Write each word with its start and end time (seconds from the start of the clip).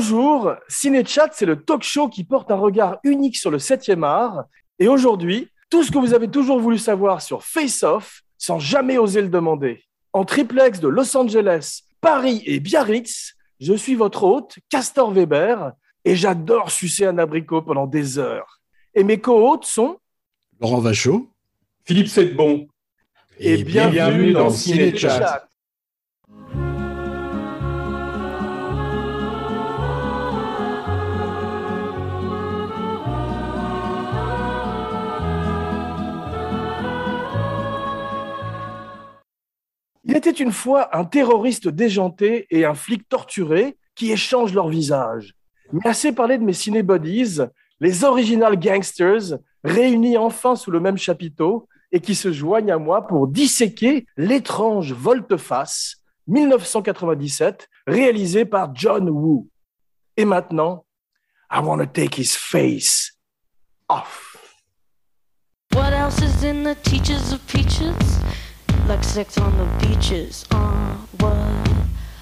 Bonjour, 0.00 0.54
Cinéchat, 0.66 1.28
c'est 1.34 1.44
le 1.44 1.62
talk 1.62 1.82
show 1.82 2.08
qui 2.08 2.24
porte 2.24 2.50
un 2.50 2.56
regard 2.56 3.00
unique 3.04 3.36
sur 3.36 3.50
le 3.50 3.58
7e 3.58 4.02
art. 4.02 4.44
Et 4.78 4.88
aujourd'hui, 4.88 5.48
tout 5.68 5.84
ce 5.84 5.90
que 5.90 5.98
vous 5.98 6.14
avez 6.14 6.26
toujours 6.26 6.58
voulu 6.58 6.78
savoir 6.78 7.20
sur 7.20 7.44
Face 7.44 7.82
Off 7.82 8.22
sans 8.38 8.58
jamais 8.58 8.96
oser 8.96 9.20
le 9.20 9.28
demander. 9.28 9.84
En 10.14 10.24
triplex 10.24 10.80
de 10.80 10.88
Los 10.88 11.14
Angeles, 11.14 11.82
Paris 12.00 12.42
et 12.46 12.60
Biarritz, 12.60 13.34
je 13.60 13.74
suis 13.74 13.94
votre 13.94 14.24
hôte, 14.24 14.58
Castor 14.70 15.12
Weber, 15.12 15.72
et 16.06 16.16
j'adore 16.16 16.70
sucer 16.70 17.04
un 17.04 17.18
abricot 17.18 17.60
pendant 17.60 17.86
des 17.86 18.18
heures. 18.18 18.62
Et 18.94 19.04
mes 19.04 19.20
co-hôtes 19.20 19.66
sont 19.66 19.98
Laurent 20.62 20.80
Vachaud, 20.80 21.28
Philippe 21.84 22.08
Sedbon. 22.08 22.68
Et, 23.38 23.52
Et 23.52 23.64
bienvenue, 23.64 23.92
bienvenue 23.92 24.32
dans 24.32 24.44
dans 24.44 24.50
Cinéchat. 24.50 25.46
Il 40.10 40.16
était 40.16 40.32
une 40.32 40.50
fois 40.50 40.96
un 40.98 41.04
terroriste 41.04 41.68
déjanté 41.68 42.48
et 42.50 42.64
un 42.64 42.74
flic 42.74 43.08
torturé 43.08 43.78
qui 43.94 44.10
échangent 44.10 44.54
leur 44.54 44.66
visage. 44.66 45.36
Mais 45.72 45.86
assez 45.86 46.10
parlé 46.10 46.36
de 46.36 46.42
mes 46.42 46.52
cinébodies, 46.52 47.38
les 47.78 48.02
original 48.02 48.58
gangsters 48.58 49.38
réunis 49.62 50.18
enfin 50.18 50.56
sous 50.56 50.72
le 50.72 50.80
même 50.80 50.98
chapiteau 50.98 51.68
et 51.92 52.00
qui 52.00 52.16
se 52.16 52.32
joignent 52.32 52.72
à 52.72 52.78
moi 52.78 53.06
pour 53.06 53.28
disséquer 53.28 54.04
l'étrange 54.16 54.92
volte-face 54.92 55.98
1997 56.26 57.68
réalisé 57.86 58.44
par 58.44 58.74
John 58.74 59.08
Woo. 59.08 59.46
Et 60.16 60.24
maintenant, 60.24 60.86
I 61.52 61.60
want 61.60 61.78
to 61.78 61.86
take 61.86 62.20
his 62.20 62.34
face 62.36 63.12
off. 63.88 64.36
What 65.72 65.92
else 65.92 66.20
is 66.20 66.44
in 66.44 66.64
the 66.64 66.74
teachers 66.82 67.32
of 67.32 67.38
peaches? 67.46 68.18
Like 68.88 69.04
sex 69.04 69.38
on 69.38 69.52
the 69.56 69.86
beaches. 69.86 70.44
Uh, 70.50 70.96
what? 71.20 71.34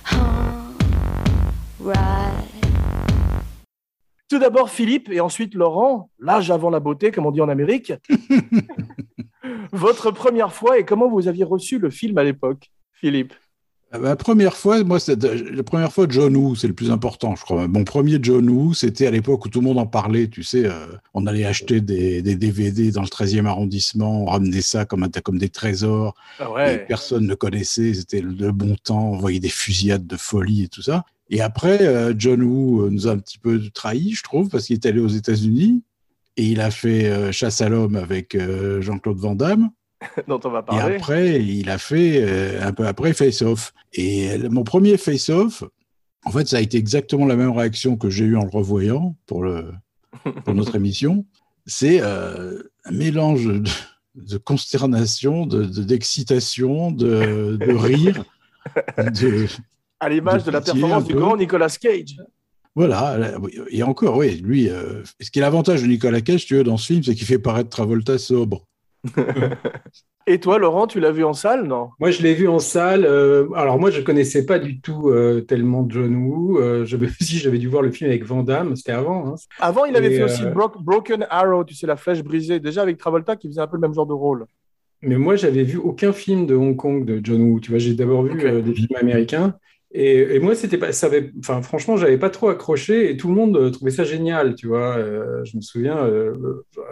Huh? 0.04 0.72
Right. 1.80 2.48
Tout 4.28 4.38
d'abord 4.38 4.68
Philippe 4.68 5.08
et 5.10 5.20
ensuite 5.20 5.54
Laurent, 5.54 6.10
l'âge 6.18 6.50
avant 6.50 6.68
la 6.68 6.80
beauté, 6.80 7.10
comme 7.10 7.24
on 7.24 7.30
dit 7.30 7.40
en 7.40 7.48
Amérique. 7.48 7.94
Votre 9.72 10.10
première 10.10 10.52
fois 10.52 10.78
et 10.78 10.84
comment 10.84 11.08
vous 11.08 11.28
aviez 11.28 11.44
reçu 11.44 11.78
le 11.78 11.88
film 11.88 12.18
à 12.18 12.24
l'époque, 12.24 12.70
Philippe? 12.92 13.32
La 13.90 14.16
première 14.16 14.54
fois, 14.54 14.84
moi, 14.84 15.00
c'est 15.00 15.22
la 15.24 15.62
première 15.62 15.90
fois 15.90 16.06
John 16.10 16.36
Woo, 16.36 16.54
c'est 16.54 16.66
le 16.68 16.74
plus 16.74 16.90
important, 16.90 17.34
je 17.36 17.42
crois. 17.42 17.66
Mon 17.68 17.84
premier 17.84 18.18
John 18.20 18.48
Woo, 18.50 18.74
c'était 18.74 19.06
à 19.06 19.10
l'époque 19.10 19.46
où 19.46 19.48
tout 19.48 19.60
le 19.60 19.64
monde 19.66 19.78
en 19.78 19.86
parlait. 19.86 20.28
Tu 20.28 20.42
sais, 20.42 20.66
euh, 20.66 20.86
on 21.14 21.26
allait 21.26 21.46
acheter 21.46 21.80
des, 21.80 22.20
des 22.20 22.36
DVD 22.36 22.90
dans 22.90 23.00
le 23.00 23.06
13e 23.06 23.46
arrondissement, 23.46 24.24
on 24.24 24.26
ramenait 24.26 24.60
ça 24.60 24.84
comme, 24.84 25.04
un- 25.04 25.08
comme 25.24 25.38
des 25.38 25.48
trésors. 25.48 26.14
Ah 26.38 26.44
et 26.74 26.78
personne 26.86 27.26
ne 27.26 27.34
connaissait. 27.34 27.94
C'était 27.94 28.20
le, 28.20 28.32
le 28.32 28.52
bon 28.52 28.76
temps. 28.76 29.12
On 29.12 29.16
voyait 29.16 29.40
des 29.40 29.48
fusillades 29.48 30.06
de 30.06 30.16
folie 30.16 30.64
et 30.64 30.68
tout 30.68 30.82
ça. 30.82 31.06
Et 31.30 31.40
après, 31.40 31.80
euh, 31.80 32.12
John 32.16 32.42
Woo 32.42 32.82
euh, 32.82 32.90
nous 32.90 33.06
a 33.08 33.12
un 33.12 33.18
petit 33.18 33.38
peu 33.38 33.58
trahi, 33.72 34.12
je 34.12 34.22
trouve, 34.22 34.50
parce 34.50 34.66
qu'il 34.66 34.74
est 34.74 34.84
allé 34.86 35.00
aux 35.00 35.08
États-Unis 35.08 35.82
et 36.36 36.44
il 36.44 36.60
a 36.60 36.70
fait 36.70 37.06
euh, 37.08 37.32
Chasse 37.32 37.62
à 37.62 37.70
l'homme 37.70 37.96
avec 37.96 38.34
euh, 38.34 38.82
Jean-Claude 38.82 39.16
Van 39.18 39.34
Damme. 39.34 39.70
dont 40.28 40.40
on 40.44 40.50
va 40.50 40.60
Et 40.60 40.62
parler. 40.62 40.96
après, 40.96 41.42
il 41.42 41.68
a 41.70 41.78
fait 41.78 42.22
euh, 42.22 42.66
un 42.66 42.72
peu 42.72 42.86
après 42.86 43.12
Face 43.12 43.42
Off. 43.42 43.72
Et 43.94 44.30
euh, 44.30 44.48
mon 44.50 44.64
premier 44.64 44.96
Face 44.96 45.28
Off, 45.28 45.64
en 46.24 46.30
fait, 46.30 46.46
ça 46.48 46.58
a 46.58 46.60
été 46.60 46.76
exactement 46.78 47.26
la 47.26 47.36
même 47.36 47.50
réaction 47.50 47.96
que 47.96 48.08
j'ai 48.10 48.24
eue 48.24 48.36
en 48.36 48.44
le 48.44 48.50
revoyant 48.50 49.16
pour, 49.26 49.42
le, 49.42 49.72
pour 50.44 50.54
notre 50.54 50.76
émission. 50.76 51.24
C'est 51.66 51.98
euh, 52.00 52.62
un 52.84 52.92
mélange 52.92 53.44
de, 53.44 53.62
de 54.14 54.36
consternation, 54.38 55.46
de- 55.46 55.64
de- 55.64 55.82
d'excitation, 55.82 56.90
de, 56.92 57.56
de 57.60 57.72
rire. 57.72 58.24
À 60.00 60.08
l'image 60.08 60.44
de 60.44 60.50
la 60.50 60.60
performance 60.60 61.04
du 61.04 61.14
grand 61.14 61.36
Nicolas 61.36 61.68
Cage. 61.80 62.16
voilà. 62.74 63.18
Et 63.70 63.82
encore, 63.82 64.16
oui, 64.16 64.36
lui, 64.36 64.68
ce 65.20 65.30
qui 65.30 65.38
est 65.38 65.42
l'avantage 65.42 65.82
de 65.82 65.86
Nicolas 65.88 66.20
Cage, 66.20 66.46
tu 66.46 66.54
veux, 66.54 66.64
dans 66.64 66.76
ce 66.76 66.86
film, 66.86 67.02
c'est 67.02 67.14
qu'il 67.14 67.26
fait 67.26 67.38
paraître 67.38 67.68
Travolta 67.70 68.16
sobre. 68.18 68.66
Et 70.26 70.38
toi, 70.40 70.58
Laurent, 70.58 70.86
tu 70.86 71.00
l'as 71.00 71.10
vu 71.12 71.24
en 71.24 71.32
salle, 71.32 71.64
non? 71.66 71.90
Moi, 71.98 72.10
je 72.12 72.22
l'ai 72.22 72.34
vu 72.34 72.46
en 72.48 72.60
salle. 72.60 73.04
euh, 73.04 73.48
alors, 73.54 73.78
moi, 73.78 73.90
je 73.90 74.00
connaissais 74.02 74.46
pas 74.46 74.58
du 74.60 74.80
tout 74.80 75.08
euh, 75.08 75.40
tellement 75.40 75.84
John 75.88 76.14
Woo. 76.14 76.58
Euh, 76.60 76.84
je 76.84 76.96
me 76.96 77.06
suis 77.08 77.24
dit, 77.24 77.38
j'avais 77.38 77.58
dû 77.58 77.66
voir 77.68 77.82
le 77.82 77.90
film 77.90 78.08
avec 78.10 78.24
Van 78.24 78.42
Damme. 78.44 78.76
C'était 78.76 78.92
avant. 78.92 79.28
hein. 79.28 79.34
Avant, 79.58 79.84
il 79.84 79.94
avait 79.96 80.10
Et, 80.10 80.18
fait 80.18 80.24
aussi 80.24 80.46
Bro- 80.46 80.80
Broken 80.80 81.24
Arrow, 81.30 81.64
tu 81.64 81.72
sais, 81.74 81.86
la 81.86 81.96
flèche 81.96 82.22
brisée, 82.24 82.58
déjà 82.58 82.82
avec 82.82 82.98
Travolta 82.98 83.36
qui 83.36 83.46
faisait 83.48 83.60
un 83.60 83.68
peu 83.68 83.76
le 83.76 83.80
même 83.82 83.94
genre 83.94 84.06
de 84.06 84.12
rôle. 84.12 84.46
Mais 85.02 85.16
moi, 85.16 85.36
j'avais 85.36 85.62
vu 85.62 85.76
aucun 85.78 86.12
film 86.12 86.46
de 86.46 86.54
Hong 86.56 86.76
Kong 86.76 87.04
de 87.04 87.20
John 87.22 87.40
Woo. 87.42 87.60
Tu 87.60 87.70
vois, 87.70 87.78
j'ai 87.78 87.94
d'abord 87.94 88.24
vu 88.24 88.62
des 88.62 88.74
films 88.74 88.96
américains. 89.00 89.56
Et, 89.90 90.36
et 90.36 90.38
moi, 90.38 90.54
c'était 90.54 90.76
pas, 90.76 90.92
ça 90.92 91.06
avait, 91.06 91.32
enfin, 91.38 91.62
franchement, 91.62 91.96
j'avais 91.96 92.18
pas 92.18 92.28
trop 92.30 92.48
accroché 92.50 93.10
et 93.10 93.16
tout 93.16 93.28
le 93.28 93.34
monde 93.34 93.56
euh, 93.56 93.70
trouvait 93.70 93.90
ça 93.90 94.04
génial. 94.04 94.54
Tu 94.54 94.66
vois, 94.66 94.96
Euh, 94.98 95.42
je 95.44 95.56
me 95.56 95.62
souviens, 95.62 95.96
euh, 95.98 96.34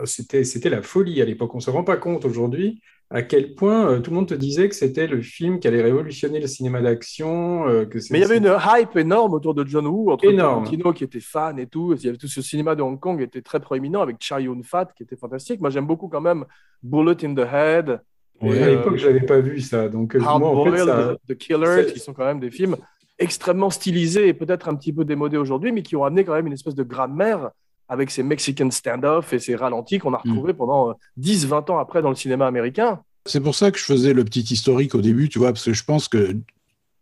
c'était, 0.05 0.45
c'était 0.45 0.71
la 0.71 0.83
folie 0.83 1.21
à 1.21 1.25
l'époque. 1.27 1.55
On 1.55 1.61
se 1.61 1.71
rend 1.71 1.85
pas 1.85 1.97
compte 1.99 2.25
aujourd'hui 2.25 2.81
à 3.11 3.23
quel 3.23 3.55
point 3.55 4.01
tout 4.01 4.11
le 4.11 4.17
monde 4.17 4.27
te 4.29 4.35
disait 4.35 4.69
que 4.69 4.75
c'était 4.75 5.06
le 5.06 5.23
film 5.23 5.61
qui 5.61 5.69
allait 5.69 5.83
révolutionner 5.83 6.41
le 6.41 6.49
cinéma 6.49 6.81
d'action. 6.81 7.69
euh, 7.69 7.85
que 7.85 7.99
Mais 8.11 8.19
il 8.19 8.23
y 8.23 8.25
avait 8.25 8.39
une 8.39 8.53
hype 8.81 8.97
énorme 8.97 9.35
autour 9.35 9.55
de 9.55 9.65
John 9.65 9.87
Woo, 9.87 10.11
entre. 10.11 10.25
Tarantino 10.33 10.93
qui 10.93 11.05
était 11.05 11.21
fan 11.21 11.59
et 11.61 11.67
tout. 11.69 11.95
Il 11.95 12.05
y 12.05 12.09
avait 12.09 12.19
tout 12.19 12.27
ce 12.27 12.43
cinéma 12.43 12.75
de 12.75 12.83
Hong 12.83 12.99
Kong 12.99 13.19
qui 13.19 13.25
était 13.25 13.43
très 13.43 13.61
proéminent 13.61 14.01
avec 14.03 14.17
Chow 14.21 14.39
Yun-fat 14.39 14.89
qui 14.97 15.05
était 15.05 15.17
fantastique. 15.17 15.61
Moi, 15.61 15.71
j'aime 15.71 15.87
beaucoup 15.87 16.09
quand 16.09 16.21
même 16.21 16.45
Bullet 16.83 17.17
in 17.25 17.35
the 17.35 17.47
Head, 17.53 18.01
À 18.43 18.47
l'époque, 18.47 18.95
euh, 18.95 18.99
je 18.99 19.07
l'avais 19.07 19.21
pas 19.27 19.41
vu 19.41 19.61
ça. 19.61 19.89
Donc, 19.89 20.15
euh, 20.15 20.21
Hard 20.23 20.41
moi, 20.41 20.51
en 20.51 20.65
fait, 20.65 20.85
ça, 20.85 21.17
The 21.29 21.35
Killer, 21.37 21.87
qui 21.93 22.01
sont 22.01 22.13
quand 22.13 22.25
même 22.25 22.41
des 22.41 22.51
films 22.51 22.77
extrêmement 23.19 23.71
stylisés 23.71 24.29
et 24.29 24.35
peut-être 24.35 24.69
un 24.69 24.75
petit 24.75 24.93
peu 24.93 25.05
démodés 25.05 25.39
aujourd'hui, 25.39 25.73
mais 25.73 25.83
qui 25.83 25.97
ont 25.97 26.05
amené 26.05 26.25
quand 26.25 26.35
même 26.35 26.47
une 26.47 26.53
espèce 26.53 26.75
de 26.75 26.83
grammaire 26.83 27.51
avec 27.89 28.11
ces 28.11 28.23
Mexican 28.23 28.71
stand-off 28.71 29.33
et 29.33 29.39
ces 29.39 29.55
ralentis 29.57 29.99
qu'on 29.99 30.13
a 30.13 30.21
Mm. 30.25 30.31
retrouvés 30.33 30.55
pendant 30.55 30.91
euh, 30.91 30.93
10-20 31.19 31.71
ans 31.71 31.79
après 31.79 32.03
dans 32.03 32.11
le 32.11 32.17
cinéma 32.17 32.47
américain. 32.47 33.01
C'est 33.25 33.41
pour 33.41 33.55
ça 33.55 33.71
que 33.71 33.79
je 33.79 33.85
faisais 33.85 34.13
le 34.13 34.25
petit 34.25 34.41
historique 34.43 34.95
au 34.95 35.01
début, 35.01 35.29
tu 35.29 35.39
vois, 35.39 35.49
parce 35.49 35.65
que 35.65 35.73
je 35.73 35.85
pense 35.85 36.09
que 36.09 36.37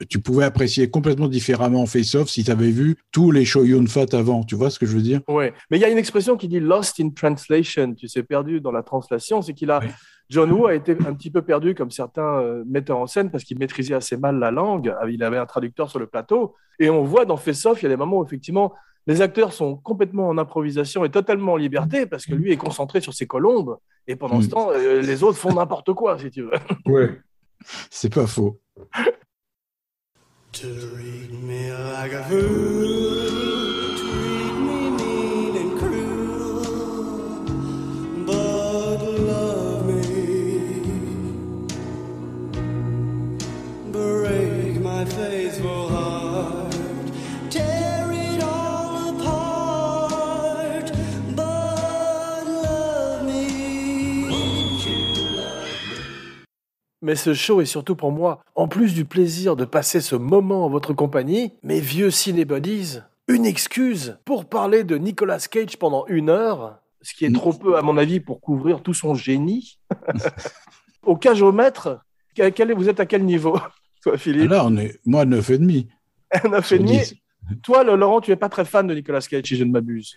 tu 0.08 0.18
pouvais 0.20 0.44
apprécier 0.44 0.90
complètement 0.90 1.28
différemment 1.28 1.86
Face 1.86 2.14
Off 2.14 2.28
si 2.28 2.44
tu 2.44 2.50
avais 2.50 2.70
vu 2.70 2.96
tous 3.12 3.30
les 3.30 3.44
shows 3.44 3.64
Yun 3.64 3.86
Fat 3.86 4.06
avant, 4.12 4.42
tu 4.44 4.54
vois 4.56 4.70
ce 4.70 4.78
que 4.78 4.86
je 4.86 4.96
veux 4.96 5.02
dire? 5.02 5.20
Ouais, 5.28 5.52
mais 5.70 5.78
il 5.78 5.80
y 5.80 5.84
a 5.84 5.88
une 5.88 5.98
expression 5.98 6.36
qui 6.36 6.48
dit 6.48 6.60
lost 6.60 6.98
in 7.00 7.10
translation, 7.10 7.94
tu 7.94 8.08
sais, 8.08 8.22
perdu 8.22 8.60
dans 8.60 8.72
la 8.72 8.82
translation, 8.82 9.40
c'est 9.42 9.54
qu'il 9.54 9.70
a, 9.70 9.80
Oui. 9.80 9.88
John 10.30 10.50
Woo 10.52 10.66
a 10.66 10.74
été 10.74 10.92
un 11.06 11.12
petit 11.14 11.30
peu 11.30 11.42
perdu 11.42 11.74
comme 11.74 11.90
certains 11.90 12.40
euh, 12.40 12.64
metteurs 12.66 12.98
en 12.98 13.06
scène 13.06 13.30
parce 13.30 13.44
qu'il 13.44 13.58
maîtrisait 13.58 13.94
assez 13.94 14.16
mal 14.16 14.38
la 14.38 14.50
langue, 14.50 14.94
Ah, 15.00 15.06
il 15.08 15.22
avait 15.22 15.36
un 15.38 15.46
traducteur 15.46 15.90
sur 15.90 15.98
le 15.98 16.06
plateau, 16.06 16.54
et 16.80 16.88
on 16.90 17.04
voit 17.04 17.24
dans 17.26 17.36
Face 17.36 17.64
Off, 17.66 17.80
il 17.82 17.84
y 17.84 17.86
a 17.86 17.90
des 17.90 17.96
moments 17.96 18.18
où 18.18 18.24
effectivement 18.24 18.72
les 19.06 19.20
acteurs 19.20 19.52
sont 19.52 19.76
complètement 19.76 20.28
en 20.28 20.38
improvisation 20.38 21.04
et 21.04 21.10
totalement 21.10 21.52
en 21.52 21.56
liberté 21.56 22.06
parce 22.06 22.24
que 22.24 22.34
lui 22.34 22.52
est 22.52 22.56
concentré 22.56 23.02
sur 23.02 23.12
ses 23.12 23.26
colombes, 23.26 23.76
et 24.06 24.16
pendant 24.16 24.40
ce 24.40 24.46
Mm. 24.46 24.50
temps, 24.50 24.70
euh, 24.72 25.02
les 25.02 25.22
autres 25.22 25.36
font 25.38 25.52
n'importe 25.52 25.92
quoi, 25.92 26.18
si 26.18 26.30
tu 26.30 26.42
veux. 26.42 26.52
ouais. 26.86 27.20
C'est 27.90 28.12
pas 28.12 28.26
faux. 28.26 28.58
To 30.54 30.72
treat 30.80 31.32
me 31.32 31.72
like 31.72 32.12
a 32.12 32.22
fool, 32.26 33.13
Mais 57.04 57.16
ce 57.16 57.34
show 57.34 57.60
est 57.60 57.66
surtout 57.66 57.96
pour 57.96 58.12
moi, 58.12 58.40
en 58.54 58.66
plus 58.66 58.94
du 58.94 59.04
plaisir 59.04 59.56
de 59.56 59.66
passer 59.66 60.00
ce 60.00 60.16
moment 60.16 60.64
en 60.64 60.70
votre 60.70 60.94
compagnie, 60.94 61.52
mes 61.62 61.78
vieux 61.78 62.10
cinébodies, 62.10 63.00
une 63.28 63.44
excuse 63.44 64.16
pour 64.24 64.46
parler 64.46 64.84
de 64.84 64.96
Nicolas 64.96 65.38
Cage 65.38 65.76
pendant 65.76 66.06
une 66.06 66.30
heure, 66.30 66.78
ce 67.02 67.12
qui 67.12 67.26
est 67.26 67.34
trop 67.34 67.52
peu 67.52 67.76
à 67.76 67.82
mon 67.82 67.98
avis 67.98 68.20
pour 68.20 68.40
couvrir 68.40 68.80
tout 68.82 68.94
son 68.94 69.14
génie. 69.14 69.78
Au 71.06 71.14
quel- 72.34 72.52
quel 72.54 72.70
est- 72.70 72.74
vous 72.74 72.88
êtes 72.88 73.00
à 73.00 73.04
quel 73.04 73.22
niveau, 73.26 73.58
toi 74.02 74.16
Philippe? 74.16 74.48
Là, 74.50 74.64
on 74.64 74.74
est, 74.78 74.98
moi, 75.04 75.26
9,5. 75.26 75.86
Un 76.42 76.48
neuf 76.52 76.64
et 76.72 76.76
sur 76.76 76.78
demi. 76.78 76.98
10. 77.00 77.14
Toi, 77.62 77.84
Laurent, 77.84 78.22
tu 78.22 78.30
es 78.30 78.36
pas 78.36 78.48
très 78.48 78.64
fan 78.64 78.86
de 78.86 78.94
Nicolas 78.94 79.20
Cage, 79.20 79.44
si 79.46 79.56
je 79.56 79.64
ne 79.64 79.70
m'abuse. 79.72 80.16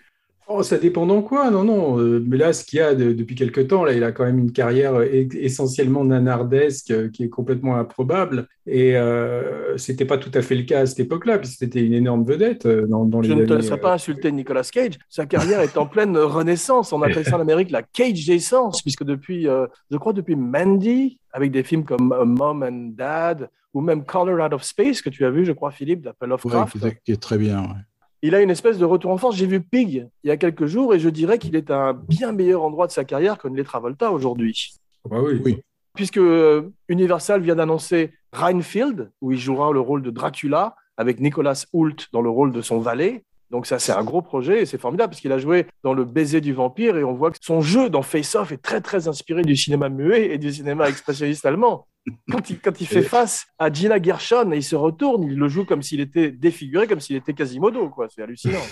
Oh, 0.50 0.64
ça 0.64 0.78
dépend 0.78 1.06
dans 1.06 1.22
quoi, 1.22 1.52
non, 1.52 1.66
non. 1.66 2.00
euh, 2.00 2.24
mais 2.26 2.38
là, 2.38 2.54
ce 2.54 2.64
qu'il 2.64 2.80
y 2.80 2.82
a 2.82 2.96
de- 2.96 3.12
depuis 3.12 3.36
quelque 3.36 3.60
temps, 3.60 3.84
là, 3.84 3.92
il 3.92 4.02
a 4.06 4.14
quand 4.14 4.24
même 4.24 4.40
une 4.40 4.54
carrière 4.54 4.96
euh, 4.96 5.06
essentiellement 5.34 6.06
nanardesque 6.06 6.92
euh, 6.92 7.10
qui 7.10 7.26
est 7.26 7.30
complètement 7.30 7.76
improbable. 7.76 8.48
Et 8.66 8.96
euh, 8.96 9.76
c'était 9.78 10.06
pas 10.06 10.18
tout 10.18 10.32
à 10.34 10.42
fait 10.42 10.56
le 10.56 10.64
cas 10.64 10.80
à 10.82 10.86
cette 10.86 11.02
époque-là, 11.02 11.38
puisque 11.40 11.60
c'était 11.60 11.84
une 11.86 11.94
énorme 11.94 12.24
vedette 12.24 12.66
dans, 12.66 13.04
dans 13.04 13.20
les 13.20 13.28
Je 13.30 13.34
ne 13.34 13.46
te 13.46 13.54
laisserai 13.54 13.80
pas 13.80 13.94
insulter 13.94 14.32
Nicolas 14.32 14.64
Cage. 14.64 14.94
Sa 15.10 15.26
carrière 15.26 15.60
est 15.60 15.76
en 15.78 15.86
pleine 15.86 16.18
renaissance. 16.18 16.94
On 16.94 17.02
appelle 17.02 17.26
ça 17.26 17.36
en 17.38 17.42
Amérique 17.42 17.70
la 17.72 17.84
Cage 17.84 18.30
essence, 18.30 18.82
puisque 18.82 19.04
depuis, 19.04 19.48
euh, 19.50 19.68
je 19.92 19.98
crois, 19.98 20.14
depuis 20.14 20.38
Mandy, 20.38 21.20
avec 21.34 21.52
des 21.52 21.64
films 21.64 21.84
comme 21.84 22.08
Mom 22.26 22.64
and 22.64 22.92
Dad, 22.96 23.50
ou 23.74 23.82
même 23.82 24.06
Color 24.06 24.46
Out 24.46 24.54
of 24.54 24.64
Space, 24.64 25.02
que 25.02 25.10
tu 25.10 25.26
as 25.26 25.30
vu, 25.30 25.44
je 25.46 25.52
crois, 25.52 25.72
Philippe, 25.72 26.02
d'Apple 26.04 26.24
Ouais, 26.24 26.30
Lovecraft. 26.30 26.76
est, 26.86 26.98
qui 27.04 27.12
est 27.12 27.22
très 27.22 27.38
bien. 27.38 27.60
ouais. 27.64 27.82
Il 28.22 28.34
a 28.34 28.42
une 28.42 28.50
espèce 28.50 28.78
de 28.78 28.86
retour 28.86 29.12
en 29.12 29.18
force. 29.18 29.36
J'ai 29.36 29.46
vu 29.46 29.62
Pig 29.62 30.10
il 30.24 30.28
y 30.28 30.32
a 30.32 30.38
quelques 30.38 30.66
jours 30.66 30.94
et 30.94 31.00
je 31.00 31.10
dirais 31.10 31.38
qu'il 31.38 31.56
est 31.56 31.70
à 31.70 31.90
un 31.90 31.94
bien 31.94 32.32
meilleur 32.32 32.64
endroit 32.64 32.88
de 32.88 32.92
sa 32.92 33.04
carrière 33.04 33.38
que 33.38 33.48
ne 33.48 33.56
l'est 33.56 33.64
Travolta 33.64 34.12
aujourd'hui. 34.12 34.74
bah 35.08 35.22
oui. 35.22 35.42
Oui. 35.46 35.62
Puisque 35.94 36.18
euh, 36.18 36.70
Universal 36.90 37.42
vient 37.42 37.56
d'annoncer 37.56 38.12
Reinfield, 38.32 39.12
où 39.22 39.32
il 39.32 39.38
jouera 39.38 39.72
le 39.72 39.80
rôle 39.80 40.02
de 40.02 40.12
Dracula, 40.12 40.76
avec 40.96 41.20
Nicolas 41.20 41.66
Hoult 41.74 42.08
dans 42.12 42.22
le 42.22 42.30
rôle 42.30 42.52
de 42.52 42.62
son 42.62 42.80
valet. 42.80 43.24
Donc 43.50 43.66
ça, 43.66 43.80
c'est 43.80 43.94
un 43.94 44.04
gros 44.04 44.22
projet 44.22 44.62
et 44.62 44.66
c'est 44.66 44.78
formidable 44.78 45.12
parce 45.12 45.22
qu'il 45.22 45.32
a 45.32 45.38
joué 45.38 45.68
dans 45.84 45.94
Le 45.94 46.04
baiser 46.04 46.42
du 46.42 46.54
vampire 46.54 46.98
et 46.98 47.04
on 47.04 47.14
voit 47.14 47.32
que 47.32 47.38
son 47.42 47.62
jeu 47.62 47.90
dans 47.90 48.02
Face 48.02 48.36
Off 48.36 48.52
est 48.52 48.62
très 48.62 48.82
très 48.82 49.08
inspiré 49.08 49.44
du 49.44 49.56
cinéma 49.56 49.90
muet 49.90 50.34
et 50.34 50.38
du 50.38 50.52
cinéma 50.52 50.90
expressionniste 50.90 51.46
allemand. 51.46 51.88
Quand 52.32 52.50
il, 52.50 52.60
quand 52.60 52.80
il 52.80 52.88
fait 52.88 53.02
face 53.02 53.48
à 53.60 53.70
Gina 53.70 54.02
Gershon 54.02 54.54
et 54.54 54.58
il 54.58 54.64
se 54.64 54.78
retourne, 54.78 55.24
il 55.24 55.38
le 55.38 55.50
joue 55.50 55.66
comme 55.66 55.82
s'il 55.82 56.00
était 56.00 56.32
défiguré, 56.32 56.88
comme 56.88 57.02
s'il 57.02 57.18
était 57.18 57.34
Quasimodo. 57.34 57.90
quoi. 57.90 58.08
C'est 58.10 58.22
hallucinant. 58.22 58.64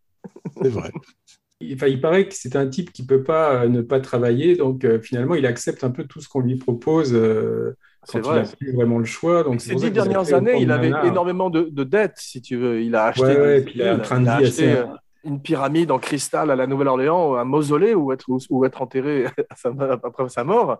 C'est 0.60 0.68
vrai. 0.70 0.90
Il- 1.60 1.74
Enfin, 1.74 1.86
il 1.88 2.00
paraît 2.00 2.26
que 2.28 2.34
c'est 2.34 2.56
un 2.56 2.66
type 2.66 2.92
qui 2.92 3.04
peut 3.04 3.22
pas 3.22 3.64
euh, 3.64 3.68
ne 3.68 3.82
pas 3.82 4.00
travailler, 4.00 4.56
donc 4.56 4.84
euh, 4.84 5.00
finalement, 5.00 5.34
il 5.34 5.46
accepte 5.46 5.84
un 5.84 5.90
peu 5.90 6.04
tout 6.04 6.20
ce 6.20 6.28
qu'on 6.28 6.40
lui 6.40 6.56
propose 6.56 7.12
euh, 7.14 7.76
quand 8.08 8.20
vrai. 8.20 8.38
il 8.38 8.42
n'a 8.42 8.48
plus 8.56 8.72
vraiment 8.72 8.98
le 8.98 9.04
choix. 9.04 9.44
Donc, 9.44 9.60
Ces 9.60 9.74
dix 9.74 9.90
dernières 9.90 10.32
années, 10.32 10.60
il 10.62 10.70
avait 10.70 10.92
énormément 11.04 11.50
de, 11.50 11.68
de 11.70 11.84
dettes, 11.84 12.16
si 12.16 12.40
tu 12.40 12.56
veux. 12.56 12.80
Il 12.82 12.94
a 12.94 13.04
acheté, 13.06 13.22
Ouais, 13.26 13.40
ouais, 13.40 13.58
des 13.58 13.64
puis 13.64 13.74
il 13.76 13.82
a 13.82 13.92
un 13.92 13.96
îles, 13.96 14.02
train 14.02 14.18
de 14.20 14.24
il 14.24 14.28
a 14.28 14.38
vie 14.38 14.44
acheté, 14.46 14.72
assez- 14.72 14.88
une 15.24 15.42
pyramide 15.42 15.90
en 15.90 15.98
cristal 15.98 16.50
à 16.50 16.56
la 16.56 16.66
Nouvelle-Orléans, 16.66 17.34
un 17.36 17.44
mausolée 17.44 17.94
où 17.94 18.10
être, 18.10 18.24
où 18.48 18.64
être 18.64 18.80
enterré 18.80 19.26
après 20.02 20.28
sa 20.30 20.44
mort. 20.44 20.78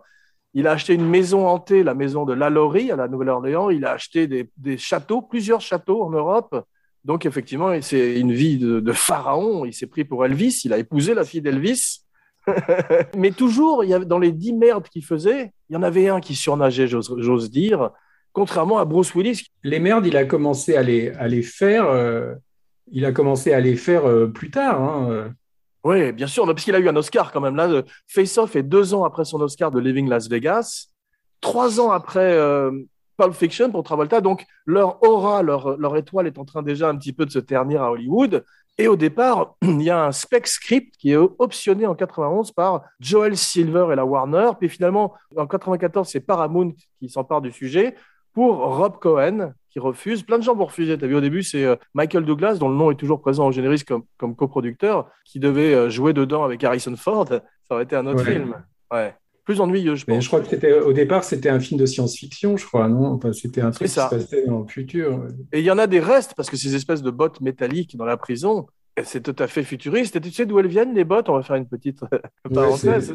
Il 0.53 0.67
a 0.67 0.71
acheté 0.71 0.93
une 0.95 1.07
maison 1.07 1.47
hantée, 1.47 1.83
la 1.83 1.93
maison 1.93 2.25
de 2.25 2.33
Lalaurie 2.33 2.91
à 2.91 2.95
la 2.95 3.07
Nouvelle-Orléans. 3.07 3.69
Il 3.69 3.85
a 3.85 3.91
acheté 3.91 4.27
des, 4.27 4.49
des 4.57 4.77
châteaux, 4.77 5.21
plusieurs 5.21 5.61
châteaux 5.61 6.03
en 6.03 6.09
Europe. 6.09 6.65
Donc, 7.03 7.25
effectivement, 7.25 7.71
c'est 7.81 8.19
une 8.19 8.31
vie 8.31 8.57
de, 8.57 8.79
de 8.79 8.91
pharaon. 8.91 9.65
Il 9.65 9.73
s'est 9.73 9.87
pris 9.87 10.05
pour 10.05 10.25
Elvis. 10.25 10.61
Il 10.65 10.73
a 10.73 10.77
épousé 10.77 11.13
la 11.13 11.23
fille 11.23 11.41
d'Elvis. 11.41 12.01
Mais 13.17 13.31
toujours, 13.31 13.83
il 13.83 13.89
y 13.89 13.93
avait, 13.93 14.05
dans 14.05 14.19
les 14.19 14.31
dix 14.31 14.53
merdes 14.53 14.87
qu'il 14.89 15.05
faisait, 15.05 15.51
il 15.69 15.73
y 15.73 15.77
en 15.77 15.83
avait 15.83 16.09
un 16.09 16.19
qui 16.19 16.35
surnageait, 16.35 16.87
j'ose 16.87 17.51
dire, 17.51 17.91
contrairement 18.33 18.79
à 18.79 18.85
Bruce 18.85 19.13
Willis. 19.15 19.45
Les 19.63 19.79
merdes, 19.79 20.05
il 20.07 20.17
a 20.17 20.25
commencé 20.25 20.75
à 20.75 20.81
les, 20.83 21.09
à 21.09 21.27
les 21.27 21.43
faire. 21.43 21.85
euh, 21.85 22.33
il 22.91 23.05
a 23.05 23.11
commencé 23.11 23.53
à 23.53 23.59
les 23.59 23.75
faire 23.75 24.05
euh, 24.07 24.27
plus 24.27 24.49
tard. 24.51 24.81
hein, 24.81 25.07
euh. 25.11 25.29
Oui, 25.83 26.11
bien 26.11 26.27
sûr, 26.27 26.45
parce 26.45 26.63
qu'il 26.63 26.75
a 26.75 26.79
eu 26.79 26.87
un 26.89 26.95
Oscar 26.95 27.31
quand 27.31 27.41
même. 27.41 27.55
Là, 27.55 27.83
Face 28.07 28.37
Off 28.37 28.55
est 28.55 28.63
deux 28.63 28.93
ans 28.93 29.03
après 29.03 29.25
son 29.25 29.39
Oscar 29.41 29.71
de 29.71 29.79
Living 29.79 30.07
Las 30.07 30.27
Vegas, 30.29 30.87
trois 31.41 31.79
ans 31.79 31.89
après 31.91 32.33
euh, 32.33 32.71
Pulp 33.17 33.33
Fiction 33.33 33.71
pour 33.71 33.83
Travolta. 33.83 34.21
Donc, 34.21 34.45
leur 34.65 35.01
aura, 35.03 35.41
leur, 35.43 35.77
leur 35.77 35.95
étoile 35.97 36.27
est 36.27 36.37
en 36.37 36.45
train 36.45 36.63
déjà 36.63 36.89
un 36.89 36.95
petit 36.97 37.13
peu 37.13 37.25
de 37.25 37.31
se 37.31 37.39
ternir 37.39 37.81
à 37.83 37.91
Hollywood. 37.91 38.43
Et 38.77 38.87
au 38.87 38.95
départ, 38.95 39.55
il 39.61 39.81
y 39.81 39.89
a 39.89 40.05
un 40.05 40.11
spec 40.11 40.47
script 40.47 40.95
qui 40.97 41.11
est 41.11 41.17
optionné 41.17 41.85
en 41.85 41.95
91 41.95 42.51
par 42.51 42.81
Joel 42.99 43.37
Silver 43.37 43.87
et 43.91 43.95
la 43.95 44.05
Warner. 44.05 44.51
Puis 44.59 44.69
finalement, 44.69 45.13
en 45.37 45.45
94, 45.47 46.07
c'est 46.07 46.21
Paramount 46.21 46.73
qui 46.99 47.09
s'empare 47.09 47.41
du 47.41 47.51
sujet 47.51 47.95
pour 48.33 48.55
Rob 48.77 48.97
Cohen 48.99 49.53
qui 49.69 49.79
refuse. 49.79 50.23
Plein 50.23 50.37
de 50.37 50.43
gens 50.43 50.55
vont 50.55 50.65
refuser. 50.65 50.97
Tu 50.97 51.05
as 51.05 51.07
vu 51.07 51.15
au 51.15 51.21
début, 51.21 51.43
c'est 51.43 51.63
euh, 51.63 51.75
Michael 51.93 52.25
Douglas, 52.25 52.55
dont 52.55 52.67
le 52.69 52.75
nom 52.75 52.91
est 52.91 52.95
toujours 52.95 53.21
présent 53.21 53.47
au 53.47 53.51
générique 53.53 53.85
comme, 53.85 54.03
comme 54.17 54.35
coproducteur, 54.35 55.09
qui 55.25 55.39
devait 55.39 55.73
euh, 55.73 55.89
jouer 55.89 56.11
dedans 56.13 56.43
avec 56.43 56.61
Harrison 56.63 56.95
Ford. 56.97 57.27
Ça 57.29 57.41
aurait 57.75 57.83
été 57.83 57.95
un 57.95 58.05
autre 58.05 58.23
Ouais. 58.25 58.31
film. 58.33 58.55
Ouais. 58.91 59.15
Plus 59.51 59.59
ennuyeux, 59.61 59.95
je 59.95 60.05
Mais 60.07 60.15
pense. 60.15 60.23
je 60.23 60.29
crois 60.29 60.39
que 60.41 60.47
c'était 60.49 60.79
au 60.79 60.93
départ, 60.93 61.23
c'était 61.25 61.49
un 61.49 61.59
film 61.59 61.79
de 61.79 61.85
science-fiction, 61.85 62.55
je 62.57 62.65
crois, 62.65 62.87
non? 62.87 63.05
Enfin, 63.07 63.33
c'était 63.33 63.61
un 63.61 63.71
truc 63.71 63.87
qui 63.87 63.93
se 63.93 63.99
passait 63.99 64.45
dans 64.45 64.59
le 64.61 64.67
futur. 64.67 65.25
Et 65.51 65.59
il 65.59 65.65
y 65.65 65.71
en 65.71 65.77
a 65.77 65.87
des 65.87 65.99
restes, 65.99 66.33
parce 66.35 66.49
que 66.49 66.55
ces 66.57 66.73
espèces 66.75 67.01
de 67.01 67.11
bottes 67.11 67.41
métalliques 67.41 67.97
dans 67.97 68.05
la 68.05 68.15
prison, 68.17 68.67
c'est 69.03 69.21
tout 69.23 69.35
à 69.43 69.47
fait 69.47 69.63
futuriste. 69.63 70.15
Et 70.15 70.21
tu 70.21 70.31
sais 70.31 70.45
d'où 70.45 70.59
elles 70.59 70.67
viennent, 70.67 70.93
les 70.93 71.03
bottes? 71.03 71.27
On 71.29 71.35
va 71.35 71.43
faire 71.43 71.55
une 71.57 71.67
petite 71.67 72.01
Ouais, 72.03 72.09
c'est- 72.45 72.53
parenthèse. 72.53 73.13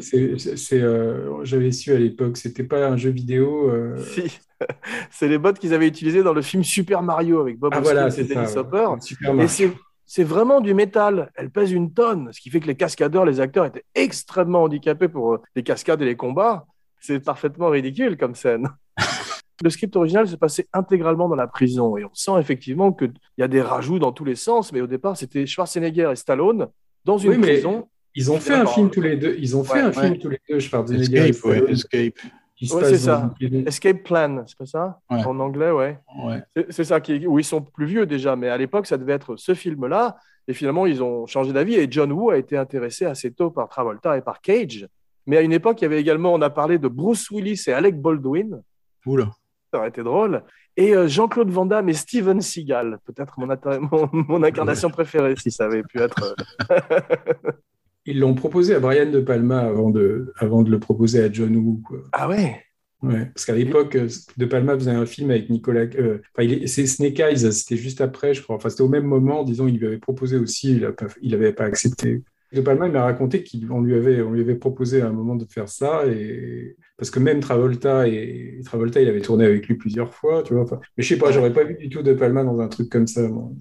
c'est, 0.55 0.81
euh, 0.81 1.43
J'avais 1.43 1.71
su 1.71 1.91
à 1.93 1.97
l'époque, 1.97 2.37
c'était 2.37 2.63
pas 2.63 2.87
un 2.87 2.97
jeu 2.97 3.09
vidéo. 3.09 3.69
euh, 3.69 3.97
Si. 3.97 4.39
c'est 5.11 5.27
les 5.27 5.37
bottes 5.37 5.59
qu'ils 5.59 5.73
avaient 5.73 5.87
utilisées 5.87 6.23
dans 6.23 6.33
le 6.33 6.41
film 6.41 6.63
Super 6.63 7.01
Mario 7.03 7.39
avec 7.41 7.57
Bob 7.57 7.71
Ah 7.73 7.79
Hoskins 7.79 7.93
voilà, 7.93 8.15
et 8.15 8.23
Dennis. 8.23 8.57
Hopper. 8.57 8.85
ouais. 8.91 9.01
Super 9.01 9.33
Mario. 9.33 9.71
C'est, 10.07 10.23
vraiment 10.23 10.61
du 10.61 10.73
métal. 10.73 11.31
Elle 11.35 11.49
pèse 11.49 11.71
une 11.71 11.93
tonne, 11.93 12.31
ce 12.31 12.41
qui 12.41 12.49
fait 12.49 12.59
que 12.59 12.67
les 12.67 12.75
cascadeurs, 12.75 13.25
les 13.25 13.39
acteurs 13.39 13.65
étaient 13.65 13.85
extrêmement 13.93 14.63
handicapés 14.63 15.07
pour 15.07 15.33
euh, 15.33 15.41
les 15.55 15.63
cascades 15.63 16.01
et 16.01 16.05
les 16.05 16.15
combats. 16.15 16.65
C'est 16.99 17.19
parfaitement 17.19 17.69
ridicule 17.69 18.17
comme 18.17 18.33
scène. 18.33 18.67
Le 19.63 19.69
script 19.69 19.95
original 19.95 20.27
se 20.27 20.35
passait 20.35 20.67
intégralement 20.71 21.27
dans 21.27 21.35
la 21.35 21.47
prison 21.47 21.97
et 21.97 22.05
on 22.05 22.13
sent 22.13 22.39
effectivement 22.39 22.91
qu'il 22.93 23.13
y 23.39 23.43
a 23.43 23.47
des 23.47 23.61
rajouts 23.61 23.97
dans 23.97 24.11
tous 24.11 24.25
les 24.25 24.35
sens, 24.35 24.71
mais 24.71 24.81
au 24.81 24.87
départ 24.87 25.17
c'était 25.17 25.47
Schwarzenegger 25.47 26.11
et 26.11 26.15
Stallone 26.15 26.67
dans 27.05 27.17
une 27.17 27.31
Oui, 27.31 27.37
mais 27.37 27.53
prison. 27.53 27.87
Ils 28.13 28.31
ont 28.31 28.39
fait 28.39 28.53
un 28.53 28.67
film 28.67 28.91
tous 28.91 29.01
les 29.01 29.15
deux. 29.17 29.35
Ils 29.39 29.57
ont 29.57 29.63
fait 29.63 29.73
Ouais, 29.73 29.81
un 29.81 29.91
film 29.91 30.17
tous 30.19 30.29
les 30.29 30.39
deux, 30.47 30.59
Schwarzenegger 30.59 31.17
et 31.17 31.29
Escape, 31.29 31.45
ouais, 31.45 31.71
Escape. 31.71 32.19
Qui 32.57 32.67
se 32.67 32.73
Ouais, 32.75 32.81
passe 32.81 32.95
c'est 32.95 33.07
dans 33.07 33.29
ça. 33.29 33.33
Escape 33.67 34.03
Plan, 34.03 34.43
c'est 34.47 34.57
pas 34.57 34.65
ça? 34.65 34.99
Ouais. 35.09 35.23
En 35.25 35.39
anglais, 35.39 35.71
ouais. 35.71 35.99
Ouais. 36.25 36.41
C'est- 36.69 36.83
ça, 36.83 36.99
qui, 36.99 37.25
où 37.27 37.37
ils 37.39 37.45
sont 37.45 37.61
plus 37.61 37.85
vieux 37.85 38.05
déjà, 38.05 38.35
mais 38.35 38.49
à 38.49 38.57
l'époque, 38.57 38.87
ça 38.87 38.97
devait 38.97 39.13
être 39.13 39.35
ce 39.37 39.53
film-là. 39.53 40.17
Et 40.47 40.53
finalement, 40.53 40.85
ils 40.85 41.03
ont 41.03 41.27
changé 41.27 41.53
d'avis. 41.53 41.75
Et 41.75 41.87
John 41.89 42.11
Woo 42.11 42.29
a 42.31 42.37
été 42.37 42.57
intéressé 42.57 43.05
assez 43.05 43.31
tôt 43.31 43.51
par 43.51 43.69
Travolta 43.69 44.17
et 44.17 44.21
par 44.21 44.41
Cage. 44.41 44.87
Mais 45.25 45.37
à 45.37 45.41
une 45.41 45.51
époque, 45.53 45.81
il 45.81 45.83
y 45.83 45.85
avait 45.85 45.99
également, 46.01 46.33
on 46.33 46.41
a 46.41 46.49
parlé 46.49 46.77
de 46.79 46.87
Bruce 46.87 47.29
Willis 47.29 47.61
et 47.67 47.73
Alec 47.73 48.01
Baldwin. 48.01 48.61
Oula. 49.05 49.29
Ça 49.71 49.79
aurait 49.79 49.89
été 49.89 50.01
drôle. 50.03 50.41
Et 50.77 50.95
euh, 50.95 51.07
Jean-Claude 51.07 51.49
Van 51.49 51.65
Damme 51.65 51.89
et 51.89 51.93
Steven 51.93 52.39
Seagal. 52.39 52.99
Peut-être 53.03 53.37
mon, 53.39 53.47
atta- 53.49 53.79
mon, 53.91 54.09
mon 54.13 54.41
incarnation 54.43 54.89
préférée, 54.89 55.35
si 55.35 55.51
ça 55.51 55.65
avait 55.65 55.83
pu 55.83 55.99
être. 55.99 56.35
Ils 58.07 58.19
l'ont 58.19 58.33
proposé 58.33 58.73
à 58.73 58.79
Brian 58.79 59.11
De 59.11 59.19
Palma 59.19 59.59
avant 59.59 59.89
de, 59.89 60.33
avant 60.37 60.63
de 60.63 60.71
le 60.71 60.79
proposer 60.79 61.21
à 61.21 61.31
John 61.31 61.55
Woo. 61.57 61.81
quoi. 61.85 61.99
Ah 62.13 62.27
ouais? 62.27 62.63
Ouais, 63.03 63.25
parce 63.27 63.45
qu'à 63.45 63.53
l'époque, 63.53 63.95
euh, 63.95 64.07
De 64.37 64.45
Palma 64.45 64.73
faisait 64.73 64.89
un 64.91 65.05
film 65.05 65.29
avec 65.29 65.51
Nicolas. 65.51 65.85
euh, 65.99 66.17
enfin, 66.35 66.49
c'est 66.65 66.87
Snake 66.87 67.19
Eyes, 67.19 67.51
c'était 67.51 67.77
juste 67.77 68.01
après, 68.01 68.33
je 68.33 68.41
crois. 68.41 68.55
Enfin, 68.55 68.69
c'était 68.69 68.81
au 68.81 68.89
même 68.89 69.05
moment, 69.05 69.43
disons, 69.43 69.67
il 69.67 69.77
lui 69.77 69.85
avait 69.85 69.99
proposé 69.99 70.37
aussi, 70.37 70.81
il 71.21 71.31
n'avait 71.31 71.53
pas 71.53 71.65
accepté. 71.65 72.23
De 72.53 72.61
Palma, 72.61 72.87
il 72.87 72.93
m'a 72.93 73.03
raconté 73.03 73.43
qu'on 73.43 73.81
lui, 73.81 73.93
avait, 73.93 74.21
on 74.21 74.31
lui 74.31 74.41
avait 74.41 74.55
proposé 74.55 75.01
à 75.01 75.07
un 75.07 75.11
moment 75.11 75.35
de 75.35 75.45
faire 75.45 75.67
ça, 75.69 76.07
et... 76.07 76.77
parce 76.97 77.11
que 77.11 77.19
même 77.19 77.41
Travolta, 77.41 78.07
et 78.07 78.61
Travolta, 78.65 79.01
il 79.01 79.09
avait 79.09 79.21
tourné 79.21 79.45
avec 79.45 79.67
lui 79.67 79.75
plusieurs 79.75 80.13
fois, 80.13 80.41
tu 80.43 80.53
vois. 80.53 80.63
Enfin, 80.63 80.79
mais 80.97 81.03
je 81.03 81.09
sais 81.09 81.19
pas, 81.19 81.31
j'aurais 81.31 81.53
pas 81.53 81.65
vu 81.65 81.75
du 81.75 81.89
tout 81.89 82.01
De 82.01 82.13
Palma 82.13 82.43
dans 82.43 82.59
un 82.61 82.67
truc 82.69 82.89
comme 82.89 83.05
ça. 83.05 83.27
moi. 83.27 83.51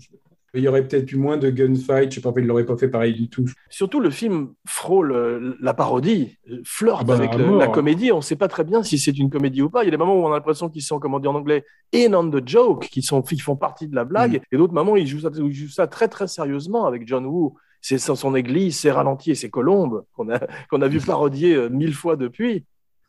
Il 0.55 0.63
y 0.63 0.69
aurait 0.69 0.87
peut-être 0.87 1.11
eu 1.13 1.17
moins 1.17 1.37
de 1.37 1.51
gunfight, 1.51 2.11
je 2.11 2.15
sais 2.15 2.21
pas, 2.23 2.33
il 2.39 2.47
l'aurait 2.47 2.65
pas 2.65 2.77
fait 2.79 2.89
pareil 2.89 3.13
du 3.15 3.29
tout. 3.29 3.45
Surtout, 3.69 4.01
le 4.01 4.09
film 4.11 4.55
frôle 4.67 5.13
euh, 5.13 5.55
la 5.61 5.75
parodie, 5.75 6.39
flirte 6.65 7.01
Ah 7.03 7.05
bah, 7.05 7.15
avec 7.17 7.35
le- 7.35 7.59
la 7.59 7.69
comédie. 7.69 8.11
On 8.13 8.17
ne 8.19 8.23
sait 8.23 8.37
pas 8.37 8.49
très 8.49 8.65
bien 8.65 8.83
si 8.83 8.99
c'est 8.99 9.19
une 9.19 9.29
comédie 9.29 9.61
ou 9.61 9.69
pas. 9.69 9.83
Il 9.83 9.87
y 9.87 9.89
a 9.89 9.91
des 9.91 9.97
moments 9.99 10.17
où 10.17 10.25
on 10.25 10.31
a 10.33 10.37
l'impression 10.37 10.71
qu'ils 10.71 10.83
sont, 10.83 10.99
comment 10.99 11.21
dire 11.21 11.31
en 11.31 11.35
anglais, 11.35 11.65
in 11.95 12.15
on 12.15 12.31
the 12.31 12.47
joke, 12.49 12.89
qui 12.89 13.03
sont, 13.03 13.23
font 13.23 13.57
partie 13.57 13.87
de 13.89 13.95
la 13.95 14.05
blague. 14.05 14.41
Et 14.51 14.57
d'autres 14.57 14.73
moments, 14.73 14.97
ils 14.97 15.07
jouent, 15.07 15.21
ça, 15.21 15.31
ils 15.37 15.53
jouent 15.53 15.69
ça 15.69 15.87
très, 15.87 16.09
très 16.09 16.27
sérieusement 16.29 16.87
avec 16.87 17.07
John 17.07 17.27
Woo. 17.27 17.55
C'est 17.83 17.99
son 17.99 18.35
église, 18.35 18.79
ses 18.79 18.91
ralentis 18.91 19.33
et 19.33 19.35
ses 19.35 19.51
colombes 19.51 20.05
qu'on 20.15 20.31
a, 20.31 20.39
qu'on 20.71 20.81
a 20.81 20.89
vu 20.89 21.01
parodier 21.01 21.55
euh, 21.55 21.69
mille 21.69 21.95
fois 21.95 22.17
depuis. 22.17 22.65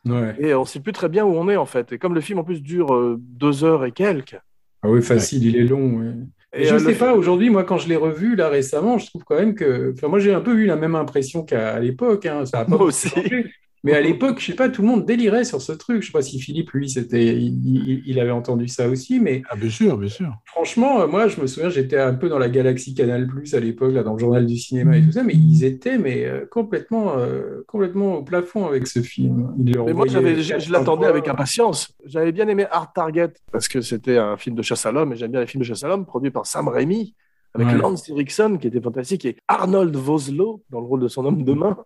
Ouais. 0.06 0.36
Et 0.40 0.54
on 0.54 0.62
ne 0.62 0.66
sait 0.66 0.80
plus 0.82 0.92
très 0.94 1.10
bien 1.10 1.26
où 1.26 1.30
on 1.34 1.48
est, 1.50 1.56
en 1.56 1.66
fait. 1.66 1.94
Et 1.94 1.98
comme 1.98 2.14
le 2.14 2.22
film, 2.22 2.40
en 2.40 2.44
plus, 2.44 2.62
dure 2.62 2.94
euh, 2.94 3.18
deux 3.20 3.64
heures 3.64 3.86
et 3.86 3.92
quelques. 3.92 4.38
Ah 4.84 4.90
oui, 4.90 5.02
facile, 5.02 5.46
il 5.46 5.56
est 5.56 5.64
long. 5.64 6.00
ouais. 6.00 6.14
Et, 6.54 6.66
je 6.66 6.74
euh, 6.74 6.80
ne 6.80 6.84
le 6.86 6.94
sais 6.94 6.98
pas, 6.98 7.14
aujourd'hui, 7.14 7.50
moi, 7.50 7.64
quand 7.64 7.78
je 7.78 7.88
l'ai 7.90 7.96
revu 7.96 8.36
là 8.36 8.50
récemment, 8.50 8.98
je 8.98 9.08
trouve 9.08 9.24
quand 9.26 9.36
même 9.36 9.56
que. 9.56 9.92
Enfin, 9.94 10.08
moi, 10.08 10.20
j'ai 10.20 10.34
un 10.34 10.42
peu 10.42 10.56
eu 10.56 10.66
la 10.66 10.76
même 10.76 10.96
impression 10.96 11.44
qu'à 11.44 11.80
l'époque. 11.80 12.26
hein, 12.26 12.46
Ça 12.46 12.60
a 12.62 12.66
pas 12.66 12.78
Moi 12.78 12.86
aussi. 12.86 13.10
changé. 13.10 13.52
Mais 13.88 13.94
à 13.98 14.02
l'époque, 14.02 14.40
je 14.40 14.46
sais 14.48 14.54
pas, 14.56 14.70
tout 14.70 14.82
le 14.82 14.88
monde 14.88 15.06
délirait 15.06 15.44
sur 15.46 15.62
ce 15.62 15.72
truc. 15.72 16.02
Je 16.02 16.08
sais 16.08 16.12
pas 16.12 16.22
si 16.22 16.40
Philippe, 16.40 16.72
lui, 16.72 16.90
c'était, 16.90 17.36
il, 17.38 17.66
il- 17.66 18.04
il 18.06 18.20
avait 18.20 18.32
entendu 18.32 18.68
ça 18.68 18.88
aussi. 18.90 19.20
Mais 19.20 19.42
Ah, 19.50 19.56
bien 19.56 19.70
sûr, 19.70 19.98
bien 19.98 20.10
sûr. 20.10 20.32
franchement, 20.46 21.02
euh, 21.02 21.08
moi, 21.08 21.28
je 21.28 21.40
me 21.42 21.48
souviens, 21.48 21.70
j'étais 21.70 21.98
un 21.98 22.14
peu 22.14 22.30
dans 22.30 22.38
la 22.40 22.50
galaxie 22.50 22.94
Canal 22.94 23.28
Plus 23.28 23.54
à 23.56 23.60
l'époque, 23.60 23.94
là, 23.94 24.04
dans 24.04 24.14
le 24.14 24.20
journal 24.20 24.46
du 24.46 24.58
cinéma 24.58 24.98
et 24.98 25.02
tout 25.04 25.12
ça. 25.14 25.24
Mais 25.24 25.34
ils 25.34 25.64
étaient 25.64 25.98
mais, 25.98 26.26
euh, 26.26 26.46
complètement, 26.52 27.18
euh, 27.18 27.64
complètement 27.68 28.16
au 28.16 28.24
plafond 28.24 28.68
avec 28.68 28.88
ce 28.88 29.02
film. 29.02 29.54
Mais 29.58 29.94
moi, 29.94 30.06
je, 30.08 30.20
je 30.60 30.72
l'attendais 30.72 31.08
avec 31.08 31.28
impatience. 31.28 31.94
J'avais 32.06 32.32
bien 32.32 32.48
aimé 32.48 32.66
Art 32.70 32.92
Target 32.94 33.34
parce 33.52 33.68
que 33.68 33.82
c'était 33.82 34.18
un 34.18 34.38
film 34.38 34.56
de 34.56 34.62
chasse 34.62 34.86
à 34.86 34.92
l'homme 34.92 35.14
et 35.14 35.16
j'aime 35.16 35.32
bien 35.32 35.40
les 35.42 35.48
films 35.48 35.62
de 35.62 35.68
chasse 35.68 35.84
à 35.84 35.88
l'homme 35.88 36.06
produits 36.06 36.32
par 36.32 36.46
Sam 36.46 36.68
Raimi. 36.68 37.16
avec 37.56 37.70
Ouais. 37.70 37.78
Lance 37.78 38.08
Erickson, 38.10 38.58
qui 38.62 38.68
était 38.68 38.82
fantastique, 38.82 39.26
et 39.26 39.38
Arnold 39.48 39.96
Vosloo, 39.96 40.62
dans 40.70 40.80
le 40.80 40.86
rôle 40.86 41.00
de 41.00 41.08
son 41.08 41.26
homme 41.26 41.44
de 41.44 41.54
main, 41.54 41.78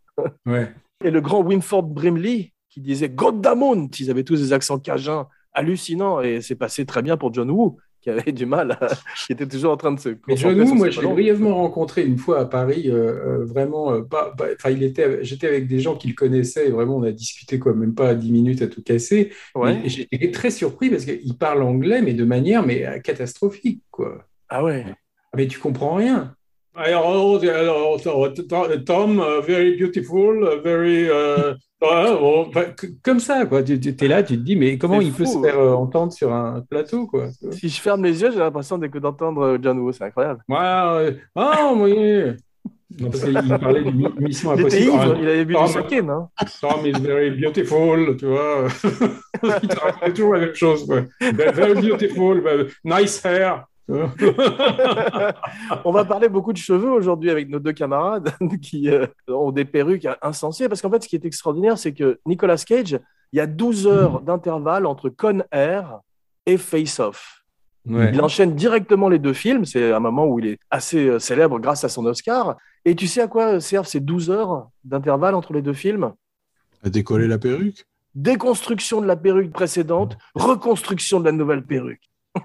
Ouais. 0.46 0.70
Et 1.04 1.12
le 1.12 1.22
grand 1.22 1.42
Winford 1.44 1.84
Brimley, 1.84 2.54
qui 2.70 2.82
disait 2.82 3.10
Goddammon 3.10 3.90
Ils 4.00 4.10
avaient 4.12 4.24
tous 4.24 4.40
des 4.40 4.54
accents 4.54 4.80
cajuns 4.80 5.28
hallucinants, 5.54 6.22
et 6.22 6.42
c'est 6.42 6.56
passé 6.56 6.86
très 6.86 7.02
bien 7.02 7.18
pour 7.18 7.34
John 7.34 7.52
Woo, 7.52 7.78
qui 8.00 8.10
avait 8.10 8.32
du 8.32 8.46
mal, 8.46 8.72
à- 8.72 8.88
qui 9.28 9.34
était 9.34 9.46
toujours 9.48 9.74
en 9.74 9.78
train 9.78 9.92
de 9.92 10.00
se. 10.00 10.10
Mais 10.28 10.38
John 10.38 10.60
Woo, 10.60 10.74
moi, 10.76 10.90
je 10.90 11.02
l'ai 11.02 11.08
brièvement 11.08 11.56
rencontré 11.56 12.06
une 12.06 12.18
fois 12.18 12.40
à 12.40 12.46
Paris, 12.46 12.86
euh, 12.88 13.42
euh, 13.42 13.46
vraiment, 13.46 13.92
euh, 13.94 14.02
pas, 14.02 14.34
pas- 14.34 14.72
il 14.72 14.82
était, 14.84 15.24
j'étais 15.24 15.48
avec 15.48 15.68
des 15.68 15.80
gens 15.80 15.96
qui 15.96 16.08
le 16.08 16.14
connaissaient 16.14 16.68
et 16.68 16.72
vraiment, 16.72 16.96
on 16.98 17.04
a 17.04 17.12
discuté 17.12 17.60
quoi, 17.60 17.74
même 17.74 17.94
pas 17.94 18.16
10 18.16 18.32
minutes 18.32 18.62
à 18.62 18.68
tout 18.68 18.82
casser. 18.82 19.32
Ouais. 19.54 19.82
J'étais 19.86 20.32
très 20.32 20.50
surpris 20.52 20.90
parce 20.90 21.06
qu'il 21.06 21.38
parle 21.38 21.62
anglais, 21.64 22.02
mais 22.02 22.14
de 22.14 22.24
manière 22.24 22.66
mais 22.66 23.02
catastrophique, 23.04 23.84
quoi. 23.92 24.26
Ah 24.50 24.64
ouais. 24.64 24.86
Mais 25.36 25.48
tu 25.48 25.60
comprends 25.60 25.96
rien. 25.96 26.36
Alors, 26.74 27.32
Tom, 28.86 29.20
uh, 29.20 29.42
very 29.46 29.78
beautiful, 29.78 30.44
uh, 30.44 30.62
very. 30.64 31.10
uh, 31.10 31.56
comme 33.04 33.20
ça, 33.20 33.46
quoi. 33.46 33.64
Tu 33.64 33.74
es 33.74 34.08
là, 34.08 34.24
tu 34.24 34.38
te 34.38 34.42
dis, 34.44 34.56
mais 34.56 34.78
comment 34.78 35.02
il 35.02 35.12
peut 35.12 35.26
fou, 35.26 35.34
se 35.34 35.48
faire 35.48 35.60
euh, 35.60 35.74
entendre 35.74 36.14
sur 36.14 36.32
un 36.32 36.62
plateau, 36.62 37.08
quoi. 37.08 37.30
Si 37.52 37.70
je 37.70 37.82
ferme 37.82 38.04
les 38.04 38.22
yeux, 38.22 38.32
j'ai 38.32 38.40
l'impression 38.40 38.78
d'entendre 38.78 39.42
euh, 39.42 39.58
John 39.62 39.80
Woo, 39.80 39.92
c'est 39.92 40.04
incroyable. 40.04 40.42
Ouais. 40.48 41.18
Ah, 41.36 41.72
oui. 41.76 42.36
Non, 43.00 43.10
parce 43.10 43.24
qu'il 43.24 43.34
parlait 43.34 43.84
d'une 43.84 44.10
mission 44.20 44.52
impossible. 44.52 44.84
ivre, 44.84 45.16
Ah, 45.16 45.20
il 45.20 45.30
avait 45.30 45.46
bu 45.46 45.56
Ah, 45.58 45.66
du 45.66 45.72
saké, 45.72 46.02
non? 46.02 46.28
Tom 46.60 46.86
is 46.86 46.92
very 47.00 47.32
beautiful, 47.32 48.18
tu 48.18 48.26
vois. 48.26 48.68
il 49.64 49.68
te 49.68 49.80
racontait 49.80 50.14
toujours 50.14 50.34
la 50.34 50.40
même 50.42 50.56
chose, 50.56 50.86
quoi. 50.86 51.02
Very 51.20 51.74
beautiful, 51.82 52.68
nice 52.84 53.24
hair. 53.26 53.66
On 55.86 55.92
va 55.92 56.06
parler 56.06 56.30
beaucoup 56.30 56.54
de 56.54 56.58
cheveux 56.58 56.92
aujourd'hui 56.92 57.30
avec 57.30 57.50
nos 57.50 57.60
deux 57.60 57.74
camarades 57.74 58.34
qui 58.62 58.90
euh, 58.90 59.08
ont 59.28 59.52
des 59.52 59.66
perruques 59.66 60.08
insensées. 60.22 60.70
Parce 60.70 60.82
qu'en 60.82 60.90
fait, 60.90 61.04
ce 61.04 61.10
qui 61.10 61.16
est 61.16 61.26
extraordinaire, 61.26 61.78
c'est 61.78 61.94
que 61.94 62.20
Nicolas 62.26 62.58
Cage, 62.58 63.00
il 63.34 63.38
y 63.38 63.40
a 63.40 63.48
12 63.48 63.88
heures 63.88 64.22
d'intervalle 64.22 64.86
entre 64.86 65.10
Con 65.10 65.44
Air 65.52 66.00
et 66.46 66.58
Face 66.58 67.00
Off. 67.00 67.44
Ouais. 67.88 68.12
Il 68.14 68.22
enchaîne 68.22 68.56
directement 68.56 69.10
les 69.10 69.20
deux 69.20 69.34
films. 69.34 69.66
C'est 69.66 69.92
un 69.92 70.00
moment 70.00 70.28
où 70.28 70.40
il 70.40 70.48
est 70.48 70.60
assez 70.70 71.08
euh, 71.08 71.20
célèbre 71.20 71.60
grâce 71.60 71.84
à 71.84 71.90
son 71.90 72.06
Oscar. 72.06 72.58
Et 72.86 72.96
tu 72.96 73.08
sais 73.08 73.22
à 73.22 73.28
quoi 73.28 73.60
servent 73.60 73.88
ces 73.88 74.00
12 74.00 74.30
heures 74.30 74.70
d'intervalle 74.84 75.36
entre 75.36 75.54
les 75.54 75.62
deux 75.62 75.74
films? 75.74 76.14
À 76.84 76.90
décoller 76.90 77.28
la 77.28 77.38
perruque? 77.38 77.86
Déconstruction 78.14 79.02
de 79.02 79.08
la 79.08 79.16
perruque 79.16 79.52
précédente, 79.52 80.18
reconstruction 80.36 81.20
de 81.20 81.26
la 81.26 81.32
nouvelle 81.32 81.64
perruque. 81.64 82.10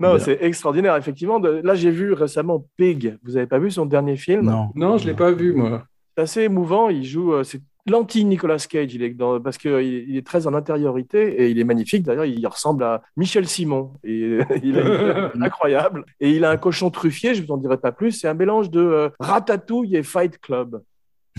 non, 0.00 0.18
c'est 0.18 0.38
extraordinaire, 0.42 0.96
effectivement. 0.96 1.38
De- 1.38 1.60
Là, 1.62 1.74
j'ai 1.74 1.90
vu 1.90 2.12
récemment 2.12 2.66
Pig. 2.76 3.18
Vous 3.22 3.36
avez 3.36 3.46
pas 3.46 3.58
vu 3.58 3.70
son 3.70 3.86
dernier 3.86 4.16
film? 4.16 4.46
Non. 4.46 4.70
Non, 4.74 4.98
je 4.98 5.06
l'ai 5.06 5.14
pas 5.14 5.30
vu, 5.30 5.52
moi. 5.54 5.84
C'est 6.16 6.22
assez 6.22 6.40
émouvant. 6.42 6.88
Il 6.88 7.04
joue, 7.04 7.34
euh, 7.34 7.44
c'est 7.44 7.60
l'anti-Nicolas 7.86 8.56
Cage. 8.58 8.94
Il 8.94 9.02
est 9.02 9.10
dans, 9.10 9.40
parce 9.40 9.58
qu'il 9.58 9.70
il 9.80 10.16
est 10.16 10.26
très 10.26 10.46
en 10.46 10.54
intériorité 10.54 11.42
et 11.42 11.50
il 11.50 11.58
est 11.58 11.64
magnifique. 11.64 12.02
D'ailleurs, 12.02 12.24
il 12.24 12.46
ressemble 12.46 12.82
à 12.84 13.02
Michel 13.16 13.46
Simon. 13.46 13.92
Et, 14.04 14.38
il 14.62 14.74
tête 14.74 15.32
incroyable. 15.42 16.04
Et 16.20 16.30
il 16.30 16.44
a 16.44 16.50
un 16.50 16.56
cochon 16.56 16.90
truffier, 16.90 17.34
je 17.34 17.42
vous 17.44 17.52
en 17.52 17.56
dirai 17.58 17.76
pas 17.78 17.92
plus. 17.92 18.12
C'est 18.12 18.28
un 18.28 18.34
mélange 18.34 18.70
de 18.70 18.80
euh, 18.80 19.08
Ratatouille 19.20 19.96
et 19.96 20.02
Fight 20.02 20.38
Club. 20.38 20.82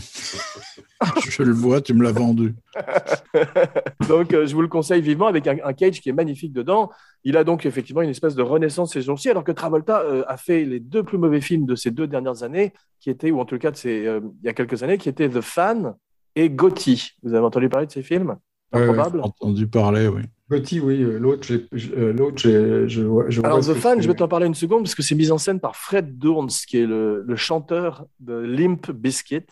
Je 1.29 1.43
le 1.43 1.51
vois, 1.51 1.81
tu 1.81 1.93
me 1.93 2.03
l'as 2.03 2.11
vendu. 2.11 2.55
Donc, 4.07 4.33
euh, 4.33 4.45
je 4.45 4.53
vous 4.53 4.61
le 4.61 4.67
conseille 4.67 5.01
vivement 5.01 5.27
avec 5.27 5.47
un, 5.47 5.57
un 5.63 5.73
Cage 5.73 5.99
qui 6.01 6.09
est 6.09 6.13
magnifique 6.13 6.53
dedans. 6.53 6.89
Il 7.23 7.37
a 7.37 7.43
donc 7.43 7.65
effectivement 7.65 8.01
une 8.01 8.09
espèce 8.09 8.35
de 8.35 8.41
renaissance 8.41 8.93
ces 8.93 9.01
jours-ci, 9.01 9.29
alors 9.29 9.43
que 9.43 9.51
Travolta 9.51 10.01
euh, 10.01 10.23
a 10.27 10.37
fait 10.37 10.63
les 10.65 10.79
deux 10.79 11.03
plus 11.03 11.17
mauvais 11.17 11.41
films 11.41 11.65
de 11.65 11.75
ces 11.75 11.91
deux 11.91 12.07
dernières 12.07 12.43
années, 12.43 12.73
qui 12.99 13.09
étaient, 13.09 13.31
ou 13.31 13.39
en 13.39 13.45
tout 13.45 13.57
cas 13.57 13.71
de 13.71 13.75
ces, 13.77 14.05
euh, 14.07 14.19
il 14.43 14.45
y 14.45 14.49
a 14.49 14.53
quelques 14.53 14.83
années, 14.83 14.97
qui 14.97 15.09
étaient 15.09 15.29
The 15.29 15.41
Fan 15.41 15.93
et 16.35 16.49
Gotti. 16.49 17.11
Vous 17.23 17.33
avez 17.33 17.45
entendu 17.45 17.69
parler 17.69 17.87
de 17.87 17.91
ces 17.91 18.03
films? 18.03 18.35
Ouais, 18.73 18.81
Improbable. 18.83 19.19
J'ai 19.21 19.27
entendu 19.27 19.67
parler, 19.67 20.07
oui. 20.07 20.21
Petit, 20.49 20.79
oui. 20.79 20.97
L'autre, 20.97 21.45
je- 21.47 22.87
je, 22.87 23.01
vois- 23.03 23.25
je 23.29 23.39
vois 23.41 23.49
Alors, 23.49 23.61
The 23.61 23.73
Fan, 23.73 24.01
je 24.01 24.07
vais 24.07 24.13
t'en 24.15 24.27
parler 24.27 24.47
une 24.47 24.53
seconde 24.55 24.83
parce 24.83 24.95
que 24.95 25.01
c'est 25.01 25.15
mis 25.15 25.31
en 25.31 25.37
scène 25.37 25.59
par 25.59 25.75
Fred 25.75 26.17
Durns, 26.17 26.49
qui 26.67 26.77
est 26.77 26.85
le, 26.85 27.23
le 27.25 27.35
chanteur 27.35 28.05
de 28.19 28.33
Limp 28.33 28.91
Bizkit. 28.91 29.45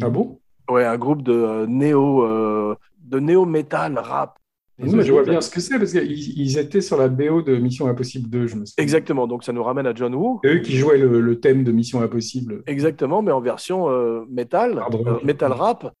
Ah 0.00 0.08
bon? 0.10 0.38
Ouais, 0.70 0.84
un 0.84 0.98
groupe 0.98 1.22
de 1.22 1.32
euh, 1.32 1.66
néo, 1.66 2.24
euh, 2.24 2.74
de 3.04 3.18
néo 3.20 3.44
metal 3.46 3.98
rap. 3.98 4.38
Non, 4.80 4.92
mais 4.92 5.02
je 5.02 5.10
vois 5.12 5.24
bien 5.24 5.40
ce 5.40 5.50
que 5.50 5.60
c'est 5.60 5.76
parce 5.76 5.90
qu'ils 5.90 6.38
ils 6.38 6.56
étaient 6.56 6.80
sur 6.80 6.96
la 6.96 7.08
BO 7.08 7.42
de 7.42 7.56
Mission 7.56 7.88
Impossible 7.88 8.30
2, 8.30 8.46
je 8.46 8.56
me 8.56 8.64
souviens. 8.64 8.82
Exactement. 8.82 9.26
Donc, 9.26 9.42
ça 9.42 9.52
nous 9.52 9.62
ramène 9.62 9.88
à 9.88 9.94
John 9.94 10.14
Woo. 10.14 10.38
C'est 10.44 10.54
eux 10.54 10.58
qui 10.60 10.76
jouaient 10.76 10.98
le, 10.98 11.20
le 11.20 11.40
thème 11.40 11.64
de 11.64 11.72
Mission 11.72 12.00
Impossible. 12.00 12.62
Exactement, 12.66 13.20
mais 13.20 13.32
en 13.32 13.40
version 13.40 13.90
euh, 13.90 14.24
metal, 14.30 14.80
euh, 15.06 15.18
metal 15.24 15.52
rap. 15.52 15.92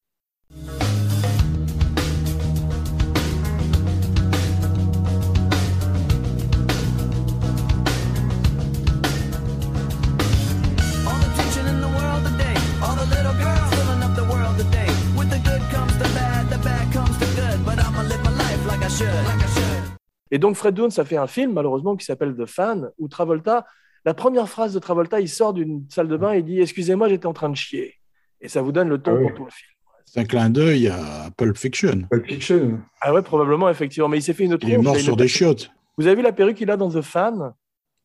Et 20.30 20.38
donc 20.38 20.56
Fred 20.56 20.74
Durst 20.74 20.98
a 20.98 21.04
fait 21.04 21.16
un 21.16 21.26
film, 21.26 21.52
malheureusement, 21.54 21.96
qui 21.96 22.04
s'appelle 22.04 22.34
The 22.36 22.46
Fan, 22.46 22.90
où 22.98 23.08
Travolta, 23.08 23.66
la 24.04 24.14
première 24.14 24.48
phrase 24.48 24.74
de 24.74 24.78
Travolta, 24.78 25.20
il 25.20 25.28
sort 25.28 25.52
d'une 25.54 25.84
salle 25.88 26.08
de 26.08 26.16
bain 26.16 26.32
et 26.34 26.38
il 26.38 26.44
dit 26.44 26.60
Excusez-moi, 26.60 27.08
j'étais 27.08 27.26
en 27.26 27.32
train 27.32 27.48
de 27.48 27.56
chier. 27.56 27.94
Et 28.40 28.48
ça 28.48 28.62
vous 28.62 28.72
donne 28.72 28.88
le 28.88 28.98
ton 28.98 29.12
Ah 29.12 29.18
oui. 29.18 29.22
pour 29.28 29.34
tout 29.34 29.44
le 29.44 29.50
film. 29.50 29.70
C'est 30.04 30.20
un 30.20 30.24
clin 30.24 30.48
d'œil 30.48 30.88
à 30.88 31.28
Pulp 31.36 31.56
Fiction. 31.56 32.02
Pulp 32.10 32.26
Fiction. 32.26 32.80
Ah 33.00 33.12
ouais, 33.12 33.20
probablement, 33.22 33.68
effectivement. 33.68 34.08
Mais 34.08 34.18
il 34.18 34.22
s'est 34.22 34.32
fait 34.32 34.44
une 34.44 34.56
Il 34.62 34.70
est 34.72 34.78
mort 34.78 34.96
il 34.96 35.02
sur 35.02 35.16
des 35.16 35.28
chiottes. 35.28 35.70
Vous 35.98 36.06
avez 36.06 36.16
vu 36.16 36.22
la 36.22 36.32
perruque 36.32 36.56
qu'il 36.56 36.70
a 36.70 36.76
dans 36.78 36.88
The 36.90 37.02
Fan? 37.02 37.52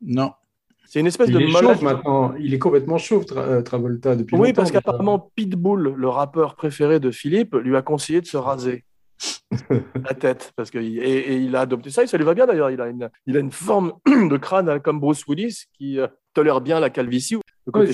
Non. 0.01 0.32
C'est 0.86 1.00
une 1.00 1.08
espèce 1.08 1.30
Il 1.30 1.36
de 1.36 1.39
est 1.39 1.48
chauve 1.51 1.82
maintenant. 1.84 2.34
Il 2.39 2.53
est 2.53 2.60
complètement 2.60 2.98
chauve, 2.98 3.24
Tra- 3.24 3.38
euh, 3.39 3.62
Travolta, 3.62 4.15
depuis 4.18 4.36
Oui, 4.36 4.50
longtemps. 4.50 4.53
parce 4.62 4.72
qu'apparemment, 4.72 5.32
Pitbull, 5.36 5.94
le 5.96 6.10
rappeur 6.10 6.56
préféré 6.56 7.00
de 7.00 7.10
Philippe, 7.10 7.56
lui 7.56 7.75
a 7.77 7.82
conseillé 7.82 8.20
de 8.20 8.25
se 8.25 8.36
raser 8.38 8.84
la 10.08 10.13
tête. 10.13 10.51
Parce 10.56 10.72
que, 10.72 10.77
et, 10.80 10.89
et 10.96 11.36
il 11.38 11.56
a 11.56 11.62
adopté 11.62 11.89
ça, 11.89 12.03
et 12.03 12.08
ça 12.08 12.18
lui 12.18 12.25
va 12.25 12.34
bien 12.34 12.46
d'ailleurs. 12.46 12.72
Il, 12.72 12.82
a 12.82 12.88
une- 12.88 13.10
il 13.25 13.38
a 13.38 13.39
une 13.39 13.51
forme 13.51 13.94
de 14.06 14.38
crâne 14.38 14.70
hein, 14.70 14.80
comme 14.80 15.00
Bruce 15.00 15.25
Willis 15.27 15.65
qui 15.77 16.00
euh, 16.00 16.08
tolère 16.34 16.62
bien 16.62 16.80
la 16.80 16.89
calvitie. 16.89 17.38
Ouais, 17.74 17.88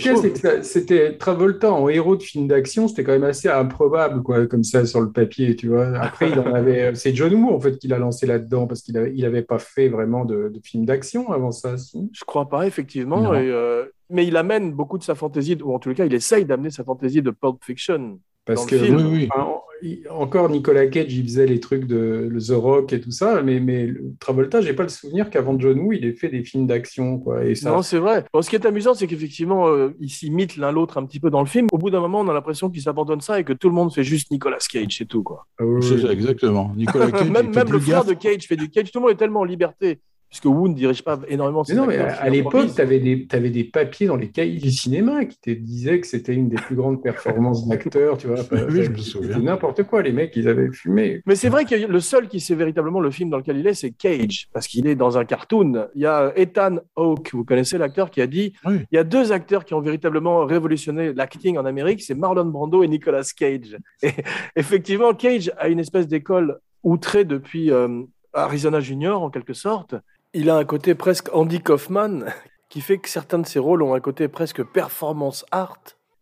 c'était 0.64 1.16
Travolta 1.18 1.72
en 1.72 1.90
héros 1.90 2.16
de 2.16 2.24
film 2.24 2.48
d'action, 2.48 2.88
c'était 2.88 3.04
quand 3.04 3.12
même 3.12 3.24
assez 3.24 3.50
improbable, 3.50 4.24
quoi, 4.24 4.48
comme 4.48 4.64
ça 4.64 4.84
sur 4.84 5.00
le 5.00 5.12
papier, 5.12 5.56
tu 5.56 5.68
vois. 5.68 5.96
Après, 6.00 6.32
il 6.32 6.40
en 6.40 6.56
avait, 6.56 6.96
c'est 6.96 7.14
John 7.14 7.32
Woo 7.36 7.54
en 7.54 7.60
fait 7.60 7.78
qui 7.78 7.88
l'a 7.88 8.00
lancé 8.00 8.26
là-dedans 8.26 8.66
parce 8.66 8.82
qu'il 8.82 8.98
avait, 8.98 9.14
il 9.16 9.24
avait 9.26 9.44
pas 9.44 9.60
fait 9.60 9.88
vraiment 9.88 10.26
de, 10.26 10.50
de 10.52 10.60
film 10.64 10.86
d'action 10.86 11.32
avant 11.32 11.52
ça, 11.52 11.78
si. 11.78 12.10
Je 12.14 12.24
crois 12.26 12.50
pas, 12.50 12.66
effectivement. 12.66 13.32
Et, 13.36 13.48
euh, 13.52 13.86
mais 14.10 14.26
il 14.26 14.38
amène 14.38 14.72
beaucoup 14.74 14.98
de 14.98 15.04
sa 15.04 15.14
fantaisie, 15.14 15.56
ou 15.64 15.72
en 15.76 15.78
tout 15.78 15.94
cas, 15.94 16.06
il 16.06 16.14
essaye 16.16 16.46
d'amener 16.46 16.72
sa 16.72 16.84
fantaisie 16.84 17.22
de 17.22 17.30
Pulp 17.30 17.64
Fiction. 17.64 18.20
Parce 18.56 18.66
que 18.66 18.76
le 18.76 18.86
film. 18.86 18.98
Oui, 18.98 19.04
oui. 19.12 19.28
enfin, 19.34 19.48
il- 19.82 20.04
encore 20.10 20.50
Nicolas 20.50 20.88
Cage, 20.88 21.14
il 21.14 21.24
faisait 21.24 21.46
les 21.46 21.60
trucs 21.62 21.86
de 21.86 22.28
le 22.30 22.42
The 22.42 22.50
Rock 22.52 22.92
et 22.92 23.00
tout 23.00 23.12
ça, 23.12 23.42
mais, 23.42 23.60
mais 23.62 23.94
Travolta, 24.20 24.60
j'ai 24.62 24.74
pas 24.74 24.84
le 24.84 24.90
souvenir 24.90 25.30
qu'avant 25.30 25.58
John 25.58 25.80
Woo, 25.80 25.94
il 25.94 26.04
ait 26.06 26.12
fait 26.14 26.28
des 26.30 26.44
films 26.44 26.68
d'action, 26.68 27.18
quoi. 27.18 27.46
Et 27.46 27.56
ça, 27.56 27.72
Non, 27.72 27.82
c'est 27.82 27.98
vrai. 28.00 28.26
Bon, 28.34 28.42
ce 28.42 28.50
qui 28.50 28.56
est 28.58 28.66
amusant, 28.66 28.94
c'est 28.94 29.08
qu'effectivement, 29.08 29.68
euh, 29.70 29.94
ils 30.02 30.10
s'imitent 30.10 30.58
l'un 30.58 30.72
l'autre 30.74 30.98
un 30.98 31.06
petit 31.06 31.20
peu 31.22 31.30
dans 31.30 31.40
le 31.40 31.46
film. 31.48 31.68
Au 31.72 31.78
bout 31.78 31.90
d'un 31.90 32.02
moment, 32.02 32.20
on 32.20 32.28
a 32.28 32.34
l'impression 32.34 32.70
qu'ils 32.70 32.90
abandonnent 32.90 33.22
ça 33.22 33.40
et 33.40 33.44
que 33.46 33.54
tout 33.54 33.70
le 33.70 33.76
monde 33.76 33.94
fait 33.94 34.04
juste 34.04 34.32
Nicolas 34.32 34.58
Cage, 34.70 34.96
c'est 34.98 35.06
tout. 35.08 35.24
Quoi. 35.24 35.46
Ah 35.60 35.66
oui, 35.66 35.82
C'est 35.82 35.94
oui. 35.96 36.02
ça, 36.02 36.12
exactement. 36.12 36.74
Nicolas 36.76 37.10
Cage, 37.12 37.30
même 37.30 37.48
le 37.52 37.80
frère 37.80 38.00
gaffe. 38.04 38.08
de 38.08 38.14
Cage 38.16 38.48
fait 38.48 38.58
du 38.58 38.70
Cage. 38.70 38.92
Tout 38.92 39.00
le 39.00 39.04
monde 39.04 39.12
est 39.12 39.18
tellement 39.18 39.40
en 39.42 39.46
liberté, 39.46 40.00
puisque 40.30 40.46
Wu 40.46 40.70
ne 40.70 40.74
dirige 40.76 41.04
pas 41.04 41.20
énormément 41.28 41.64
Mais 41.68 41.74
ses 41.74 41.80
non, 41.80 41.88
mais 41.88 41.98
à, 41.98 42.30
l'époque, 42.30 42.74
tu 42.74 42.82
avais 42.82 43.00
des, 43.00 43.26
t'avais 43.26 43.50
des 43.50 43.64
papiers 43.64 44.08
dans 44.08 44.16
les 44.16 44.30
cahiers 44.30 44.60
du 44.60 44.72
cinéma 44.72 45.26
qui 45.26 45.40
te 45.40 45.50
disaient 45.50 46.00
que 46.00 46.08
c'était 46.08 46.34
une 46.34 46.50
des 46.50 46.56
plus 46.56 46.76
grandes 46.76 47.02
performances 47.02 47.68
d'acteurs, 47.68 48.18
tu 48.18 48.28
vois. 48.28 48.38
Oui, 48.70 48.84
je 48.84 48.92
me 48.92 48.98
souviens. 48.98 49.40
n'importe 49.40 49.84
quoi, 49.84 50.02
les 50.02 50.12
mecs, 50.12 50.36
ils 50.36 50.48
avaient 50.48 50.72
fumé. 50.72 51.22
Mais 51.26 51.36
c'est 51.36 51.50
vrai 51.50 51.66
que 51.66 51.76
le 51.76 52.00
seul 52.00 52.28
qui 52.28 52.40
sait 52.40 52.56
véritablement 52.56 53.00
le 53.00 53.10
film 53.10 53.30
dans 53.30 53.38
lequel 53.38 53.58
il 53.58 53.68
est, 53.68 53.74
c'est 53.74 53.92
Cage, 53.92 54.48
parce 54.54 54.68
qu'il 54.68 54.88
est 54.88 54.96
dans 54.96 55.18
un 55.18 55.26
cartoon. 55.26 55.88
Il 55.96 56.02
y 56.02 56.06
a 56.06 56.32
Ethan 56.36 56.78
Hawke, 56.96 57.32
vous 57.34 57.44
connaissez 57.44 57.78
l'acteur, 57.78 58.12
qui 58.12 58.22
a 58.22 58.28
dit 58.28 58.54
Oui. 58.66 58.82
il 58.92 58.96
y 58.96 59.00
a 59.00 59.04
deux 59.04 59.32
acteurs 59.32 59.66
qui 59.66 59.74
ont 59.74 59.82
véritablement 59.82 60.46
révolutionné 60.46 61.14
l'acting 61.14 61.58
en 61.58 61.66
Amérique, 61.66 62.02
c'est 62.04 62.16
Marlon 62.16 62.46
Brando 62.46 62.84
et 62.84 62.88
Nicolas 62.88 63.24
Cage. 63.36 63.78
Et 64.04 64.12
effectivement, 64.56 65.14
Cage 65.14 65.52
a 65.58 65.70
une 65.70 65.80
espèce 65.80 66.08
d'école 66.08 66.60
outrée 66.84 67.26
depuis 67.26 67.72
euh, 67.72 68.04
Arizona 68.34 68.80
Junior, 68.80 69.22
en 69.22 69.30
quelque 69.30 69.54
sorte. 69.54 69.96
Il 70.34 70.50
a 70.50 70.58
un 70.58 70.66
côté 70.66 70.94
presque 70.96 71.30
Andy 71.34 71.60
Kaufman, 71.60 72.26
qui 72.70 72.82
fait 72.82 72.98
que 73.00 73.10
certains 73.10 73.40
de 73.40 73.48
ses 73.48 73.60
rôles 73.60 73.82
ont 73.82 73.94
un 73.96 74.00
côté 74.00 74.28
presque 74.28 74.64
performance 74.64 75.46
art. 75.52 75.80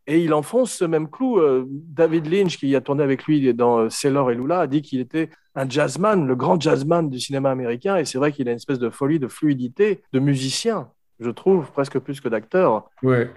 Et 0.10 0.22
il 0.24 0.34
enfonce 0.34 0.72
ce 0.72 0.86
même 0.86 1.10
clou. 1.10 1.40
Euh, 1.40 1.66
David 1.68 2.28
Lynch, 2.32 2.58
qui 2.58 2.74
a 2.78 2.80
tourné 2.82 3.04
avec 3.04 3.26
lui 3.26 3.54
dans 3.54 3.80
euh, 3.80 3.90
Sailor 3.90 4.32
et 4.32 4.36
Lula, 4.36 4.62
a 4.62 4.68
dit 4.68 4.82
qu'il 4.82 5.02
était 5.02 5.30
un 5.56 5.68
jazzman, 5.68 6.26
le 6.26 6.36
grand 6.38 6.60
jazzman 6.62 7.10
du 7.10 7.20
cinéma 7.20 7.52
américain. 7.52 7.98
Et 7.98 8.06
c'est 8.06 8.18
vrai 8.18 8.32
qu'il 8.32 8.48
a 8.48 8.52
une 8.52 8.56
espèce 8.58 8.80
de 8.80 8.90
folie, 8.90 9.20
de 9.20 9.28
fluidité, 9.28 10.02
de 10.14 10.20
musicien. 10.20 10.90
je 11.20 11.30
trouve, 11.30 11.70
presque 11.72 12.00
plus 12.00 12.22
que 12.22 12.30
d'acteur. 12.30 12.90
Ouais. 13.04 13.30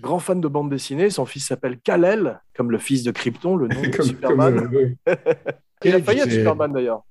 Grand 0.00 0.18
fan 0.18 0.40
de 0.40 0.48
bande 0.48 0.70
dessinée, 0.70 1.10
son 1.10 1.26
fils 1.26 1.46
s'appelle 1.46 1.78
Kal-El, 1.78 2.40
comme 2.56 2.70
le 2.70 2.78
fils 2.78 3.02
de 3.02 3.10
Krypton, 3.10 3.56
le 3.56 3.68
nom 3.68 3.82
de 3.82 3.88
Comme- 3.94 4.06
Superman. 4.06 4.56
comme, 4.56 4.74
euh, 4.74 4.94
ouais. 5.06 5.18
Il 5.84 5.94
a 5.94 6.02
failli 6.02 6.20
être 6.20 6.30
Superman 6.32 6.72
d'ailleurs. 6.72 7.02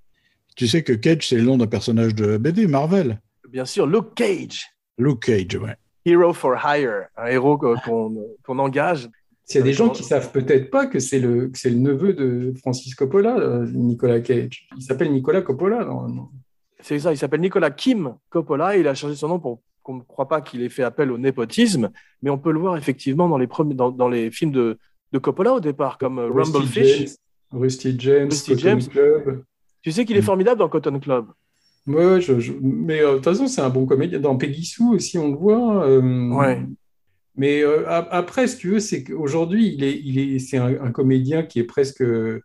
Tu 0.56 0.68
sais 0.68 0.84
que 0.84 0.94
Cage, 0.94 1.28
c'est 1.28 1.36
le 1.36 1.44
nom 1.44 1.58
d'un 1.58 1.68
personnage 1.68 2.14
de 2.16 2.38
BD, 2.38 2.68
Marvel. 2.68 3.20
Bien 3.50 3.66
sûr, 3.66 3.86
Luke 3.88 4.14
Cage, 4.16 4.66
Luke 4.98 5.24
Cage, 5.26 5.56
ouais. 5.56 5.76
Hero 6.06 6.34
for 6.34 6.56
Hire, 6.64 7.08
un 7.16 7.28
héros 7.28 7.58
qu'on 7.58 8.16
qu'on 8.44 8.60
engage. 8.60 9.10
S'il 9.46 9.60
y 9.60 9.62
a 9.62 9.66
des 9.66 9.74
gens 9.74 9.90
qui 9.90 10.04
savent 10.04 10.32
peut-être 10.32 10.70
pas 10.70 10.86
que 10.86 11.00
c'est 11.00 11.20
le, 11.20 11.50
que 11.50 11.58
c'est 11.58 11.70
le 11.70 11.78
neveu 11.78 12.14
de 12.14 12.54
Francis 12.60 12.96
Coppola, 12.96 13.38
euh, 13.38 13.66
Nicolas 13.74 14.22
Cage. 14.22 14.68
Il 14.78 14.82
s'appelle 14.82 15.12
Nicolas 15.12 15.42
Coppola, 15.42 15.84
normalement. 15.84 16.32
C'est 16.80 17.00
ça, 17.00 17.14
il 17.14 17.18
s'appelle 17.18 17.42
Nicolas 17.42 17.72
Kim 17.72 18.16
Coppola 18.30 18.76
et 18.76 18.82
il 18.82 18.88
a 18.88 18.94
changé 18.94 19.16
son 19.16 19.30
nom 19.30 19.40
pour 19.40 19.62
qu'on 19.82 19.96
ne 19.96 20.02
croit 20.02 20.28
pas 20.28 20.42
qu'il 20.42 20.62
ait 20.62 20.70
fait 20.70 20.84
appel 20.84 21.12
au 21.12 21.18
népotisme, 21.18 21.92
mais 22.22 22.30
on 22.30 22.38
peut 22.38 22.52
le 22.52 22.60
voir 22.60 22.78
effectivement 22.78 23.28
dans 23.28 23.38
les, 23.38 23.48
premiers, 23.48 23.76
dans, 23.76 23.92
dans 23.92 24.08
les 24.10 24.32
films 24.32 24.52
de, 24.52 24.78
de 25.12 25.18
Coppola 25.20 25.54
au 25.54 25.60
départ, 25.60 25.98
comme 25.98 26.20
euh, 26.20 26.28
Rusty 26.28 26.52
Rumblefish. 26.52 26.98
James, 26.98 27.08
Rusty 27.52 27.96
James, 28.00 28.30
Rusty 28.30 28.58
James. 28.58 28.82
Club. 28.90 29.44
Tu 29.84 29.92
sais 29.92 30.06
qu'il 30.06 30.18
est 30.18 30.22
Mm. 30.22 30.24
formidable 30.24 30.60
dans 30.60 30.70
Cotton 30.70 31.00
Club. 31.00 31.28
Ouais, 31.86 32.20
je- 32.22 32.40
je- 32.40 32.54
mais 32.62 33.02
euh, 33.02 33.12
de 33.12 33.16
toute 33.18 33.26
façon, 33.26 33.48
c'est 33.48 33.62
un 33.62 33.70
bon 33.70 33.86
comédien. 33.86 34.20
Dans 34.20 34.36
Peggy 34.38 34.66
Sue 34.66 34.84
aussi, 34.94 35.18
on 35.20 35.30
le 35.32 35.38
voit. 35.38 35.86
euh, 35.86 36.30
Ouais. 36.32 36.62
Mais 37.36 37.62
euh, 37.64 37.88
ap- 37.90 38.08
après, 38.12 38.48
si 38.48 38.58
tu 38.58 38.70
veux, 38.70 38.80
c'est 38.80 39.04
qu'aujourd'hui, 39.04 39.74
il 39.76 39.84
est, 39.84 40.00
il 40.04 40.18
est, 40.20 40.40
c'est 40.40 40.58
un, 40.58 40.68
un 40.82 40.92
comédien 40.92 41.44
qui 41.44 41.60
est 41.60 41.64
presque. 41.66 42.02
euh, 42.02 42.40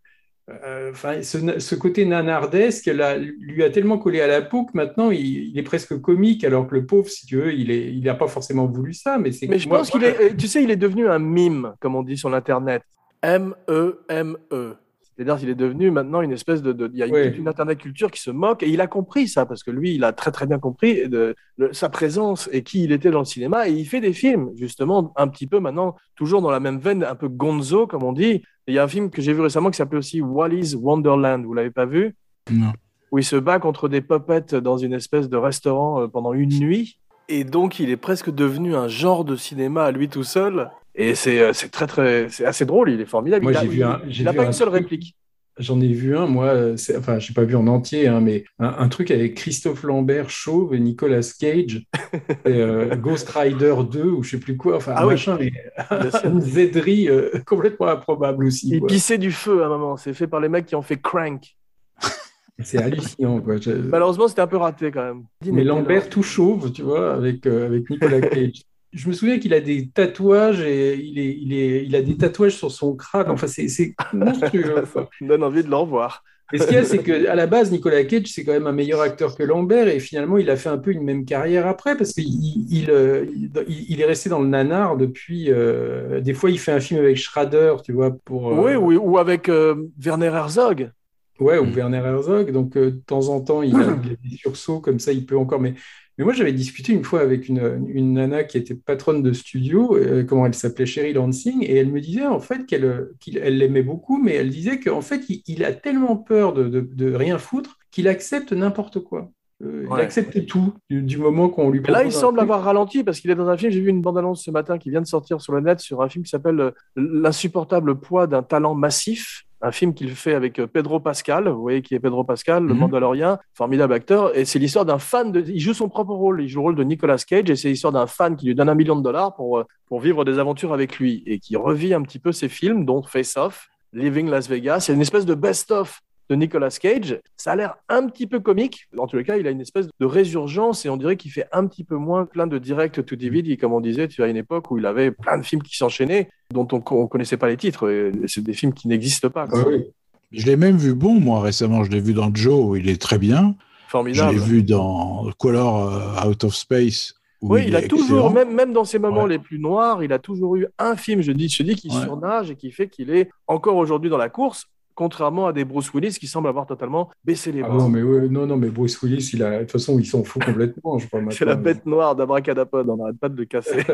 Enfin, 0.91 1.21
ce, 1.23 1.59
ce 1.61 1.75
côté 1.75 2.07
nanardesque 2.07 2.87
là, 2.87 3.19
lui 3.19 3.63
a 3.63 3.69
tellement 3.69 3.99
collé 3.99 4.23
à 4.23 4.27
la 4.27 4.41
peau 4.41 4.65
que 4.65 4.71
maintenant 4.75 5.11
il, 5.11 5.21
il 5.51 5.59
est 5.59 5.63
presque 5.63 6.01
comique, 6.01 6.43
alors 6.43 6.67
que 6.67 6.75
le 6.75 6.87
pauvre, 6.87 7.07
si 7.11 7.27
tu 7.27 7.37
veux, 7.37 7.53
il 7.53 7.71
est, 7.71 7.93
il 7.93 8.03
n'a 8.03 8.15
pas 8.15 8.29
forcément 8.29 8.65
voulu 8.65 8.95
ça. 8.95 9.19
Mais 9.19 9.31
c'est 9.31 9.47
Mais 9.47 9.59
je 9.59 9.69
moi- 9.69 9.77
pense 9.79 9.91
qu'il 9.91 10.03
est, 10.05 10.19
euh, 10.19 10.31
tu 10.39 10.47
sais, 10.49 10.63
il 10.65 10.71
est 10.71 10.77
devenu 10.77 11.07
un 11.07 11.19
mime, 11.19 11.75
comme 11.81 11.97
on 11.97 12.03
dit 12.03 12.17
sur 12.17 12.31
l'Internet. 12.31 12.81
M-E-M-E. 13.23 14.77
C'est-à-dire 15.19 15.37
qu'il 15.41 15.49
est 15.49 15.57
devenu 15.57 15.91
maintenant 15.91 16.21
une 16.21 16.31
espèce 16.31 16.63
de. 16.63 16.73
de- 16.73 16.89
il 16.95 16.99
y 17.01 17.03
a 17.03 17.07
une- 17.07 17.49
Internet 17.49 17.79
culture 17.79 18.09
qui 18.13 18.21
se 18.23 18.31
moque 18.31 18.63
et 18.63 18.69
il 18.69 18.81
a 18.81 18.87
compris 18.87 19.27
ça 19.27 19.47
parce 19.47 19.65
que 19.65 19.73
lui, 19.73 19.97
il 19.97 20.05
a 20.05 20.13
très 20.13 20.31
très 20.31 20.47
bien 20.47 20.61
compris 20.61 21.09
de, 21.09 21.35
de- 21.59 21.71
sa 21.73 21.89
présence 21.89 22.49
et 22.53 22.63
qui 22.63 22.85
il 22.85 22.93
était 22.93 23.11
dans 23.11 23.19
le 23.19 23.25
cinéma 23.25 23.69
et 23.69 23.73
il 23.73 23.85
fait 23.85 24.01
des 24.01 24.13
films, 24.13 24.51
justement, 24.55 25.13
un 25.17 25.27
petit 25.27 25.49
peu 25.49 25.59
maintenant, 25.59 25.97
toujours 26.15 26.41
dans 26.41 26.51
la 26.53 26.61
même 26.61 26.79
veine, 26.79 27.03
un 27.03 27.17
peu 27.17 27.27
gonzo, 27.29 27.89
comme 27.89 28.05
on 28.05 28.13
dit. 28.13 28.45
Il 28.69 28.75
y 28.75 28.79
a 28.79 28.85
un 28.85 28.89
film 28.89 29.11
que 29.11 29.21
j'ai 29.21 29.33
vu 29.33 29.41
récemment 29.41 29.71
qui 29.71 29.77
s'appelait 29.79 29.99
aussi 29.99 30.21
Wally's 30.21 30.77
Wonderland. 30.77 31.45
Vous 31.45 31.55
l'avez 31.55 31.71
pas 31.73 31.87
vu? 31.87 32.15
Non. 32.53 32.73
où 33.11 33.19
il 33.19 33.25
se 33.25 33.37
bat 33.37 33.59
contre 33.59 33.89
des 33.89 34.01
puppets 34.03 34.55
dans 34.61 34.77
une 34.77 34.93
espèce 34.93 35.29
de 35.29 35.37
restaurant 35.37 36.03
euh, 36.03 36.07
pendant 36.09 36.33
une 36.33 36.59
nuit. 36.61 36.99
Et 37.31 37.43
donc, 37.45 37.81
il 37.81 37.91
est 37.91 37.97
presque 37.97 38.31
devenu 38.31 38.75
un 38.77 38.87
genre 38.89 39.25
de 39.25 39.35
cinéma 39.37 39.85
à 39.85 39.91
lui 39.91 40.09
tout 40.09 40.23
seul. 40.23 40.71
Et 41.01 41.15
c'est 41.15 41.41
euh, 41.41 41.53
c'est 41.55 41.71
très, 41.71 41.87
très, 41.87 42.29
c'est 42.29 42.45
assez 42.45 42.65
drôle. 42.67 42.91
Il 42.91 43.01
est 43.01 43.07
formidable. 43.07 43.45
Moi, 43.45 43.53
il 43.53 43.57
a, 43.57 43.61
j'ai 43.63 43.69
vu 43.69 43.83
un- 43.85 44.01
il 44.07 44.13
j'ai 44.13 44.25
n'a 44.25 44.33
pas 44.35 44.43
un 44.43 44.47
une 44.47 44.53
seule 44.53 44.69
truc- 44.69 44.83
réplique. 44.83 45.15
J'en 45.61 45.81
ai 45.81 45.89
vu 45.93 46.17
un, 46.17 46.27
moi, 46.29 46.77
c'est- 46.77 46.97
enfin, 46.97 47.19
je 47.19 47.31
n'ai 47.31 47.35
pas 47.35 47.43
vu 47.45 47.57
en 47.57 47.67
entier, 47.67 48.07
hein, 48.07 48.21
mais 48.21 48.45
un, 48.61 48.77
un 48.79 48.89
truc 48.89 49.11
avec 49.11 49.35
Christophe 49.35 49.83
Lambert, 49.83 50.31
Chauve 50.31 50.73
et 50.75 50.79
Nicolas 50.79 51.29
Cage, 51.41 51.83
et, 52.45 52.61
euh, 52.61 52.95
Ghost 52.95 53.29
Rider 53.31 53.75
2 53.91 54.05
ou 54.05 54.23
je 54.23 54.31
sais 54.31 54.39
plus 54.39 54.57
quoi, 54.57 54.77
enfin, 54.77 54.93
Ah 54.95 55.03
un 55.03 55.07
oui. 55.07 55.11
machin, 55.15 55.37
mais 55.41 55.51
une 56.25 56.41
zéderie 56.41 57.09
euh, 57.09 57.31
complètement 57.45 57.89
improbable 57.89 58.45
aussi. 58.45 58.69
Il 58.71 58.79
quoi. 58.81 58.87
pissait 58.89 59.19
du 59.19 59.33
feu 59.33 59.63
à 59.63 59.67
un 59.67 59.69
moment. 59.69 59.97
C'est 59.97 60.15
fait 60.15 60.29
par 60.29 60.39
les 60.41 60.49
mecs 60.49 60.67
qui 60.67 60.77
ont 60.77 60.83
fait 60.83 61.01
Crank. 61.01 61.57
C'est 62.61 62.83
hallucinant. 62.83 63.41
Quoi. 63.41 63.57
Malheureusement, 63.91 64.27
c'était 64.29 64.41
un 64.43 64.47
peu 64.49 64.57
raté 64.59 64.91
quand 64.93 65.03
même. 65.05 65.25
Mais 65.45 65.65
Lambert 65.65 66.09
tout 66.09 66.23
chauve, 66.25 66.73
tu 66.73 66.83
vois, 66.83 67.15
avec, 67.15 67.47
euh, 67.47 67.67
avec 67.67 67.89
Nicolas 67.91 68.21
Cage. 68.21 68.63
Je 68.93 69.09
me 69.09 69.13
souviens 69.13 69.39
qu'il 69.39 69.53
a 69.55 69.61
des 69.61 69.89
tatouages 69.91 70.61
et 70.61 70.97
il, 70.97 71.19
est, 71.19 71.37
il, 71.41 71.53
est, 71.53 71.85
il 71.85 71.95
a 71.97 72.03
des 72.03 72.17
tatouages 72.17 72.57
sur 72.57 72.71
son 72.71 72.97
crâne. 72.97 73.31
Enfin, 73.31 73.47
c'est 73.47 73.67
monstrueux. 74.15 74.63
quoi. 74.73 74.87
Ça 74.87 75.09
me 75.21 75.29
donne 75.29 75.43
envie 75.45 75.63
de 75.63 75.69
le 75.69 75.77
revoir. 75.77 76.25
Et 76.51 76.59
ce 76.59 76.67
qu'il 76.67 76.77
y 76.77 76.81
a, 76.81 76.85
c'est 76.85 77.03
qu'à 77.03 77.35
la 77.35 77.47
base, 77.47 77.71
Nicolas 77.71 78.03
Cage, 78.05 78.29
c'est 78.29 78.43
quand 78.45 78.53
même 78.53 78.67
un 78.67 78.73
meilleur 78.73 79.03
acteur 79.03 79.37
que 79.37 79.43
Lambert, 79.43 79.87
et 79.89 80.01
finalement, 80.01 80.39
il 80.39 80.49
a 80.49 80.57
fait 80.57 80.71
un 80.71 80.79
peu 80.79 80.93
une 80.93 81.03
même 81.05 81.27
carrière 81.27 81.67
après, 81.67 81.95
parce 81.99 82.15
qu'il 82.15 82.25
il, 82.27 82.91
euh, 82.91 83.27
il- 83.69 83.87
il 83.91 84.01
est 84.01 84.07
resté 84.07 84.31
dans 84.31 84.41
le 84.41 84.49
nanar 84.49 84.97
depuis. 84.97 85.51
euh, 85.51 86.21
des 86.23 86.33
fois, 86.33 86.51
il 86.51 86.59
fait 86.59 86.73
un 86.73 86.81
film 86.81 87.01
avec 87.01 87.19
Schrader, 87.19 87.75
tu 87.85 87.93
vois, 87.93 88.17
pour. 88.25 88.51
euh, 88.51 88.55
Oui, 88.55 88.75
oui, 88.77 88.97
ou 88.97 89.19
avec 89.19 89.51
euh, 89.51 89.75
Werner 90.03 90.29
Herzog. 90.29 90.91
Ouais, 91.39 91.59
ou 91.59 91.67
Mm. 91.67 91.73
Werner 91.77 91.99
Herzog. 91.99 92.51
Donc, 92.51 92.77
euh, 92.79 92.93
de 92.93 92.97
temps 93.07 93.29
en 93.29 93.41
temps, 93.43 93.61
il 93.63 93.75
a, 93.77 93.85
il 94.03 94.13
a 94.13 94.29
des 94.31 94.37
sursauts 94.39 94.81
comme 94.81 94.99
ça, 94.99 95.13
il 95.13 95.27
peut 95.27 95.37
encore. 95.37 95.61
Mais, 95.61 95.75
mais 96.19 96.25
moi, 96.25 96.33
j'avais 96.33 96.53
discuté 96.53 96.93
une 96.93 97.05
fois 97.05 97.21
avec 97.21 97.49
une, 97.49 97.87
une 97.89 98.15
nana 98.15 98.43
qui 98.43 98.59
était 98.59 98.75
patronne 98.75 99.23
de 99.23 99.33
studio, 99.33 99.97
euh, 99.97 100.25
comment 100.25 100.47
elle 100.47 100.55
s'appelait, 100.55 100.85
Sherry 100.85 101.13
Lansing, 101.13 101.63
et 101.63 101.77
elle 101.77 101.91
me 101.91 102.01
disait 102.01 102.27
en 102.27 102.41
fait 102.41 102.67
qu'elle 102.67 103.13
l'aimait 103.25 103.83
beaucoup, 103.83 104.21
mais 104.21 104.35
elle 104.35 104.51
disait 104.51 104.81
qu'en 104.81 105.01
fait, 105.01 105.23
il, 105.29 105.43
il 105.47 105.65
a 105.65 105.73
tellement 105.73 106.17
peur 106.17 106.53
de, 106.53 106.69
de, 106.69 106.81
de 106.81 107.15
rien 107.15 107.39
foutre 107.39 107.79
qu'il 107.93 108.09
accepte 108.09 108.53
n'importe 108.53 108.99
quoi. 109.01 109.31
Euh, 109.63 109.87
Il 109.91 110.01
accepte 110.01 110.47
tout 110.47 110.75
du, 110.89 111.03
du 111.03 111.19
moment 111.19 111.49
qu'on 111.49 111.71
lui 111.71 111.83
là, 111.89 112.05
il 112.05 112.13
semble 112.13 112.39
avoir 112.39 112.63
ralenti 112.63 113.03
parce 113.03 113.19
qu'il 113.19 113.31
est 113.31 113.35
dans 113.35 113.49
un 113.49 113.57
film. 113.57 113.73
J'ai 113.73 113.81
vu 113.81 113.89
une 113.91 114.03
bande-annonce 114.03 114.45
ce 114.45 114.51
matin 114.53 114.79
qui 114.79 114.91
vient 114.91 115.01
de 115.01 115.07
sortir 115.07 115.41
sur 115.41 115.53
le 115.53 115.61
net 115.61 115.81
sur 115.81 116.01
un 116.01 116.09
film 116.09 116.25
qui 116.25 116.31
s'appelle 116.31 116.61
euh, 116.61 116.71
L'insupportable 116.97 117.99
poids 117.99 118.27
d'un 118.27 118.43
talent 118.43 118.75
massif. 118.75 119.45
Un 119.61 119.73
film 119.73 119.93
qu'il 119.93 120.11
fait 120.15 120.35
avec 120.35 120.61
euh, 120.61 120.67
Pedro 120.67 121.01
Pascal. 121.01 121.49
Vous 121.49 121.61
voyez 121.61 121.83
qui 121.83 121.95
est 121.95 122.01
Pedro 122.01 122.23
Pascal, 122.25 122.65
le 122.65 122.75
Mhm. 122.75 122.81
Mandalorien, 122.81 123.39
formidable 123.55 123.93
acteur. 123.93 124.37
Et 124.37 124.45
c'est 124.45 124.59
l'histoire 124.59 124.85
d'un 124.85 124.99
fan. 124.99 125.33
De... 125.33 125.41
Il 125.41 125.59
joue 125.61 125.75
son 125.75 125.89
propre 125.89 126.13
rôle. 126.13 126.43
Il 126.43 126.49
joue 126.49 126.61
le 126.61 126.65
rôle 126.65 126.75
de 126.77 126.85
Nicolas 126.85 127.19
Cage 127.19 127.51
et 127.51 127.57
c'est 127.57 127.69
l'histoire 127.69 127.93
d'un 127.93 128.07
fan 128.07 128.37
qui 128.37 128.47
lui 128.47 128.55
donne 128.55 128.69
un 128.69 128.75
million 128.77 128.95
de 128.97 129.03
dollars 129.03 129.35
pour, 129.35 129.59
euh, 129.59 129.65
pour 129.87 130.01
vivre 130.01 130.25
des 130.25 130.39
aventures 130.39 130.73
avec 130.73 130.99
lui 130.99 131.23
et 131.27 131.39
qui 131.41 131.57
revit 131.57 131.93
un 131.93 132.03
petit 132.03 132.19
peu 132.21 132.31
ses 132.33 132.49
films, 132.49 132.85
dont 132.85 133.03
Face 133.03 133.37
Off, 133.37 133.69
Living 133.93 134.29
Las 134.31 134.49
Vegas. 134.49 134.81
C'est 134.81 134.95
une 134.95 135.01
espèce 135.01 135.27
de 135.27 135.35
best-of 135.35 136.01
de 136.29 136.35
Nicolas 136.35 136.71
Cage. 136.81 137.21
Ça 137.37 137.53
a 137.53 137.57
l'air 137.57 137.77
un 137.89 138.07
petit 138.07 138.27
peu 138.27 138.41
comique. 138.41 138.89
En 138.99 139.07
tous 139.07 139.17
les 139.17 139.25
cas, 139.25 139.37
il 139.37 139.47
a 139.47 139.51
une 139.51 139.61
espèce 139.61 139.89
de 139.99 140.07
résurgence 140.07 140.85
et 140.85 140.89
on 140.91 140.97
dirait 140.97 141.17
qu'il 141.17 141.31
fait 141.31 141.47
un 141.53 141.67
petit 141.67 141.85
peu 141.85 141.97
moins 141.97 142.27
plein 142.27 142.47
de 142.47 142.59
direct 142.59 143.05
to 143.05 143.17
DVD, 143.17 143.57
comme 143.57 143.73
on 143.73 143.81
disait, 143.81 144.09
tu 144.09 144.23
as 144.23 144.29
une 144.29 144.37
époque 144.37 144.71
où 144.71 144.79
il 144.79 144.87
avait 144.87 145.11
plein 145.11 145.39
de 145.39 145.43
films 145.43 145.63
qui 145.63 145.77
s'enchaînaient, 145.77 146.29
dont 146.53 146.69
on 146.73 146.77
ne 147.03 147.07
connaissait 147.07 147.37
pas 147.37 147.49
les 147.49 147.57
titres. 147.57 148.11
C'est 148.27 148.43
des 148.45 148.53
films 148.55 148.73
qui 148.75 148.89
n'existent 148.89 149.31
pas. 149.31 149.47
oui. 149.67 149.85
Je 150.31 150.45
l'ai 150.45 150.57
même 150.57 150.77
vu 150.77 150.95
bon, 150.95 151.15
moi, 151.19 151.41
récemment. 151.41 151.85
Je 151.85 151.91
l'ai 151.91 152.01
vu 152.01 152.13
dans 152.13 152.31
Joe, 152.35 152.63
où 152.63 152.77
il 152.77 152.91
est 152.91 153.01
très 153.01 153.17
bien. 153.17 153.55
Je 153.87 153.91
Formidable. 153.93 154.33
l'ai 154.35 154.39
vu 154.39 154.63
dans 154.63 155.31
Color 155.39 155.89
euh, 156.27 156.29
Out 156.29 156.45
of 156.45 156.55
Space. 156.55 157.15
Oui, 157.41 157.65
il 157.69 157.75
a 157.77 157.81
toujours, 157.81 158.31
même, 158.31 158.53
même 158.53 158.75
dans 158.75 158.85
ses 158.85 158.99
moments 158.99 159.23
Ouais. 159.23 159.31
les 159.31 159.39
plus 159.39 159.59
noirs, 159.59 160.03
il 160.05 160.13
a 160.13 160.19
toujours 160.19 160.57
eu 160.57 160.67
un 160.79 160.97
film, 160.97 161.23
je 161.23 161.33
dis, 161.33 161.49
je 161.49 161.63
dis 161.63 161.77
qui 161.77 161.89
Ouais. 161.89 162.03
surnage 162.03 162.51
et 162.51 162.57
qui 162.57 162.71
fait 162.73 162.89
qu'il 162.89 163.09
est 163.11 163.31
encore 163.47 163.77
aujourd'hui 163.77 164.11
dans 164.11 164.19
la 164.19 164.29
course, 164.29 164.67
contrairement 164.99 165.47
à 165.47 165.53
des 165.53 165.65
Bruce 165.65 165.95
Willis 165.95 166.17
qui 166.19 166.27
semblent 166.27 166.49
avoir 166.49 166.67
totalement 166.67 167.09
baissé 167.25 167.53
les 167.53 167.63
Ah 167.63 167.69
bras. 167.69 167.79
non, 167.79 167.89
mais 167.89 168.03
ouais, 168.03 168.29
non, 168.29 168.49
non, 168.49 168.57
mais 168.57 168.69
Bruce 168.69 169.01
Willis, 169.01 169.31
il 169.33 169.45
a, 169.45 169.59
de 169.59 169.61
toute 169.61 169.71
façon, 169.71 169.97
il 170.01 170.05
s'en 170.05 170.25
fout 170.25 170.45
complètement. 170.45 170.99
C'est 171.31 171.45
la 171.45 171.55
bête 171.55 171.87
noire 171.87 172.17
d'Abracadapod, 172.17 172.91
on 172.91 172.97
n'arrête 172.97 173.19
pas 173.21 173.29
de 173.29 173.37
le 173.37 173.45
casser. 173.45 173.79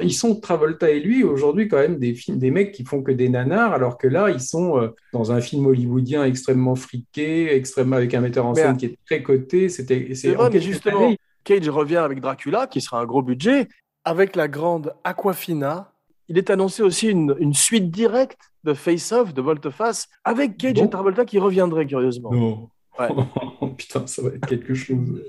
Ils 0.00 0.14
sont 0.14 0.40
Travolta 0.40 0.90
et 0.90 1.00
lui 1.00 1.22
aujourd'hui 1.22 1.68
quand 1.68 1.76
même 1.76 1.98
des 1.98 2.14
films, 2.14 2.38
des 2.38 2.50
mecs 2.50 2.72
qui 2.72 2.84
font 2.84 3.02
que 3.02 3.12
des 3.12 3.28
nanars, 3.28 3.74
alors 3.74 3.98
que 3.98 4.06
là 4.06 4.30
ils 4.30 4.40
sont 4.40 4.78
euh, 4.78 4.88
dans 5.12 5.32
un 5.32 5.40
film 5.40 5.66
hollywoodien 5.66 6.24
extrêmement 6.24 6.74
friqué, 6.74 7.54
extrêmement 7.54 7.96
avec 7.96 8.14
un 8.14 8.20
metteur 8.20 8.46
en 8.46 8.54
scène 8.54 8.76
qui 8.76 8.86
est 8.86 8.98
très 9.04 9.22
coté. 9.22 9.68
C'est 9.68 9.84
vrai, 10.32 10.48
mais 10.50 10.60
justement, 10.60 11.12
Cage 11.44 11.68
revient 11.68 11.96
avec 11.96 12.20
Dracula, 12.20 12.66
qui 12.66 12.80
sera 12.80 13.00
un 13.00 13.04
gros 13.04 13.22
budget, 13.22 13.68
avec 14.04 14.34
la 14.34 14.48
grande 14.48 14.94
Aquafina. 15.04 15.92
Il 16.28 16.36
est 16.38 16.50
annoncé 16.50 16.82
aussi 16.82 17.08
une, 17.08 17.34
une 17.38 17.54
suite 17.54 17.90
directe 17.90 18.38
de 18.64 18.74
Face 18.74 19.12
Off, 19.12 19.32
de 19.32 19.40
Volte-Face, 19.40 20.08
avec 20.24 20.56
Cage 20.58 20.74
Bon. 20.74 20.84
et 20.84 20.90
Travolta 20.90 21.24
qui 21.24 21.38
reviendraient 21.38 21.86
curieusement. 21.86 22.32
Non. 22.32 22.68
Ouais. 22.98 23.08
Putain, 23.76 24.06
ça 24.06 24.22
va 24.22 24.28
être 24.30 24.46
quelque 24.46 24.74
chose. 24.74 25.22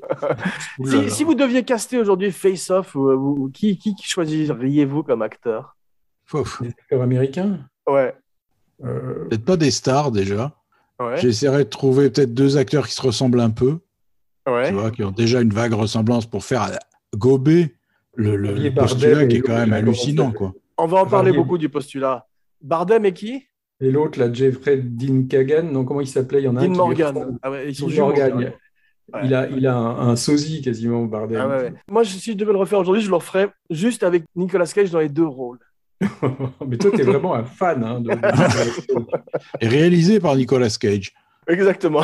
Si, 1.09 1.23
vous 1.23 1.35
deviez 1.35 1.63
caster 1.63 1.99
aujourd'hui 1.99 2.31
Face 2.31 2.69
Off, 2.69 2.97
qui, 3.53 3.77
qui 3.77 3.93
choisiriez-vous 4.03 5.03
comme 5.03 5.21
acteur? 5.21 5.77
Fouf. 6.25 6.61
Des 6.61 6.69
acteurs 6.69 7.01
américains? 7.01 7.59
Ouais. 7.87 8.13
Euh, 8.83 9.25
Peut-être 9.29 9.45
pas 9.45 9.57
des 9.57 9.71
stars 9.71 10.11
déjà. 10.11 10.55
Ouais. 10.99 11.17
J'essaierai 11.17 11.63
de 11.63 11.69
trouver 11.69 12.09
peut-être 12.09 12.33
deux 12.33 12.57
acteurs 12.57 12.87
qui 12.87 12.93
se 12.93 13.01
ressemblent 13.01 13.39
un 13.39 13.49
peu, 13.51 13.79
ouais. 14.47 14.67
tu 14.69 14.73
vois, 14.73 14.91
qui 14.91 15.03
ont 15.03 15.11
déjà 15.11 15.41
une 15.41 15.53
vague 15.53 15.73
ressemblance 15.73 16.25
pour 16.25 16.43
faire 16.43 16.69
gober 17.15 17.75
le, 18.15 18.35
le 18.35 18.73
postulat 18.73 19.25
qui 19.27 19.37
est 19.37 19.41
quand 19.41 19.55
même 19.55 19.73
hallucinant, 19.73 20.31
quoi. 20.31 20.53
On 20.79 20.87
va 20.87 20.99
en 20.99 21.05
parler 21.05 21.31
beaucoup 21.31 21.57
du 21.57 21.69
postulat. 21.69 22.25
Bardem 22.61 23.05
et 23.05 23.13
qui? 23.13 23.43
Et 23.81 23.91
l'autre, 23.91 24.19
là, 24.19 24.31
Jeffrey 24.31 24.77
Dean 24.77 25.23
Kagan, 25.29 25.63
non, 25.71 25.85
comment 25.85 26.01
il 26.01 26.07
s'appelait? 26.07 26.41
Il 26.41 26.45
y 26.45 26.47
en 26.47 26.55
a 26.57 26.59
un 26.59 26.63
Dean 26.63 26.69
lui 26.71 26.77
Morgan. 26.77 27.37
Ah 27.41 27.51
ouais, 27.51 27.69
ils 27.69 27.75
sont 27.75 27.85
Dean 27.87 27.91
jumeaux, 27.93 28.07
Morgan. 28.07 28.37
ouais. 28.37 28.57
Ouais. 29.13 29.21
Il 29.25 29.33
a, 29.33 29.47
il 29.49 29.65
a 29.65 29.75
un, 29.75 30.09
un 30.09 30.15
sosie 30.15 30.61
quasiment, 30.61 31.03
Bardem. 31.05 31.39
Ah 31.41 31.47
ouais, 31.47 31.55
ouais. 31.63 31.73
Moi, 31.89 32.03
je- 32.03 32.11
si 32.17 32.31
je 32.33 32.37
devais 32.37 32.51
le 32.51 32.59
refaire 32.59 32.79
aujourd'hui, 32.79 33.01
je 33.01 33.09
le 33.09 33.15
referais 33.15 33.49
juste 33.69 34.03
avec 34.03 34.23
Nicolas 34.35 34.65
Cage 34.67 34.91
dans 34.91 34.99
les 34.99 35.09
deux 35.09 35.25
rôles. 35.25 35.59
Mais 36.67 36.77
toi, 36.77 36.91
tu 36.93 37.01
es 37.01 37.03
vraiment 37.03 37.33
un 37.33 37.43
fan. 37.43 37.83
Hein, 37.83 38.01
de- 38.01 38.11
Et 39.61 39.67
réalisé 39.67 40.19
par 40.19 40.35
Nicolas 40.35 40.69
Cage. 40.79 41.11
Exactement. 41.47 42.03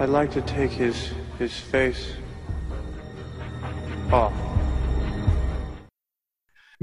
I'd 0.00 0.08
like 0.10 0.30
to 0.30 0.40
take 0.40 0.70
his 0.72 1.12
his 1.40 1.50
face 1.70 2.16
Ah. 4.10 4.30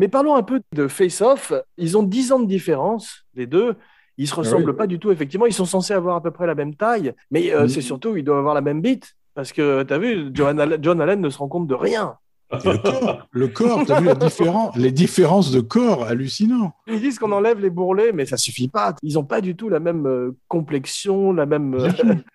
Mais 0.02 0.08
parlons 0.08 0.36
un 0.36 0.42
peu 0.42 0.62
de 0.74 0.88
Face 0.88 1.22
Off. 1.22 1.54
Ils 1.78 1.96
ont 1.96 2.02
10 2.02 2.32
ans 2.32 2.40
de 2.40 2.48
différence, 2.48 3.24
les 3.36 3.46
deux. 3.46 3.76
Ils 4.18 4.28
se 4.28 4.34
ressemblent 4.34 4.72
oui. 4.72 4.76
pas 4.76 4.88
du 4.88 4.98
tout, 4.98 5.12
effectivement. 5.12 5.46
Ils 5.46 5.54
sont 5.54 5.66
censés 5.66 5.94
avoir 5.94 6.16
à 6.16 6.24
peu 6.24 6.32
près 6.32 6.48
la 6.48 6.56
même 6.56 6.74
taille, 6.74 7.14
mais 7.30 7.54
euh, 7.54 7.62
Mhm. 7.62 7.70
c'est 7.70 7.82
surtout, 7.82 8.18
ils 8.18 8.24
doivent 8.24 8.40
avoir 8.40 8.56
la 8.56 8.62
même 8.62 8.82
bite. 8.82 9.14
Parce 9.36 9.54
que, 9.54 9.84
tu 9.84 9.94
as 9.94 10.00
vu, 10.00 10.32
John 10.34 10.60
Allen, 10.60 10.80
John 10.84 11.00
Allen 11.02 11.22
ne 11.22 11.30
se 11.30 11.38
rend 11.38 11.48
compte 11.50 11.68
de 11.68 11.76
rien. 11.76 12.16
Et 12.64 12.68
le 12.70 12.78
corps, 12.78 13.28
le 13.32 13.48
corps, 13.48 13.86
t'as 13.86 14.00
vu 14.00 14.08
la 14.08 14.16
différence, 14.16 14.76
les 14.76 14.92
différences 14.92 15.52
de 15.52 15.60
corps 15.62 16.04
hallucinants. 16.06 16.74
Ils 16.88 17.00
disent 17.00 17.20
qu'on 17.20 17.32
enlève 17.32 17.60
les 17.60 17.70
bourrelets, 17.70 18.12
mais 18.14 18.26
ça 18.26 18.38
suffit 18.38 18.68
pas. 18.68 18.96
Ils 19.04 19.18
ont 19.18 19.24
pas 19.24 19.42
du 19.42 19.56
tout 19.56 19.70
la 19.70 19.80
même 19.80 20.06
euh, 20.06 20.36
complexion, 20.48 21.34
la 21.34 21.46
même, 21.46 21.76
euh, 21.76 21.90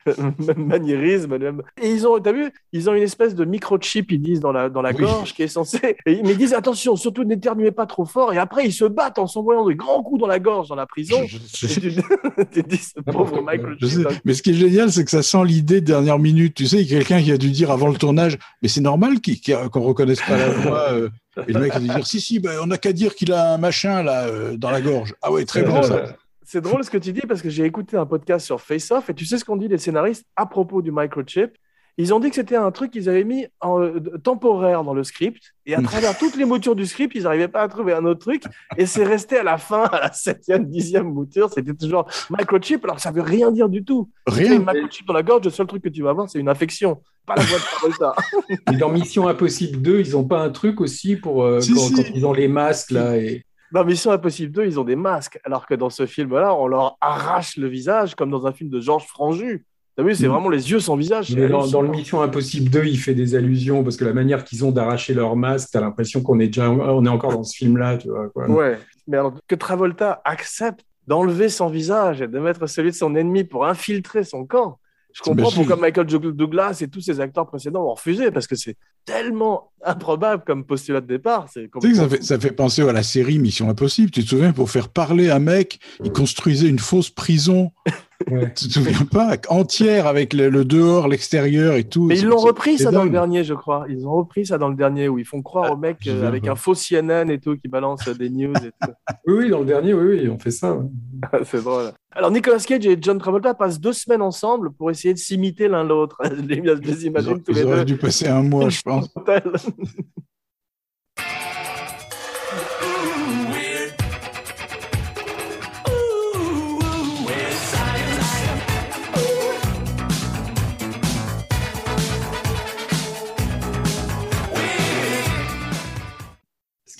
même 0.47 0.67
maniérisme. 0.67 1.37
même- 1.39 1.63
Et 1.83 1.91
ils 1.91 2.07
ont, 2.07 2.19
t'as 2.19 2.33
vu, 2.33 2.51
ils 2.73 2.89
ont 2.91 2.95
une 2.95 3.03
espèce 3.03 3.35
de 3.35 3.45
microchip, 3.45 4.11
ils 4.13 4.21
disent, 4.21 4.41
dans 4.41 4.53
la, 4.53 4.69
dans 4.69 4.83
la 4.83 4.91
Oui. 4.91 5.03
gorge 5.05 5.35
qui 5.35 5.43
est 5.43 5.49
censé. 5.49 5.97
Et, 6.07 6.23
mais 6.23 6.33
ils 6.33 6.39
disent 6.39 6.55
attention, 6.55 6.97
surtout 6.97 7.25
n'éternuez 7.25 7.71
pas 7.73 7.87
trop 7.87 8.05
fort. 8.05 8.33
Et 8.33 8.39
après, 8.39 8.65
ils 8.67 8.73
se 8.73 8.85
battent 8.85 9.19
en 9.19 9.27
s'envoyant 9.27 9.67
des 9.67 9.75
grands 9.77 10.03
coups 10.03 10.21
dans 10.21 10.27
la 10.27 10.39
gorge 10.39 10.69
dans 10.69 10.75
la 10.77 10.87
prison. 10.87 11.17
Je- 11.27 11.39
je- 11.55 11.67
Et 11.67 11.93
tu, 11.93 12.03
tu 12.53 12.63
dis, 12.63 12.77
ce 12.79 13.01
pauvre 13.01 13.41
microchip. 13.43 13.79
Je 13.81 13.87
sais. 13.87 14.03
Mais 14.25 14.35
ce 14.35 14.43
qui 14.43 14.51
est 14.51 14.55
génial, 14.55 14.91
c'est 14.91 15.05
que 15.05 15.11
ça 15.11 15.23
sent 15.23 15.45
l'idée 15.45 15.81
de 15.81 15.87
dernière 15.87 16.19
minute. 16.19 16.55
Tu 16.55 16.67
sais, 16.67 16.81
il 16.83 16.91
y 16.91 16.95
a 16.95 16.99
quelqu'un 16.99 17.23
qui 17.23 17.33
a 17.33 17.39
dû 17.39 17.51
dire 17.51 17.71
avant 17.71 17.89
le 17.89 17.97
tournage, 17.97 18.39
mais 18.63 18.69
c'est 18.69 18.81
normal 18.81 19.21
qu'il- 19.21 19.41
qu'il- 19.41 19.57
qu'on 19.73 19.81
reconnaisse 20.15 20.23
pas 20.23 20.37
la 20.37 20.49
voix. 20.49 20.93
euh. 20.93 21.09
Et 21.49 21.53
le 21.53 21.61
mec 21.61 21.75
a 21.75 21.81
dû 21.81 21.89
dire, 21.89 22.07
si, 22.07 22.21
si, 22.21 22.39
ben, 22.39 22.59
on 22.63 22.67
n'a 22.67 22.79
qu'à 22.79 22.93
dire 22.93 23.15
qu'il 23.15 23.33
a 23.33 23.53
un 23.55 23.59
machin 23.59 24.03
là 24.03 24.27
euh, 24.27 24.57
dans 24.57 24.71
la 24.71 24.81
gorge. 24.81 25.15
Ah 25.21 25.31
ouais, 25.31 25.45
très 25.45 25.63
bon 25.63 25.81
drôle. 25.81 25.85
ça. 25.85 26.17
C'est 26.45 26.61
drôle 26.61 26.85
ce 26.85 26.91
que 26.91 26.99
tu 26.99 27.13
dis 27.13 27.23
parce 27.23 27.43
que 27.43 27.51
j'ai 27.51 27.65
écouté 27.65 27.97
un 27.97 28.07
podcast 28.07 28.47
sur 28.47 28.61
Face 28.61 28.91
Off 28.93 29.11
et 29.11 29.15
tu 29.15 29.27
sais 29.27 29.37
ce 29.37 29.45
qu'ont 29.45 29.57
dit 29.57 29.69
les 29.69 29.79
scénaristes 29.79 30.25
à 30.37 30.47
propos 30.47 30.81
du 30.81 30.93
microchip? 30.93 31.51
Ils 31.99 32.13
ont 32.13 32.21
dit 32.21 32.29
que 32.29 32.35
c'était 32.35 32.57
un 32.57 32.71
truc 32.71 32.91
qu'ils 32.91 33.09
avaient 33.09 33.25
mis 33.25 33.47
en, 33.61 33.81
euh, 33.81 34.01
temporaire 34.23 34.85
dans 34.85 34.93
le 34.93 35.03
script 35.03 35.55
et 35.65 35.75
à 35.75 35.81
travers 35.81 36.17
toutes 36.19 36.37
les 36.37 36.45
moutures 36.45 36.77
du 36.77 36.85
script, 36.85 37.15
ils 37.15 37.23
n'arrivaient 37.23 37.49
pas 37.49 37.63
à 37.63 37.69
trouver 37.69 37.95
un 37.95 38.05
autre 38.05 38.21
truc 38.21 38.43
et 38.77 38.85
c'est 38.85 39.05
resté 39.05 39.39
à 39.39 39.43
la 39.43 39.57
fin, 39.57 39.85
à 39.85 40.01
la 40.01 40.13
septième, 40.13 40.67
dixième 40.67 41.11
mouture, 41.11 41.51
c'était 41.51 41.73
toujours 41.73 42.07
microchip 42.29 42.85
alors 42.85 42.97
que 42.97 43.03
ça 43.03 43.11
veut 43.11 43.23
rien 43.23 43.51
dire 43.51 43.71
du 43.71 43.83
tout. 43.83 44.11
Rien. 44.27 44.57
une 44.57 44.67
microchip 44.67 45.07
dans 45.07 45.15
la 45.15 45.23
gorge, 45.23 45.45
le 45.45 45.51
seul 45.51 45.67
truc 45.67 45.83
que 45.83 45.89
tu 45.89 46.03
vas 46.03 46.11
avoir, 46.11 46.29
c'est 46.29 46.39
une 46.39 46.51
infection, 46.51 47.01
pas 47.25 47.35
la 47.35 47.45
voix 47.45 47.59
de 47.59 47.63
Travolta. 47.63 48.15
Et 48.73 48.77
dans 48.77 48.91
Mission 48.91 49.27
Impossible 49.27 49.81
2, 49.81 50.01
ils 50.01 50.17
ont 50.19 50.25
pas 50.25 50.43
un 50.43 50.51
truc 50.51 50.83
aussi 50.83 51.17
pour 51.17 51.45
euh, 51.45 51.61
Si, 51.61 51.73
quand, 51.73 51.81
si. 51.81 51.95
quand 51.95 52.11
ils 52.15 52.27
ont 52.27 52.35
les 52.35 52.49
masques 52.49 52.91
là 52.91 53.17
et 53.17 53.43
Dans 53.73 53.87
Mission 53.87 54.11
Impossible 54.11 54.53
2, 54.53 54.67
ils 54.67 54.79
ont 54.79 54.85
des 54.85 54.97
masques, 54.97 55.41
alors 55.45 55.67
que 55.67 55.75
dans 55.75 55.91
ce 55.91 56.05
film-là, 56.05 56.55
on 56.55 56.67
leur 56.67 56.99
arrache 57.01 57.57
le 57.57 57.69
visage, 57.69 58.15
comme 58.15 58.31
dans 58.31 58.47
un 58.47 58.53
film 58.53 58.69
de 58.69 58.81
Georges 58.81 59.07
Franju. 59.07 59.65
T'as 59.97 60.03
vu, 60.03 60.15
c'est 60.15 60.27
Mm. 60.27 60.31
vraiment 60.31 60.49
les 60.51 60.71
yeux 60.71 60.81
sans 60.81 60.95
visage. 60.97 61.35
Mais 61.35 61.49
dans, 61.49 61.67
dans 61.67 61.81
le. 61.81 61.89
Mission 61.89 62.21
Impossible 62.21 62.69
2, 62.71 62.85
il 62.85 62.99
fait 62.99 63.15
des 63.15 63.35
allusions 63.35 63.83
parce 63.83 63.97
que 63.97 64.05
la 64.05 64.13
manière 64.13 64.45
qu'ils 64.45 64.65
ont 64.65 64.71
d'arracher 64.71 65.15
leur 65.15 65.37
masque, 65.37 65.71
t'as 65.73 65.81
l'impression 65.81 66.23
qu'on 66.23 66.39
est 66.39 66.49
déjà, 66.49 66.71
on 66.71 67.05
est 67.05 67.09
encore 67.09 67.33
dans 67.33 67.45
ce 67.45 67.57
film-là, 67.57 67.97
tu 67.97 68.09
vois. 68.09 68.29
Quoi. 68.29 68.49
Ouais, 68.51 68.79
mais 69.09 69.17
alors 69.17 69.33
que 69.49 69.55
Travolta 69.55 70.21
accepte 70.25 70.85
d'enlever 71.07 71.49
son 71.49 71.69
visage 71.69 72.21
et 72.21 72.29
de 72.29 72.39
mettre 72.39 72.67
celui 72.67 72.91
de 72.91 72.97
son 72.97 73.15
ennemi 73.15 73.45
pour 73.45 73.65
infiltrer 73.65 74.23
son 74.25 74.45
camp, 74.45 74.79
je 75.17 75.23
comprends 75.23 75.51
pourquoi 75.51 75.77
Michael 75.77 76.07
Douglas 76.07 76.79
et 76.83 76.89
tous 76.89 77.01
ces 77.01 77.21
acteurs 77.21 77.47
précédents 77.47 77.85
ont 77.85 77.95
refusé, 77.95 78.31
parce 78.31 78.47
que 78.47 78.55
c'est 78.55 78.77
tellement 79.07 79.73
improbable 79.83 80.43
comme 80.47 80.67
postulat 80.67 81.01
de 81.01 81.07
départ. 81.07 81.47
C'est 81.51 81.71
Tu 81.81 81.81
sais 81.81 81.89
que 81.89 81.95
ça 81.97 82.09
fait, 82.09 82.23
ça 82.23 82.39
fait 82.39 82.51
penser 82.51 82.83
à 82.83 82.93
la 82.93 83.03
série 83.03 83.39
Mission 83.39 83.71
Impossible. 83.71 84.11
Tu 84.11 84.23
te 84.23 84.29
souviens, 84.29 84.53
pour 84.53 84.69
faire 84.69 84.91
parler 84.91 85.31
un 85.31 85.39
mec, 85.39 85.81
il 86.05 86.13
construisait 86.13 86.69
une 86.69 86.79
fausse 86.79 87.09
prison. 87.11 87.73
Ouais. 88.31 88.51
Tu 88.57 88.69
te 88.69 88.73
souviens 88.73 89.05
pas? 89.05 89.37
Entière 89.51 90.07
avec 90.07 90.33
le, 90.33 90.49
le 90.49 90.65
dehors, 90.65 91.07
l'extérieur 91.07 91.75
et 91.75 91.85
tout. 91.85 92.07
Mais 92.07 92.19
ils 92.19 92.25
l'ont 92.25 92.39
repris 92.39 92.79
ça 92.79 92.91
dans 92.91 93.05
le 93.05 93.11
dernier, 93.11 93.45
je 93.45 93.53
crois. 93.53 93.85
Ils 93.91 94.07
ont 94.07 94.15
repris 94.17 94.47
ça 94.47 94.57
dans 94.57 94.71
le 94.71 94.75
dernier 94.75 95.07
où 95.07 95.19
ils 95.19 95.27
font 95.27 95.43
croire 95.43 95.71
au 95.73 95.77
mec 95.77 95.99
euh, 96.07 96.27
avec 96.27 96.45
pas. 96.45 96.53
un 96.53 96.55
faux 96.55 96.75
CNN 96.75 97.29
et 97.29 97.39
tout 97.39 97.59
qui 97.59 97.69
balance 97.69 98.09
des 98.09 98.31
news 98.31 98.55
et 98.57 98.71
tout. 98.71 98.93
Oui, 99.27 99.35
oui, 99.35 99.51
dans 99.51 99.59
le 99.59 99.67
dernier, 99.67 99.93
oui, 99.93 100.19
oui, 100.19 100.29
on 100.31 100.39
fait 100.39 100.51
ça. 100.51 100.75
ouais. 100.75 100.87
C'est 101.45 101.63
drôle. 101.63 101.93
Alors 102.17 102.31
Nicolas 102.31 102.61
Cage 102.61 102.87
et 102.87 102.97
John 102.99 103.19
Travolta 103.19 103.53
passent 103.53 103.79
deux 103.79 103.93
semaines 103.93 104.23
ensemble 104.23 104.73
pour 104.73 104.91
essayer 104.91 105.13
de 105.13 105.19
s'imiter 105.19 105.69
l'un 105.69 105.85
l'autre. 105.85 106.17
Je 106.25 106.41
les, 106.41 107.07
imagine 107.07 107.43
tous 107.43 107.53
les 107.53 107.63
deux. 107.63 107.85
dû 107.85 107.99
passer 107.99 108.27
un 108.27 108.43
mois, 108.43 108.71
je 108.71 108.81
pense. 108.81 109.11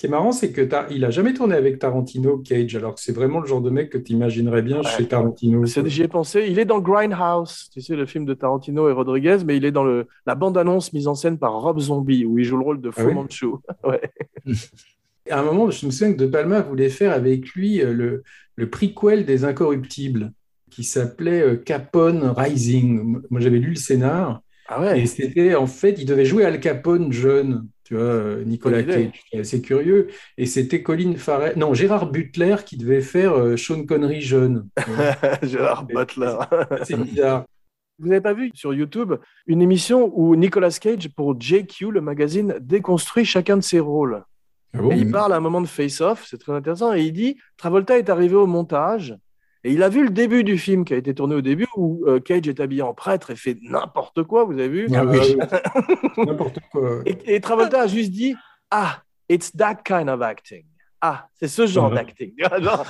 qui 0.07 0.13
est 0.13 0.17
marrant, 0.17 0.31
c'est 0.31 0.51
que 0.51 0.67
il 0.91 1.03
a 1.05 1.09
jamais 1.09 1.33
tourné 1.33 1.55
avec 1.55 1.79
Tarantino, 1.79 2.37
Cage, 2.39 2.75
alors 2.75 2.95
que 2.95 3.01
c'est 3.01 3.11
vraiment 3.11 3.39
le 3.39 3.47
genre 3.47 3.61
de 3.61 3.69
mec 3.69 3.89
que 3.89 3.97
tu 3.97 4.13
imaginerais 4.13 4.61
bien 4.61 4.77
Ouais. 4.77 4.83
chez 4.97 5.05
Tarantino. 5.07 5.63
J'y 5.65 6.03
ai 6.03 6.07
pensé. 6.07 6.45
Il 6.49 6.59
est 6.59 6.65
dans 6.65 6.79
Grindhouse, 6.79 7.69
tu 7.73 7.81
sais, 7.81 7.95
le 7.95 8.05
film 8.05 8.25
de 8.25 8.33
Tarantino 8.33 8.89
et 8.89 8.91
Rodriguez, 8.93 9.37
mais 9.45 9.57
il 9.57 9.65
est 9.65 9.71
dans 9.71 9.83
le, 9.83 10.07
la 10.25 10.35
bande-annonce 10.35 10.93
mise 10.93 11.07
en 11.07 11.15
scène 11.15 11.37
par 11.37 11.53
Rob 11.61 11.79
Zombie, 11.79 12.25
où 12.25 12.37
il 12.39 12.45
joue 12.45 12.57
le 12.57 12.63
rôle 12.63 12.81
de 12.81 12.91
Fu 12.91 13.01
Ah 13.01 13.05
oui 13.07 13.13
Manchu. 13.13 13.47
Ouais. 13.83 14.01
À 15.29 15.39
un 15.39 15.43
moment, 15.43 15.69
je 15.69 15.85
me 15.85 15.91
souviens 15.91 16.13
que 16.13 16.17
De 16.19 16.25
Palma 16.27 16.61
voulait 16.61 16.89
faire 16.89 17.11
avec 17.11 17.49
lui 17.49 17.81
euh, 17.81 17.91
le, 17.93 18.23
le 18.55 18.69
prequel 18.69 19.25
des 19.25 19.43
Incorruptibles, 19.43 20.31
qui 20.69 20.83
s'appelait 20.83 21.41
euh, 21.41 21.55
Capone 21.57 22.23
Rising. 22.35 23.19
Moi, 23.29 23.41
j'avais 23.41 23.59
lu 23.59 23.71
le 23.71 23.75
scénar, 23.75 24.41
Ah 24.69 24.79
ouais. 24.81 25.01
et 25.01 25.05
c'était 25.05 25.55
en 25.55 25.67
fait, 25.67 25.95
il 25.99 26.05
devait 26.05 26.23
jouer 26.25 26.45
Al 26.45 26.59
Capone 26.61 27.11
jeune, 27.11 27.67
tu 27.87 27.93
vois, 27.93 28.03
euh, 28.03 28.43
Nicolas. 28.43 28.83
Cage, 28.83 29.11
qui 29.29 29.37
est 29.37 29.39
assez 29.39 29.61
curieux, 29.61 30.07
et 30.37 30.45
c'était 30.45 30.83
Colin 30.83 31.15
Farrell, 31.15 31.53
non, 31.55 31.73
Gérard 31.73 32.11
Butler 32.11 32.57
qui 32.65 32.75
devait 32.75 32.99
faire 32.99 33.33
euh, 33.33 33.55
Sean 33.55 33.85
Connery 33.85 34.19
jeune. 34.19 34.67
Gérard 35.41 35.85
Butler. 35.85 36.35
C'est 36.83 36.97
bizarre. 36.97 37.45
Vous 37.97 38.09
n'avez 38.09 38.19
pas 38.19 38.33
vu 38.33 38.51
sur 38.53 38.73
YouTube 38.73 39.13
une 39.45 39.61
émission 39.61 40.11
où 40.13 40.35
Nicolas 40.35 40.77
Cage, 40.81 41.07
pour 41.15 41.39
JQ, 41.39 41.91
le 41.91 42.01
magazine, 42.01 42.57
déconstruit 42.59 43.23
chacun 43.23 43.55
de 43.55 43.63
ses 43.63 43.79
rôles. 43.79 44.21
Ah 44.73 44.81
bon? 44.81 44.91
Et 44.91 44.97
il 44.97 45.09
parle 45.09 45.31
à 45.31 45.37
un 45.37 45.39
moment 45.39 45.61
de 45.61 45.67
face-off, 45.67 46.27
c'est 46.29 46.39
très 46.39 46.51
intéressant, 46.51 46.93
et 46.93 47.03
il 47.03 47.13
dit 47.13 47.37
Travolta 47.55 47.97
est 47.97 48.09
arrivé 48.09 48.35
au 48.35 48.47
montage, 48.47 49.15
et 49.67 49.71
il 49.73 49.83
a 49.83 49.89
vu 49.89 50.03
le 50.03 50.09
début 50.09 50.43
du 50.43 50.57
film 50.57 50.85
qui 50.85 50.93
a 50.93 50.97
été 50.97 51.13
tourné 51.13 51.35
au 51.35 51.41
début, 51.41 51.67
où 51.75 52.03
euh, 52.07 52.19
Cage 52.19 52.47
est 52.47 52.59
habillé 52.59 52.81
en 52.81 52.93
prêtre 52.93 53.31
et 53.31 53.35
fait 53.35 53.57
n'importe 53.61 54.23
quoi, 54.23 54.45
vous 54.45 54.53
avez 54.53 54.67
vu 54.69 54.87
Ah 54.95 55.03
oui. 55.05 55.37
N'importe 56.17 56.59
quoi. 56.71 57.01
et, 57.05 57.35
et 57.35 57.41
Travolta 57.41 57.81
a 57.81 57.87
juste 57.87 58.11
dit 58.11 58.35
Ah, 58.71 59.01
it's 59.29 59.51
that 59.55 59.75
kind 59.85 60.09
of 60.09 60.21
acting. 60.21 60.63
Ah, 61.01 61.27
c'est 61.35 61.47
ce 61.47 61.67
genre 61.67 61.89
Ouais. 61.89 61.95
d'acting. 61.95 62.33
Genre, 62.61 62.85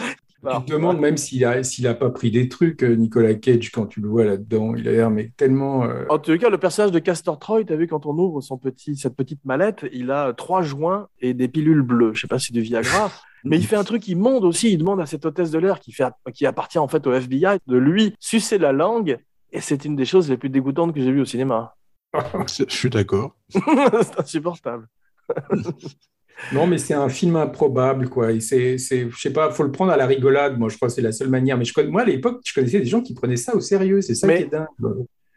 Tu 0.59 0.65
te 0.67 0.71
demandes 0.71 0.99
même 0.99 1.17
s'il 1.17 1.43
a, 1.45 1.63
s'il 1.63 1.87
a 1.87 1.93
pas 1.95 2.09
pris 2.11 2.29
des 2.31 2.47
trucs, 2.47 2.83
euh, 2.83 2.93
Nicolas 2.95 3.33
Cage, 3.33 3.71
quand 3.71 3.87
tu 3.87 3.99
le 4.01 4.07
vois 4.07 4.23
là-dedans. 4.23 4.75
Il 4.75 4.87
a 4.87 4.91
l'air 4.91 5.09
mais 5.09 5.31
tellement. 5.35 5.83
euh, 5.83 6.05
En 6.09 6.19
tout 6.19 6.37
cas, 6.37 6.49
le 6.49 6.57
personnage 6.59 6.91
de 6.91 6.99
Castor 6.99 7.37
Troy, 7.39 7.65
tu 7.65 7.73
as 7.73 7.75
vu 7.75 7.87
quand 7.87 8.05
on 8.05 8.15
ouvre 8.17 8.39
son 8.41 8.57
petit, 8.57 8.95
cette 8.95 9.15
petite 9.15 9.43
mallette, 9.45 9.85
il 9.91 10.11
a 10.11 10.33
trois 10.33 10.61
joints 10.61 11.07
et 11.19 11.33
des 11.33 11.47
pilules 11.47 11.81
bleues. 11.81 12.11
Je 12.13 12.21
sais 12.21 12.27
pas 12.27 12.37
si 12.39 12.47
c'est 12.47 12.53
du 12.53 12.61
Viagra, 12.61 13.11
mais 13.49 13.57
il 13.57 13.65
fait 13.65 13.75
un 13.75 13.83
truc 13.83 14.07
immonde 14.07 14.43
aussi. 14.43 14.71
Il 14.71 14.77
demande 14.77 14.99
à 15.01 15.05
cette 15.05 15.25
hôtesse 15.25 15.51
de 15.51 15.59
l'air 15.59 15.79
qui, 15.79 15.91
fait, 15.91 16.11
qui 16.33 16.45
appartient 16.45 16.79
en 16.79 16.87
fait 16.87 17.05
au 17.07 17.13
FBI 17.13 17.57
de 17.67 17.77
lui 17.77 18.13
sucer 18.19 18.57
la 18.57 18.71
langue. 18.71 19.17
Et 19.51 19.61
c'est 19.61 19.85
une 19.85 19.95
des 19.95 20.05
choses 20.05 20.29
les 20.29 20.37
plus 20.37 20.49
dégoûtantes 20.49 20.93
que 20.93 21.01
j'ai 21.01 21.11
vues 21.11 21.21
au 21.21 21.25
cinéma. 21.25 21.75
Je 22.13 22.65
suis 22.67 22.89
d'accord. 22.89 23.35
c'est 23.49 24.19
insupportable. 24.19 24.87
Non, 26.53 26.67
mais 26.67 26.77
c'est 26.77 26.93
un 26.93 27.09
film 27.09 27.35
improbable, 27.35 28.09
quoi. 28.09 28.31
Et 28.31 28.39
c'est, 28.39 28.77
c'est, 28.77 29.09
je 29.09 29.19
sais 29.19 29.33
pas, 29.33 29.49
faut 29.51 29.63
le 29.63 29.71
prendre 29.71 29.91
à 29.91 29.97
la 29.97 30.05
rigolade. 30.05 30.57
Moi, 30.57 30.69
je 30.69 30.75
crois 30.75 30.87
que 30.87 30.93
c'est 30.93 31.01
la 31.01 31.11
seule 31.11 31.29
manière. 31.29 31.57
Mais 31.57 31.65
je 31.65 31.73
connais, 31.73 31.89
moi, 31.89 32.03
à 32.03 32.05
l'époque, 32.05 32.41
je 32.45 32.53
connaissais 32.53 32.79
des 32.79 32.85
gens 32.85 33.01
qui 33.01 33.13
prenaient 33.13 33.37
ça 33.37 33.55
au 33.55 33.59
sérieux. 33.59 34.01
C'est 34.01 34.15
ça 34.15 34.27
Mais- 34.27 34.37
qui 34.37 34.43
est 34.43 34.51
dingue. 34.51 34.67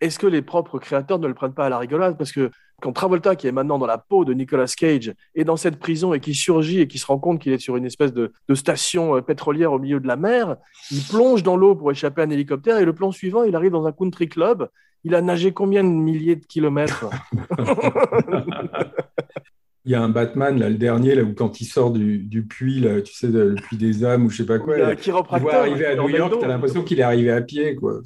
Est-ce 0.00 0.18
que 0.18 0.26
les 0.26 0.40
propres 0.40 0.78
créateurs 0.78 1.18
ne 1.18 1.26
le 1.26 1.34
prennent 1.34 1.52
pas 1.52 1.66
à 1.66 1.68
la 1.68 1.78
rigolade? 1.78 2.16
Parce 2.16 2.32
que 2.32 2.50
quand 2.80 2.92
Travolta, 2.92 3.36
qui 3.36 3.46
est 3.46 3.52
maintenant 3.52 3.78
dans 3.78 3.86
la 3.86 3.98
peau 3.98 4.24
de 4.24 4.32
Nicolas 4.34 4.66
Cage, 4.66 5.14
est 5.34 5.44
dans 5.44 5.56
cette 5.56 5.78
prison 5.78 6.14
et 6.14 6.20
qui 6.20 6.34
surgit 6.34 6.80
et 6.80 6.88
qui 6.88 6.98
se 6.98 7.06
rend 7.06 7.18
compte 7.18 7.40
qu'il 7.40 7.52
est 7.52 7.58
sur 7.58 7.76
une 7.76 7.86
espèce 7.86 8.12
de, 8.12 8.32
de 8.48 8.54
station 8.54 9.16
euh, 9.16 9.20
pétrolière 9.20 9.72
au 9.72 9.78
milieu 9.78 10.00
de 10.00 10.06
la 10.08 10.16
mer, 10.16 10.56
il 10.90 11.02
plonge 11.02 11.42
dans 11.42 11.56
l'eau 11.56 11.74
pour 11.74 11.90
échapper 11.90 12.22
à 12.22 12.24
un 12.24 12.30
hélicoptère 12.30 12.78
et 12.78 12.84
le 12.84 12.92
plan 12.92 13.12
suivant, 13.12 13.44
il 13.44 13.54
arrive 13.54 13.72
dans 13.72 13.86
un 13.86 13.92
country 13.92 14.28
club. 14.28 14.68
Il 15.04 15.14
a 15.14 15.22
nagé 15.22 15.52
combien 15.52 15.82
de 15.82 15.88
milliers 15.88 16.36
de 16.36 16.44
kilomètres 16.44 17.06
Il 19.86 19.92
y 19.92 19.94
a 19.94 20.02
un 20.02 20.10
Batman, 20.10 20.58
là, 20.58 20.68
le 20.68 20.76
dernier, 20.76 21.14
là, 21.14 21.22
où 21.22 21.32
quand 21.32 21.62
il 21.62 21.64
sort 21.64 21.90
du, 21.90 22.18
du 22.18 22.44
puits, 22.44 22.80
là, 22.80 23.00
tu 23.00 23.14
sais, 23.14 23.28
le 23.28 23.54
puits 23.54 23.78
des 23.78 24.04
âmes, 24.04 24.26
ou 24.26 24.30
je 24.30 24.36
sais 24.36 24.46
pas 24.46 24.58
quoi. 24.58 24.76
Il 24.76 24.82
là, 24.82 24.94
tu 24.94 25.04
chiropracteur. 25.04 25.50
vois 25.50 25.60
arriver 25.60 25.86
à 25.86 25.96
New 25.96 26.10
York, 26.10 26.32
d'eau. 26.32 26.38
t'as 26.38 26.48
l'impression 26.48 26.84
qu'il 26.84 27.00
est 27.00 27.02
arrivé 27.02 27.30
à 27.30 27.40
pied, 27.40 27.76
quoi. 27.76 28.00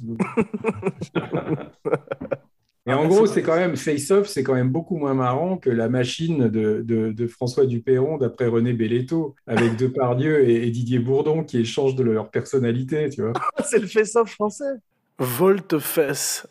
Et 2.87 2.93
en 2.93 3.03
Ah, 3.03 3.07
gros, 3.07 3.25
c'est- 3.25 3.33
c'est 3.35 3.41
quand 3.41 3.55
même 3.55 3.75
Face 3.75 4.11
Off, 4.11 4.27
c'est 4.27 4.43
quand 4.43 4.53
même 4.53 4.69
beaucoup 4.69 4.97
moins 4.97 5.15
marrant 5.15 5.57
que 5.57 5.69
la 5.71 5.89
machine 5.89 6.49
de, 6.49 6.81
de, 6.85 7.11
de 7.11 7.27
François 7.27 7.65
Dupéron 7.65 8.17
d'après 8.17 8.45
René 8.45 8.73
Belletto, 8.73 9.35
avec 9.47 9.75
Depardieu 9.77 10.47
et, 10.47 10.67
et 10.67 10.69
Didier 10.71 10.99
Bourdon 10.99 11.43
qui 11.43 11.57
échangent 11.59 11.95
de 11.95 12.03
leur 12.03 12.29
personnalité, 12.29 13.09
tu 13.09 13.21
vois. 13.23 13.33
C'est 13.65 13.79
le 13.79 13.87
face-off 13.87 14.29
français. 14.31 14.65
Volte-fesse. 15.17 16.47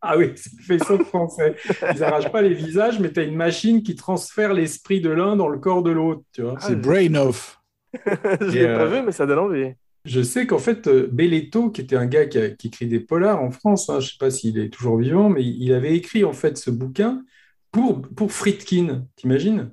Ah 0.00 0.16
oui, 0.16 0.32
c'est 0.36 0.52
le 0.56 0.78
face-off 0.78 1.08
français. 1.08 1.56
Ils 1.94 2.00
n'arrachent 2.00 2.30
pas 2.30 2.42
les 2.42 2.54
visages, 2.54 3.00
mais 3.00 3.10
tu 3.10 3.20
as 3.20 3.24
une 3.24 3.34
machine 3.34 3.82
qui 3.82 3.96
transfère 3.96 4.52
l'esprit 4.52 5.00
de 5.00 5.10
l'un 5.10 5.34
dans 5.36 5.48
le 5.48 5.58
corps 5.58 5.82
de 5.82 5.90
l'autre, 5.90 6.22
tu 6.32 6.42
vois. 6.42 6.54
C'est 6.60 6.76
Brain 6.80 7.14
Off. 7.16 7.60
Je 8.06 8.50
l'ai 8.50 8.66
pas 8.66 8.82
euh, 8.84 8.86
vu, 9.00 9.02
mais 9.06 9.12
ça 9.12 9.26
donne 9.26 9.38
envie. 9.38 9.72
Je 10.04 10.22
sais 10.22 10.46
qu'en 10.46 10.58
fait, 10.58 10.86
euh, 10.86 11.08
Belletto, 11.12 11.70
qui 11.70 11.82
était 11.82 11.96
un 11.96 12.06
gars 12.06 12.26
qui, 12.26 12.38
a- 12.38 12.50
qui 12.50 12.68
écrit 12.68 12.86
des 12.86 13.00
polars 13.00 13.42
en 13.42 13.50
France, 13.50 13.90
hein, 13.90 14.00
je 14.00 14.06
ne 14.06 14.10
sais 14.12 14.16
pas 14.18 14.30
s'il 14.30 14.58
est 14.58 14.70
toujours 14.70 14.96
vivant, 14.98 15.28
mais 15.28 15.44
il 15.44 15.72
avait 15.72 15.94
écrit 15.96 16.24
en 16.24 16.32
fait 16.32 16.56
ce 16.56 16.70
bouquin 16.70 17.24
pour, 17.72 18.00
pour 18.02 18.32
Friedkin, 18.32 19.06
t'imagines? 19.16 19.72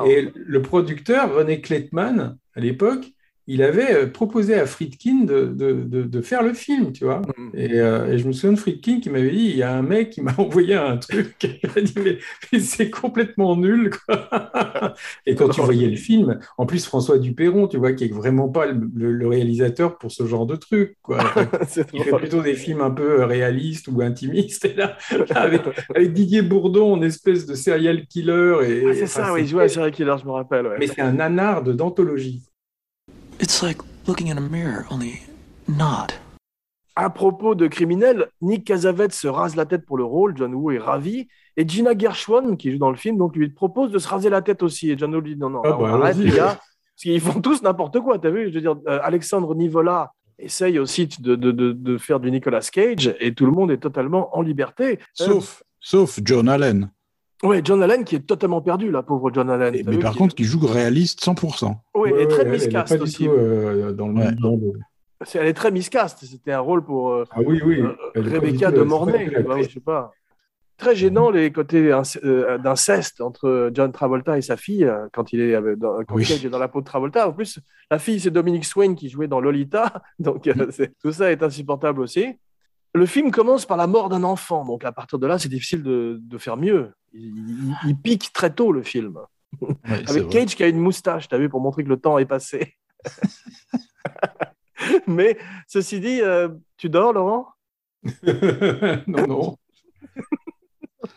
Et 0.00 0.32
le 0.34 0.62
producteur, 0.62 1.34
René 1.34 1.60
Kleitman, 1.62 2.38
à 2.54 2.60
l'époque, 2.60 3.06
il 3.48 3.62
avait 3.62 3.92
euh, 3.94 4.06
proposé 4.06 4.54
à 4.54 4.66
Friedkin 4.66 5.24
de, 5.24 5.46
de, 5.46 5.72
de, 5.72 6.02
de 6.04 6.20
faire 6.20 6.42
le 6.44 6.52
film, 6.54 6.92
tu 6.92 7.04
vois. 7.04 7.22
Mm. 7.36 7.50
Et, 7.54 7.80
euh, 7.80 8.12
et 8.12 8.18
je 8.18 8.26
me 8.28 8.32
souviens 8.32 8.52
de 8.52 8.58
Friedkin 8.60 9.00
qui 9.00 9.10
m'avait 9.10 9.30
dit, 9.32 9.46
il 9.46 9.56
y 9.56 9.62
a 9.64 9.74
un 9.74 9.82
mec 9.82 10.10
qui 10.10 10.20
m'a 10.22 10.34
envoyé 10.38 10.74
un 10.74 10.98
truc, 10.98 11.34
il 11.64 11.70
m'a 11.74 11.80
dit, 11.80 11.94
mais, 12.04 12.18
mais 12.52 12.60
c'est 12.60 12.90
complètement 12.90 13.56
nul, 13.56 13.90
quoi. 14.06 14.94
Et 15.26 15.34
quand 15.34 15.48
tu 15.48 15.60
voyais 15.62 15.88
le 15.88 15.96
film, 15.96 16.38
en 16.58 16.66
plus 16.66 16.84
François 16.86 17.18
Duperron, 17.18 17.66
tu 17.68 17.78
vois, 17.78 17.92
qui 17.94 18.04
est 18.04 18.12
vraiment 18.12 18.48
pas 18.48 18.66
le, 18.66 18.88
le- 18.94 19.12
le 19.12 19.26
réalisateur 19.26 19.98
pour 19.98 20.12
ce 20.12 20.26
genre 20.26 20.46
de 20.46 20.56
truc, 20.56 20.96
quoi. 21.02 21.18
Il 21.94 22.02
fait 22.02 22.12
plutôt 22.12 22.42
des 22.42 22.54
films 22.54 22.82
un 22.82 22.90
peu 22.90 23.24
réalistes 23.24 23.88
ou 23.88 24.00
intimistes. 24.02 24.64
Et 24.66 24.74
là, 24.74 24.96
là, 25.10 25.24
avec, 25.40 25.62
avec 25.94 26.12
Didier 26.12 26.42
Bourdon 26.42 26.92
en 26.94 27.02
espèce 27.02 27.46
de 27.46 27.54
serial 27.54 28.06
killer. 28.06 28.56
Et, 28.68 28.84
Ah, 28.86 28.94
c'est 28.94 29.06
ça, 29.06 29.32
oui, 29.32 29.42
il 29.42 29.48
jouait 29.48 29.64
à 29.64 29.68
Serial 29.68 29.90
Killer, 29.92 30.14
je 30.20 30.26
me 30.26 30.32
rappelle. 30.32 30.66
ouais. 30.66 30.76
Mais 30.78 30.86
c'est 30.86 31.00
un 31.00 31.12
nanar 31.12 31.62
de 31.62 31.72
d'anthologie. 31.72 32.42
It's 33.40 33.62
like 33.62 33.78
looking 34.06 34.28
in 34.28 34.36
a 34.38 34.40
mirror, 34.40 34.84
only 34.90 35.20
not. 35.68 36.08
À 36.96 37.10
propos 37.10 37.54
de 37.54 37.68
criminels, 37.68 38.26
Nick 38.40 38.64
Cazavet 38.64 39.10
se 39.12 39.28
rase 39.28 39.54
la 39.54 39.64
tête 39.66 39.86
pour 39.86 39.96
le 39.96 40.04
rôle, 40.04 40.36
John 40.36 40.52
Woo 40.54 40.72
est 40.72 40.78
ravi, 40.78 41.28
et 41.56 41.68
Gina 41.68 41.96
Gershon, 41.96 42.56
qui 42.56 42.72
joue 42.72 42.78
dans 42.78 42.90
le 42.90 42.96
film, 42.96 43.16
donc 43.16 43.36
lui 43.36 43.48
propose 43.50 43.92
de 43.92 43.98
se 43.98 44.08
raser 44.08 44.30
la 44.30 44.42
tête 44.42 44.64
aussi, 44.64 44.90
et 44.90 44.98
John 44.98 45.14
Woo 45.14 45.20
lui 45.20 45.34
dit 45.34 45.40
non, 45.40 45.50
non, 45.50 45.62
Ah 45.64 45.70
non, 45.70 45.78
bah, 45.78 45.92
arrête 45.94 46.16
les 46.16 46.30
gars, 46.32 46.56
parce 46.56 47.02
qu'ils 47.02 47.20
font 47.20 47.40
tous 47.40 47.62
n'importe 47.62 48.00
quoi, 48.00 48.18
t'as 48.18 48.30
vu, 48.30 48.48
je 48.48 48.54
veux 48.54 48.60
dire, 48.60 48.74
euh, 48.88 48.98
Alexandre 49.02 49.54
Nivola 49.54 50.10
essaye 50.40 50.80
aussi 50.80 51.06
de, 51.20 51.36
de, 51.36 51.52
de, 51.52 51.72
de 51.72 51.98
faire 51.98 52.18
du 52.18 52.32
Nicolas 52.32 52.60
Cage, 52.72 53.14
et 53.20 53.32
tout 53.32 53.46
le 53.46 53.52
monde 53.52 53.70
est 53.70 53.78
totalement 53.78 54.36
en 54.36 54.42
liberté. 54.42 54.98
Euh, 55.20 55.24
Sauf, 55.24 55.62
sauf 55.78 56.18
John 56.24 56.48
Allen. 56.48 56.90
Ouais, 57.42 57.60
John 57.64 57.82
Allen 57.82 58.04
qui 58.04 58.16
est 58.16 58.26
totalement 58.26 58.60
perdu, 58.60 58.90
là, 58.90 59.02
pauvre 59.02 59.30
John 59.32 59.50
Allen. 59.50 59.74
Et- 59.74 59.82
mais 59.84 59.98
par 59.98 60.12
qui- 60.12 60.18
contre, 60.18 60.34
qui 60.34 60.44
joue 60.44 60.66
réaliste 60.66 61.20
100%. 61.24 61.80
ouais, 61.94 62.12
Ouais, 62.12 62.22
et 62.22 62.28
très 62.28 62.38
ouais, 62.42 62.44
elle 62.46 62.52
miscast 62.52 62.94
du 62.94 63.00
aussi. 63.02 63.24
tout, 63.26 63.30
euh, 63.32 63.92
dans 63.92 64.08
le 64.08 64.14
Ouais. 64.14 64.24
même 64.26 64.38
monde. 64.40 64.72
C'est- 65.24 65.38
Elle 65.38 65.46
est 65.48 65.52
très 65.54 65.70
miscast, 65.72 66.18
c'était 66.24 66.52
un 66.52 66.60
rôle 66.60 66.84
pour... 66.84 67.10
euh, 67.10 67.24
Ah 67.30 67.40
oui, 67.44 67.60
oui. 67.64 67.80
Euh, 67.80 67.92
Rebecca 68.14 68.70
de 68.70 68.82
Mornay, 68.82 69.26
l'actrice. 69.30 69.68
je 69.68 69.74
sais 69.74 69.80
pas. 69.80 70.12
Très 70.76 70.94
gênant 70.94 71.30
les 71.32 71.50
côtés 71.50 71.90
inc- 71.90 72.62
d'inceste 72.62 73.20
entre 73.20 73.68
John 73.74 73.90
Travolta 73.90 74.38
et 74.38 74.42
sa 74.42 74.56
fille 74.56 74.88
quand 75.12 75.32
il 75.32 75.40
est 75.40 75.60
dans, 75.76 76.04
quand 76.04 76.14
Oui. 76.14 76.24
Cage 76.24 76.44
est 76.44 76.48
dans 76.50 76.60
la 76.60 76.68
peau 76.68 76.80
de 76.80 76.86
Travolta. 76.86 77.28
En 77.28 77.32
plus, 77.32 77.58
la 77.90 77.98
fille 77.98 78.20
c'est 78.20 78.30
Dominique 78.30 78.64
Swain 78.64 78.94
qui 78.94 79.08
jouait 79.08 79.26
dans 79.26 79.40
Lolita, 79.40 79.92
donc 80.20 80.48
c'est- 80.70 80.92
tout 81.02 81.10
ça 81.10 81.32
est 81.32 81.42
insupportable 81.42 82.00
aussi. 82.00 82.26
Le 82.94 83.06
film 83.06 83.30
commence 83.30 83.66
par 83.66 83.76
la 83.76 83.86
mort 83.86 84.08
d'un 84.08 84.24
enfant, 84.24 84.64
donc 84.64 84.84
à 84.84 84.92
partir 84.92 85.18
de 85.18 85.26
là, 85.26 85.38
c'est 85.38 85.48
difficile 85.48 85.82
de, 85.82 86.18
de 86.20 86.38
faire 86.38 86.56
mieux. 86.56 86.92
Il, 87.12 87.22
il- 87.22 87.74
il 87.90 87.96
pique 87.96 88.32
très 88.32 88.52
tôt 88.52 88.72
le 88.72 88.82
film, 88.82 89.18
avec. 89.84 90.28
Cage 90.30 90.56
qui 90.56 90.64
a 90.64 90.68
une 90.68 90.78
moustache, 90.78 91.28
t'as 91.28 91.38
vu, 91.38 91.48
pour 91.48 91.60
montrer 91.60 91.84
que 91.84 91.88
le 91.88 91.98
temps 91.98 92.18
est 92.18 92.26
passé. 92.26 92.74
Mais 95.06 95.36
ceci 95.66 96.00
dit, 96.00 96.20
euh, 96.22 96.48
tu 96.76 96.88
dors, 96.88 97.12
Laurent? 97.12 97.48
Non, 99.06 99.26
non. 99.26 99.56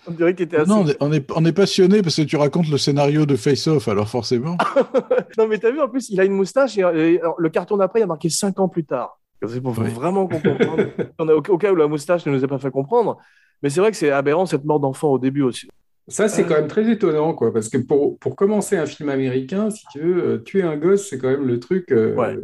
On 0.07 0.12
dirait 0.12 0.34
qu'il 0.36 0.45
était 0.45 0.57
assez 0.57 0.69
Non, 0.69 0.81
on 0.81 0.88
est, 0.88 0.97
on 0.99 1.12
est, 1.13 1.31
on 1.31 1.45
est 1.45 1.53
passionné 1.53 2.01
parce 2.01 2.15
que 2.15 2.21
tu 2.23 2.36
racontes 2.36 2.67
le 2.69 2.77
scénario 2.77 3.25
de 3.25 3.36
Face 3.36 3.67
Off, 3.67 3.88
alors 3.88 4.10
forcément. 4.10 4.57
Non, 5.38 5.47
mais 5.47 5.60
t'as 5.60 5.71
vu, 5.71 5.79
en 5.79 5.88
plus, 5.88 6.10
il 6.10 6.19
a 6.19 6.25
une 6.25 6.34
moustache 6.34 6.77
et, 6.77 6.81
et 6.81 7.19
alors, 7.21 7.36
le 7.38 7.49
carton 7.49 7.77
d'après, 7.77 7.99
il 7.99 8.03
a 8.03 8.07
marqué 8.07 8.29
5 8.29 8.60
ans 8.60 8.67
plus 8.67 8.84
tard. 8.86 9.19
C'est 9.47 9.62
pour 9.62 9.77
Oui. 9.77 9.89
vraiment 9.89 10.27
qu'on 10.27 10.39
comprenne. 10.39 10.91
On 11.19 11.27
a, 11.30 11.34
au, 11.34 11.38
au 11.49 11.58
cas 11.58 11.71
où 11.71 11.75
la 11.75 11.88
moustache 11.88 12.25
ne 12.25 12.32
nous 12.32 12.43
a 12.43 12.47
pas 12.47 12.60
fait 12.60 12.71
comprendre. 12.71 13.17
Mais 13.63 13.69
c'est 13.69 13.80
vrai 13.80 13.91
que 13.91 13.97
c'est 13.97 14.12
aberrant 14.12 14.45
cette 14.45 14.65
mort 14.65 14.80
d'enfant 14.80 15.10
au 15.10 15.19
début 15.19 15.41
aussi. 15.41 15.67
Ça, 16.08 16.27
c'est 16.27 16.43
quand 16.45 16.56
même 16.56 16.67
très 16.67 16.89
étonnant, 16.91 17.34
quoi, 17.34 17.54
parce 17.54 17.69
que 17.69 17.77
pour, 17.77 18.17
pour 18.19 18.36
commencer 18.36 18.75
un 18.75 18.86
film 18.86 19.10
américain, 19.10 19.69
si 19.69 19.86
tu 19.91 19.99
veux, 19.99 20.23
euh, 20.23 20.38
tuer 20.39 20.63
un 20.63 20.75
gosse, 20.77 21.08
c'est 21.10 21.17
quand 21.17 21.30
même 21.30 21.45
le 21.47 21.60
truc 21.60 21.91
euh, 21.91 22.15
Ouais. 22.15 22.38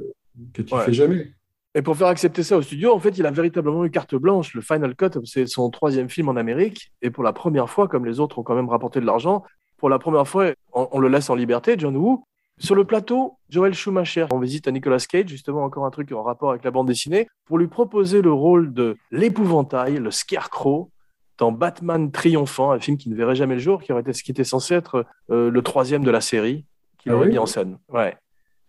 que 0.54 0.62
tu 0.62 0.74
Ouais. 0.74 0.82
fais 0.86 0.94
jamais. 0.94 1.34
Et 1.76 1.82
pour 1.82 1.96
faire 1.98 2.08
accepter 2.08 2.42
ça 2.44 2.58
au 2.58 2.62
studio, 2.62 2.94
en 2.94 3.00
fait, 3.00 3.18
il 3.18 3.26
a 3.26 3.32
véritablement 3.32 3.84
eu 3.86 3.92
carte 3.92 4.16
blanche. 4.16 4.54
Le 4.56 4.62
Final 4.62 4.96
Cut, 4.96 5.20
c'est 5.26 5.48
son 5.48 5.70
troisième 5.70 6.10
film 6.10 6.30
en 6.30 6.36
Amérique. 6.36 6.92
Et 7.02 7.10
pour 7.12 7.24
la 7.24 7.34
première 7.34 7.70
fois, 7.70 7.88
comme 7.88 8.06
les 8.06 8.20
autres 8.20 8.40
ont 8.40 8.44
quand 8.44 8.56
même 8.56 8.70
rapporté 8.70 9.00
de 9.00 9.06
l'argent, 9.06 9.44
pour 9.78 9.90
la 9.90 10.00
première 10.00 10.28
fois, 10.28 10.52
on, 10.74 10.88
on 10.92 11.00
le 11.00 11.08
laisse 11.08 11.30
en 11.30 11.36
liberté, 11.36 11.76
John 11.78 11.96
Woo. 11.98 12.24
Sur 12.60 12.74
le 12.74 12.86
plateau, 12.86 13.38
Joel 13.50 13.74
Schumacher, 13.76 14.26
on 14.32 14.40
visite 14.40 14.68
à 14.68 14.72
Nicolas 14.72 14.98
Cage, 14.98 15.28
justement 15.28 15.64
encore 15.64 15.86
un 15.86 15.92
truc 15.92 16.12
en 16.12 16.24
rapport 16.24 16.50
avec 16.50 16.64
la 16.64 16.72
bande 16.72 16.88
dessinée, 16.88 17.28
pour 17.46 17.60
lui 17.60 17.68
proposer 17.68 18.22
le 18.22 18.32
rôle 18.34 18.74
de 18.74 18.98
l'épouvantail, 19.12 19.98
le 19.98 20.10
Scarecrow, 20.10 20.90
dans 21.38 21.52
Batman 21.52 22.12
Triomphant, 22.12 22.72
un 22.72 22.80
film 22.80 22.98
qui 22.98 23.10
ne 23.10 23.16
verrait 23.16 23.36
jamais 23.36 23.54
le 23.54 23.60
jour, 23.60 23.82
qui, 23.82 23.92
aurait 23.92 24.02
été, 24.02 24.12
qui 24.12 24.32
était 24.32 24.44
censé 24.44 24.74
être 24.74 25.06
euh, 25.30 25.52
le 25.52 25.62
troisième 25.62 26.04
de 26.04 26.10
la 26.10 26.20
série, 26.20 26.66
qu'il 26.98 27.12
Ah 27.12 27.16
aurait 27.16 27.28
oui 27.28 27.34
mis 27.34 27.38
en 27.38 27.46
scène. 27.46 27.78
Ouais. 27.90 28.18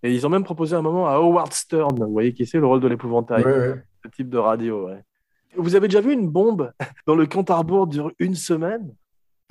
Et 0.02 0.14
ils 0.14 0.26
ont 0.26 0.30
même 0.30 0.44
proposé 0.44 0.76
un 0.76 0.82
moment 0.82 1.08
à 1.08 1.12
Howard 1.12 1.52
Stern, 1.54 1.96
vous 1.98 2.12
voyez 2.12 2.34
qui 2.34 2.44
c'est, 2.46 2.58
le 2.58 2.66
rôle 2.66 2.80
de 2.80 2.88
l'épouvantail 2.88 3.42
Ouais, 3.42 3.52
ouais. 3.70 3.82
ce 4.04 4.10
type 4.10 4.28
de 4.28 4.38
radio. 4.38 4.86
Ouais. 4.88 5.02
Vous 5.56 5.74
avez 5.74 5.88
déjà 5.88 6.02
vu 6.02 6.12
une 6.12 6.28
bombe 6.28 6.72
dont 7.06 7.16
le 7.16 7.26
compte 7.26 7.50
à 7.50 7.56
rebours 7.56 7.86
dure 7.86 8.12
une 8.18 8.34
semaine? 8.34 8.94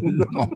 Non. 0.00 0.48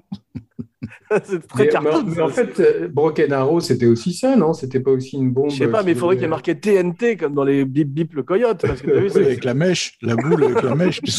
C'est 1.24 1.46
très 1.48 1.64
Mais, 1.64 1.68
cartoon. 1.70 2.04
mais 2.06 2.20
en 2.22 2.28
fait, 2.28 2.60
euh, 2.60 2.88
Broken 2.88 3.32
Arrow, 3.32 3.60
c'était 3.60 3.86
aussi 3.86 4.12
ça, 4.12 4.36
non? 4.36 4.52
C'était 4.52 4.78
pas 4.80 4.92
aussi 4.92 5.16
une 5.16 5.30
bombe 5.32 5.50
je 5.50 5.56
sais 5.56 5.68
pas, 5.68 5.82
mais 5.82 5.92
il 5.92 5.98
faudrait 5.98 6.16
qu'il 6.16 6.22
y 6.22 6.26
ait 6.26 6.28
marqué 6.28 6.58
TNT 6.58 7.16
comme 7.16 7.34
dans 7.34 7.44
les 7.44 7.64
Bip 7.64 7.88
Bip 7.88 8.14
le 8.14 8.22
coyote. 8.22 8.62
Parce 8.62 8.80
que 8.82 8.90
vu, 8.90 9.10
avec 9.24 9.42
la 9.44 9.54
mèche, 9.54 9.98
la 10.02 10.14
boule 10.14 10.44
avec 10.44 10.62
la 10.62 10.74
mèche. 10.74 11.00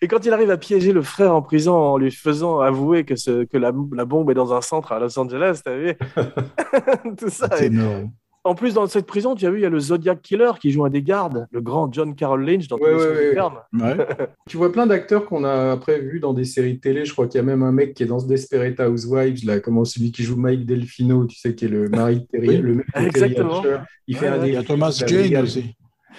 Et 0.00 0.08
quand 0.08 0.24
il 0.24 0.32
arrive 0.32 0.50
à 0.50 0.56
piéger 0.56 0.92
le 0.92 1.02
frère 1.02 1.34
en 1.34 1.42
prison 1.42 1.74
en 1.74 1.96
lui 1.98 2.10
faisant 2.10 2.60
avouer 2.60 3.04
que, 3.04 3.14
ce- 3.16 3.44
que 3.44 3.56
la, 3.56 3.72
la 3.94 4.04
bombe 4.04 4.30
est 4.30 4.34
dans 4.34 4.52
un 4.52 4.60
centre 4.60 4.92
à 4.92 4.98
Los 5.00 5.18
Angeles, 5.18 5.60
t'as 5.64 5.76
vu? 5.76 5.94
Tout 7.18 7.28
ça. 7.28 7.48
C'est 7.56 7.66
énorme. 7.66 8.10
En 8.44 8.56
plus, 8.56 8.74
dans 8.74 8.86
cette 8.88 9.06
prison, 9.06 9.36
tu 9.36 9.46
as 9.46 9.50
vu, 9.50 9.58
il 9.58 9.62
y 9.62 9.66
a 9.66 9.70
le 9.70 9.78
Zodiac 9.78 10.20
Killer 10.20 10.50
qui 10.60 10.72
joue 10.72 10.84
un 10.84 10.90
des 10.90 11.02
gardes, 11.02 11.46
le 11.52 11.60
grand 11.60 11.92
John 11.92 12.14
Carroll 12.16 12.44
Lynch 12.44 12.66
dans 12.66 12.76
tous 12.76 12.84
Ouais, 12.84 13.32
les. 13.32 13.80
Ouais. 13.80 13.96
Tu 14.48 14.56
vois 14.56 14.72
plein 14.72 14.86
d'acteurs 14.88 15.26
qu'on 15.26 15.44
a 15.44 15.70
après 15.70 16.00
vus 16.00 16.18
dans 16.18 16.32
des 16.34 16.44
séries 16.44 16.74
de 16.74 16.80
télé. 16.80 17.04
Je 17.04 17.12
crois 17.12 17.28
qu'il 17.28 17.38
y 17.38 17.40
a 17.40 17.44
même 17.44 17.62
un 17.62 17.70
mec 17.70 17.94
qui 17.94 18.02
est 18.02 18.06
dans 18.06 18.18
ce 18.18 18.26
Desperate 18.26 18.80
Housewives, 18.80 19.46
là, 19.46 19.60
comment 19.60 19.84
celui 19.84 20.10
qui 20.10 20.24
joue 20.24 20.36
Mike 20.36 20.66
Delfino, 20.66 21.24
tu 21.26 21.38
sais, 21.38 21.54
qui 21.54 21.66
est 21.66 21.68
le 21.68 21.88
mari 21.88 22.16
de 22.16 22.26
Terry, 22.32 22.48
Oui. 22.48 22.56
le 22.58 22.74
mec 22.74 22.86
Terry 22.92 23.06
Exactement. 23.06 23.58
Hatcher. 23.60 23.76
Il 24.08 24.16
fait 24.16 24.26
Ouais, 24.26 24.32
un 24.32 24.38
ouais. 24.38 24.42
des 24.42 24.48
Il 24.48 24.54
y 24.54 24.56
a 24.56 24.62
Thomas 24.64 25.04
Jane 25.06 25.36
aussi. 25.44 25.76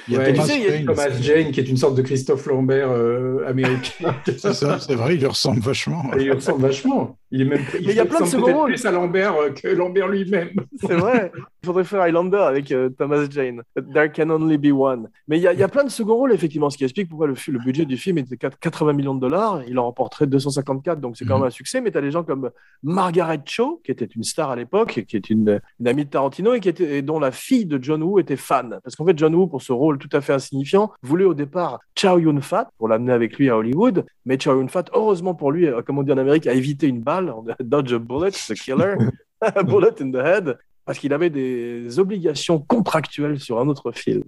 Il 0.07 0.13
y 0.13 0.17
a 0.17 0.19
Ouais, 0.19 0.33
Thomas 0.33 0.43
tu 0.43 0.49
sais, 0.49 0.57
il 0.57 0.63
y 0.63 0.67
a 0.67 0.71
Jane. 0.77 0.85
Thomas 0.85 1.09
Jane, 1.21 1.51
qui 1.51 1.59
est 1.59 1.69
une 1.69 1.77
sorte 1.77 1.95
de 1.95 2.01
Christophe 2.01 2.45
Lambert 2.45 2.89
euh, 2.91 3.45
américain. 3.47 4.15
C'est 4.25 4.53
ça, 4.53 4.79
c'est 4.79 4.95
vrai, 4.95 5.15
il 5.15 5.19
lui 5.19 5.27
ressemble 5.27 5.59
vachement. 5.59 6.03
Et 6.17 6.23
il 6.23 6.31
ressemble 6.31 6.61
vachement. 6.61 7.17
Il 7.31 7.41
est 7.41 7.45
même. 7.45 7.61
Mais 7.73 7.79
il 7.79 7.95
y 7.95 7.99
a 7.99 8.05
plein 8.05 8.19
de 8.19 8.65
plus 8.65 8.85
à 8.85 8.91
Lambert 8.91 9.35
euh, 9.35 9.49
que 9.49 9.67
Lambert 9.67 10.07
lui-même. 10.07 10.51
C'est 10.79 10.93
vrai. 10.93 11.31
Il 11.35 11.65
faudrait 11.65 11.83
faire 11.83 12.01
Highlander 12.01 12.37
avec 12.37 12.71
euh, 12.71 12.89
Thomas 12.89 13.25
Jane. 13.29 13.63
There 13.93 14.11
can 14.11 14.29
only 14.29 14.57
be 14.57 14.71
one. 14.71 15.09
Mais 15.27 15.39
il 15.39 15.41
y, 15.41 15.47
a- 15.47 15.53
il 15.53 15.59
y 15.59 15.63
a 15.63 15.67
plein 15.67 15.83
de 15.83 15.89
second 15.89 16.15
rôles, 16.15 16.33
effectivement, 16.33 16.69
ce 16.69 16.77
qui 16.77 16.83
explique 16.83 17.09
pourquoi 17.09 17.27
le, 17.27 17.35
budget 17.63 17.85
du 17.85 17.97
film 17.97 18.17
était 18.19 18.35
4- 18.35 18.51
80 18.59 18.93
millions 18.93 19.15
de 19.15 19.19
dollars. 19.19 19.61
Il 19.67 19.79
en 19.79 19.85
remporterait 19.85 20.27
254, 20.27 20.99
donc 20.99 21.17
c'est 21.17 21.25
quand 21.25 21.37
même 21.39 21.47
un 21.47 21.51
succès. 21.51 21.81
Mais 21.81 21.91
tu 21.91 21.97
as 21.97 22.01
des 22.01 22.11
gens 22.11 22.23
comme 22.23 22.51
Margaret 22.83 23.41
Cho, 23.45 23.81
qui 23.83 23.91
était 23.91 24.05
une 24.05 24.23
star 24.23 24.51
à 24.51 24.55
l'époque, 24.55 25.03
qui 25.07 25.15
est 25.15 25.29
une, 25.29 25.59
une 25.79 25.87
amie 25.87 26.05
de 26.05 26.09
Tarantino, 26.09 26.53
et, 26.53 26.59
qui 26.59 26.69
était, 26.69 26.97
et 26.97 27.01
dont 27.01 27.19
la 27.19 27.31
fille 27.31 27.65
de 27.65 27.81
John 27.81 28.03
Woo 28.03 28.19
était 28.19 28.35
fan. 28.35 28.79
Parce 28.83 28.95
qu'en 28.95 29.05
fait, 29.05 29.17
John 29.17 29.33
Woo, 29.33 29.47
pour 29.47 29.61
ce 29.61 29.73
rôle 29.73 29.82
tout 29.91 30.09
à 30.11 30.21
fait 30.21 30.33
insignifiant, 30.33 30.91
voulait 31.01 31.25
au 31.25 31.33
départ 31.33 31.79
Chow 31.97 32.19
Yun-fat 32.19 32.69
pour 32.77 32.87
l'amener 32.87 33.11
avec 33.11 33.37
lui 33.37 33.49
à 33.49 33.57
Hollywood. 33.57 34.05
Mais 34.25 34.39
Chow 34.39 34.59
Yun-fat, 34.59 34.85
heureusement 34.93 35.35
pour 35.35 35.51
lui, 35.51 35.67
euh, 35.67 35.81
comme 35.81 35.99
on 35.99 36.03
dit 36.03 36.11
en 36.11 36.17
Amérique, 36.17 36.47
a 36.47 36.53
évité 36.53 36.87
une 36.87 37.01
balle, 37.01 37.33
dodge 37.59 37.93
a 37.93 37.99
bullet, 37.99 38.31
the 38.31 38.53
killer, 38.53 38.95
a 39.41 39.63
bullet 39.63 40.01
in 40.01 40.11
the 40.11 40.15
head, 40.15 40.57
parce 40.85 40.99
qu'il 40.99 41.13
avait 41.13 41.29
des 41.29 41.99
obligations 41.99 42.59
contractuelles 42.59 43.39
sur 43.39 43.59
un 43.59 43.67
autre 43.67 43.91
film. 43.91 44.23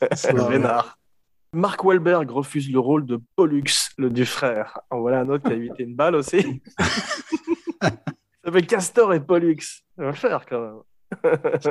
Le 0.00 0.48
Vénard. 0.48 0.98
Mark 1.54 1.82
Wahlberg 1.82 2.30
refuse 2.30 2.70
le 2.70 2.78
rôle 2.78 3.06
de 3.06 3.18
Pollux, 3.34 3.64
le 3.96 4.10
du 4.10 4.26
frère. 4.26 4.80
En 4.90 5.00
voilà 5.00 5.20
un 5.20 5.30
autre 5.30 5.44
qui 5.44 5.52
a 5.54 5.56
évité 5.56 5.82
une 5.82 5.94
balle 5.94 6.14
aussi. 6.14 6.60
Ça 7.80 7.90
s'appelle 8.44 8.66
Castor 8.66 9.14
et 9.14 9.20
Pollux. 9.20 9.56
Ça 9.96 10.02
va 10.02 10.06
le 10.08 10.12
faire 10.12 10.44
quand 10.44 10.60
même. 10.60 11.62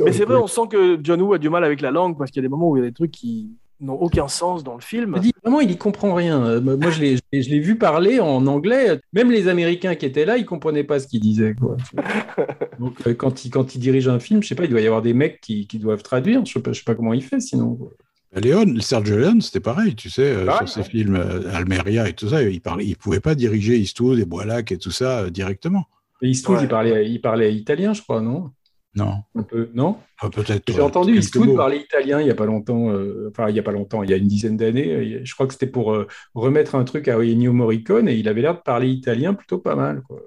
Mais 0.00 0.12
c'est 0.12 0.24
vrai, 0.24 0.36
on 0.36 0.46
sent 0.46 0.62
que 0.70 0.98
John 1.02 1.20
Woo 1.22 1.32
a 1.34 1.38
du 1.38 1.48
mal 1.50 1.64
avec 1.64 1.80
la 1.80 1.90
langue 1.90 2.16
parce 2.18 2.30
qu'il 2.30 2.42
y 2.42 2.44
a 2.44 2.48
des 2.48 2.50
moments 2.50 2.70
où 2.70 2.76
il 2.76 2.80
y 2.80 2.82
a 2.82 2.88
des 2.88 2.94
trucs 2.94 3.10
qui 3.12 3.50
n'ont 3.80 3.94
aucun 3.94 4.28
sens 4.28 4.62
dans 4.62 4.74
le 4.74 4.80
film. 4.80 5.18
Dis, 5.20 5.32
vraiment, 5.42 5.60
il 5.60 5.70
y 5.70 5.76
comprend 5.76 6.14
rien. 6.14 6.44
Euh, 6.44 6.60
Moi, 6.60 6.90
je 6.90 7.00
l'ai, 7.00 7.58
vu 7.60 7.76
parler 7.76 8.20
en 8.20 8.46
anglais. 8.46 9.00
Même 9.12 9.30
les 9.30 9.48
Américains 9.48 9.94
qui 9.96 10.06
étaient 10.06 10.24
là, 10.24 10.36
ils 10.38 10.46
comprenaient 10.46 10.84
pas 10.84 11.00
ce 11.00 11.08
qu'il 11.08 11.20
disait. 11.20 11.54
Quoi. 11.54 11.76
Donc, 12.78 12.94
euh, 13.06 13.14
quand 13.14 13.44
il, 13.44 13.50
quand 13.50 13.74
il 13.74 13.78
dirige 13.78 14.08
un 14.08 14.20
film, 14.20 14.42
je 14.42 14.48
sais 14.48 14.54
pas, 14.54 14.64
il 14.64 14.70
doit 14.70 14.80
y 14.80 14.86
avoir 14.86 15.02
des 15.02 15.14
mecs 15.14 15.40
qui, 15.40 15.66
qui 15.66 15.78
doivent 15.78 16.02
traduire. 16.02 16.44
Je 16.46 16.52
sais 16.52 16.60
pas, 16.60 16.72
je 16.72 16.78
sais 16.78 16.84
pas 16.84 16.94
comment 16.94 17.12
il 17.12 17.22
fait 17.22 17.40
sinon. 17.40 17.74
quoi. 17.74 17.90
Léon, 18.34 18.80
Sergio 18.80 19.16
Leone, 19.18 19.42
c'était 19.42 19.60
pareil, 19.60 19.94
tu 19.94 20.08
sais, 20.08 20.22
euh, 20.22 20.50
sur 20.56 20.68
ses 20.68 20.80
ouais. 20.80 20.86
films 20.86 21.16
euh, 21.16 21.52
Almeria 21.54 22.08
et 22.08 22.14
tout 22.14 22.28
ça, 22.30 22.42
il 22.42 22.62
parlait, 22.62 22.86
il 22.86 22.96
pouvait 22.96 23.20
pas 23.20 23.34
diriger 23.34 23.76
Eastwood 23.76 24.18
et 24.18 24.24
Boilac 24.24 24.72
et 24.72 24.78
tout 24.78 24.90
ça 24.90 25.18
euh, 25.20 25.30
directement. 25.30 25.84
Et 26.22 26.28
Eastwood, 26.30 26.58
Ouais. 26.58 26.64
il, 26.64 26.68
parlait, 26.68 27.10
il 27.10 27.20
parlait 27.20 27.54
italien, 27.54 27.92
je 27.92 28.00
crois, 28.00 28.22
non? 28.22 28.50
Non, 28.94 29.22
Un 29.34 29.42
peu, 29.42 29.70
non 29.74 29.96
Enfin, 30.20 30.28
peut-être. 30.30 30.70
J'ai 30.70 30.80
entendu 30.82 31.16
Eastwood 31.16 31.56
parler 31.56 31.78
italien 31.78 32.20
il 32.20 32.24
n'y 32.24 32.30
a 32.30 32.34
pas 32.34 32.44
longtemps, 32.44 32.90
euh, 32.90 33.28
enfin 33.30 33.48
il 33.48 33.54
n'y 33.54 33.58
a 33.58 33.62
pas 33.62 33.72
longtemps, 33.72 34.02
il 34.02 34.10
y 34.10 34.12
a 34.12 34.16
une 34.18 34.28
dizaine 34.28 34.56
d'années. 34.58 34.92
euh, 34.92 35.20
Je 35.24 35.34
crois 35.34 35.46
que 35.46 35.54
c'était 35.54 35.66
pour 35.66 35.92
euh, 35.94 36.06
remettre 36.34 36.74
un 36.74 36.84
truc 36.84 37.08
à 37.08 37.16
Ennio 37.18 37.52
Morricone 37.54 38.06
et 38.08 38.14
il 38.16 38.28
avait 38.28 38.42
l'air 38.42 38.54
de 38.54 38.60
parler 38.60 38.88
italien 38.90 39.32
plutôt 39.32 39.58
pas 39.58 39.74
mal. 39.76 40.02
Quoi. 40.02 40.20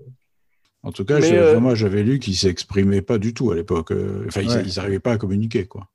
En 0.82 0.92
tout 0.92 1.06
cas, 1.06 1.20
euh, 1.22 1.60
moi, 1.60 1.76
j'avais 1.76 2.02
lu 2.04 2.18
qu'ils 2.20 2.36
s'exprimaient 2.36 3.02
pas 3.04 3.18
du 3.20 3.34
tout 3.36 3.52
à 3.52 3.56
l'époque. 3.56 3.92
Enfin, 4.28 4.42
ils- 4.42 4.50
Ouais. 4.50 4.64
ils 4.66 4.76
n'arrivaient 4.78 5.00
pas 5.00 5.12
à 5.14 5.18
communiquer, 5.18 5.66
quoi. 5.66 5.88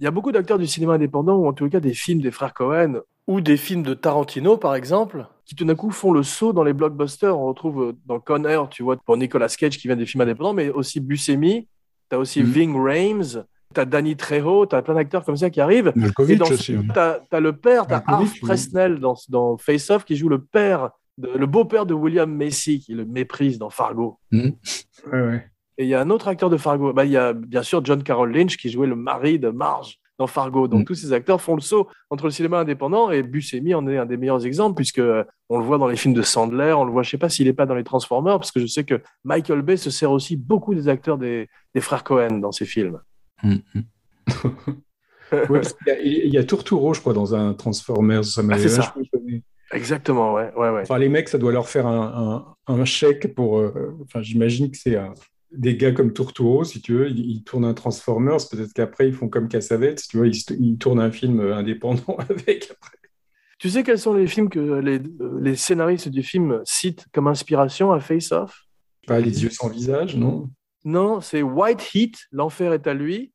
Il 0.00 0.04
y 0.04 0.06
a 0.06 0.10
beaucoup 0.10 0.32
d'acteurs 0.32 0.58
du 0.58 0.66
cinéma 0.66 0.94
indépendant, 0.94 1.36
ou 1.36 1.46
en 1.46 1.52
tout 1.54 1.68
cas 1.70 1.80
des 1.80 1.94
films 1.94 2.20
des 2.20 2.30
frères 2.30 2.52
Cohen, 2.54 3.00
ou 3.26 3.40
des 3.40 3.56
films 3.56 3.82
de 3.82 3.94
Tarantino, 3.94 4.56
par 4.58 4.74
exemple, 4.74 5.26
qui 5.46 5.54
tout 5.54 5.64
d'un 5.64 5.74
coup 5.74 5.90
font 5.90 6.12
le 6.12 6.22
saut 6.22 6.52
dans 6.52 6.64
les 6.64 6.74
blockbusters. 6.74 7.38
On 7.38 7.46
retrouve 7.46 7.94
dans 8.06 8.20
Con 8.20 8.44
Air, 8.44 8.68
tu 8.68 8.82
vois, 8.82 8.96
pour 8.96 9.16
Nicolas 9.16 9.48
Cage 9.48 9.78
qui 9.78 9.86
vient 9.88 9.96
des 9.96 10.06
films 10.06 10.20
indépendants, 10.22 10.52
mais 10.54 10.68
aussi 10.70 11.00
Buscemi, 11.00 11.66
tu 12.10 12.16
as 12.16 12.18
aussi 12.18 12.40
Mhm. 12.42 12.46
Ving 12.50 12.76
Rhames, 12.76 13.44
tu 13.74 13.80
as 13.80 13.84
Danny 13.84 14.16
Trejo, 14.16 14.66
tu 14.66 14.74
as 14.76 14.82
plein 14.82 14.94
d'acteurs 14.94 15.24
comme 15.24 15.36
ça 15.36 15.50
qui 15.50 15.60
arrivent. 15.60 15.92
Malkovich 15.96 16.38
dans 16.38 16.46
aussi. 16.50 16.76
oui. 16.76 16.86
tu 16.92 16.98
as, 16.98 17.40
le 17.40 17.52
père, 17.52 17.86
tu 17.86 17.94
as 17.94 18.02
oui. 18.20 18.28
Presnell 18.42 18.98
dans, 19.00 19.14
dans 19.28 19.56
Face 19.56 19.90
Off 19.90 20.04
qui 20.04 20.16
joue 20.16 20.28
le 20.28 20.38
père, 20.42 20.90
de- 21.18 21.30
le 21.36 21.46
beau-père 21.46 21.86
de 21.86 21.94
William 21.94 22.30
Macy, 22.32 22.80
qui 22.80 22.94
le 22.94 23.04
méprise 23.04 23.58
dans 23.58 23.70
Fargo. 23.70 24.18
Ouais, 24.32 24.52
ouais. 25.12 25.46
Et 25.78 25.84
il 25.84 25.88
y 25.88 25.94
a 25.94 26.00
un 26.00 26.08
autre 26.10 26.28
acteur 26.28 26.48
de 26.48 26.56
Fargo. 26.56 26.92
Bah, 26.94 27.04
il 27.04 27.10
y 27.10 27.16
a 27.18 27.34
bien 27.34 27.62
sûr 27.62 27.84
John 27.84 28.02
Carroll 28.02 28.32
Lynch 28.34 28.56
qui 28.56 28.70
jouait 28.70 28.86
le 28.86 28.96
mari 28.96 29.38
de 29.38 29.50
Marge 29.50 29.98
dans 30.18 30.26
Fargo. 30.26 30.68
Donc 30.68 30.80
Mm. 30.82 30.84
tous 30.84 30.94
ces 30.94 31.12
acteurs 31.12 31.40
font 31.40 31.54
le 31.54 31.60
saut 31.60 31.88
entre 32.10 32.24
le 32.24 32.30
cinéma 32.30 32.58
indépendant 32.60 33.10
et 33.10 33.22
Buscemi 33.22 33.74
en 33.74 33.86
est 33.86 33.98
un 33.98 34.06
des 34.06 34.16
meilleurs 34.16 34.44
exemples 34.46 34.76
puisque 34.76 34.98
euh, 34.98 35.24
on 35.48 35.58
le 35.58 35.64
voit 35.64 35.78
dans 35.78 35.86
les 35.88 35.96
films 35.96 36.14
de 36.14 36.22
Sandler, 36.22 36.72
on 36.72 36.84
le 36.84 36.92
voit, 36.92 37.02
je 37.02 37.10
sais 37.10 37.18
pas 37.18 37.28
s'il 37.28 37.48
est 37.48 37.52
pas 37.52 37.66
dans 37.66 37.74
les 37.74 37.84
Transformers 37.84 38.38
parce 38.38 38.52
que 38.52 38.60
je 38.60 38.66
sais 38.66 38.84
que 38.84 39.00
Michael 39.24 39.62
Bay 39.62 39.76
se 39.76 39.90
sert 39.90 40.10
aussi 40.10 40.36
beaucoup 40.36 40.74
des 40.74 40.88
acteurs 40.88 41.18
des, 41.18 41.48
des 41.74 41.80
frères 41.80 42.04
Cohen 42.04 42.38
dans 42.38 42.52
ses 42.52 42.64
films. 42.66 43.00
Mm, 43.42 43.56
mm. 43.74 43.80
Ouais, 45.32 45.60
parce 45.60 45.72
qu'il 45.72 45.88
y 45.88 45.90
a- 45.90 46.00
il 46.00 46.32
y 46.32 46.38
a 46.38 46.44
Turturro, 46.44 46.94
je 46.94 47.00
crois, 47.00 47.12
dans 47.12 47.34
un 47.34 47.52
Transformers. 47.52 48.24
Ça 48.24 48.42
Ah, 48.48 48.58
c'est 48.58 48.68
ça. 48.68 48.94
Exactement, 49.72 50.32
ouais, 50.34 50.52
ouais, 50.56 50.70
ouais. 50.70 50.82
Enfin, 50.82 50.98
les 50.98 51.08
mecs, 51.08 51.28
ça 51.28 51.38
doit 51.38 51.50
leur 51.50 51.68
faire 51.68 51.88
un, 51.88 52.44
un- 52.68 52.72
un 52.74 52.84
chèque 52.84 53.34
pour. 53.34 53.58
euh, 53.58 53.96
enfin, 54.04 54.22
j'imagine 54.22 54.70
que 54.70 54.76
c'est 54.76 54.94
un- 54.96 55.14
des 55.56 55.76
gars 55.76 55.92
comme 55.92 56.12
Turturro, 56.12 56.64
si 56.64 56.80
tu 56.80 56.94
veux, 56.94 57.08
ils, 57.10 57.18
ils 57.30 57.44
tournent 57.44 57.64
un 57.64 57.74
Transformers. 57.74 58.38
Peut-être 58.50 58.72
qu'après, 58.72 59.08
ils 59.08 59.14
font 59.14 59.28
comme 59.28 59.48
Cassavetes, 59.48 60.02
tu 60.08 60.18
vois, 60.18 60.26
ils, 60.28 60.78
tournent 60.78 61.00
un 61.00 61.10
film 61.10 61.40
indépendant 61.40 62.16
avec. 62.30 62.70
Après. 62.70 62.96
Tu 63.58 63.70
sais 63.70 63.82
quels 63.82 63.98
sont 63.98 64.14
les 64.14 64.26
films 64.26 64.50
que 64.50 64.58
les, 64.80 64.98
euh, 65.20 65.38
les 65.40 65.56
scénaristes 65.56 66.08
du 66.08 66.22
film 66.22 66.60
citent 66.64 67.06
comme 67.12 67.26
inspiration 67.26 67.90
à 67.92 68.00
Face 68.00 68.30
Off? 68.32 68.64
Pas 69.06 69.18
les 69.20 69.42
yeux 69.44 69.50
sans 69.50 69.68
visage, 69.70 70.16
non? 70.16 70.50
Non, 70.84 71.20
c'est 71.20 71.42
White 71.42 71.94
Heat, 71.94 72.16
L'enfer 72.32 72.72
est 72.74 72.86
à 72.86 72.92
lui, 72.94 73.32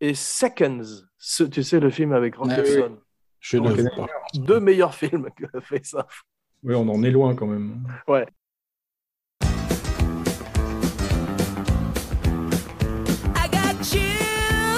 et 0.00 0.14
Seconds, 0.14 1.04
ce- 1.18 1.44
tu 1.44 1.62
sais, 1.62 1.80
le 1.80 1.90
film 1.90 2.12
avec 2.12 2.36
Rock 2.36 2.48
Ah. 2.50 2.62
Chef-d'œuvre, 3.40 3.78
Ok. 3.86 3.96
par- 3.96 4.08
Deux 4.34 4.58
meilleurs 4.60 4.94
films 4.94 5.28
que 5.36 5.60
Face 5.60 5.94
Off. 5.94 6.22
Oui, 6.64 6.74
on 6.74 6.88
en 6.88 7.02
est 7.04 7.10
loin 7.10 7.34
quand 7.36 7.46
même. 7.46 7.86
I 8.08 8.24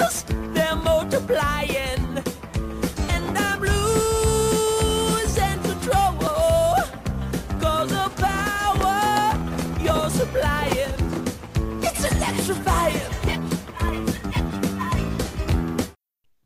chills, 0.01 0.25
they're 0.53 0.75
multiplying, 0.75 2.17
and 3.09 3.37
I'm 3.37 3.61
losing 3.61 5.59
control. 5.63 6.17
Cause 7.59 7.89
the 7.89 8.09
power 8.17 9.37
you're 9.79 10.09
supplying, 10.09 10.95
it's 11.83 12.03
electrifying. 12.11 13.09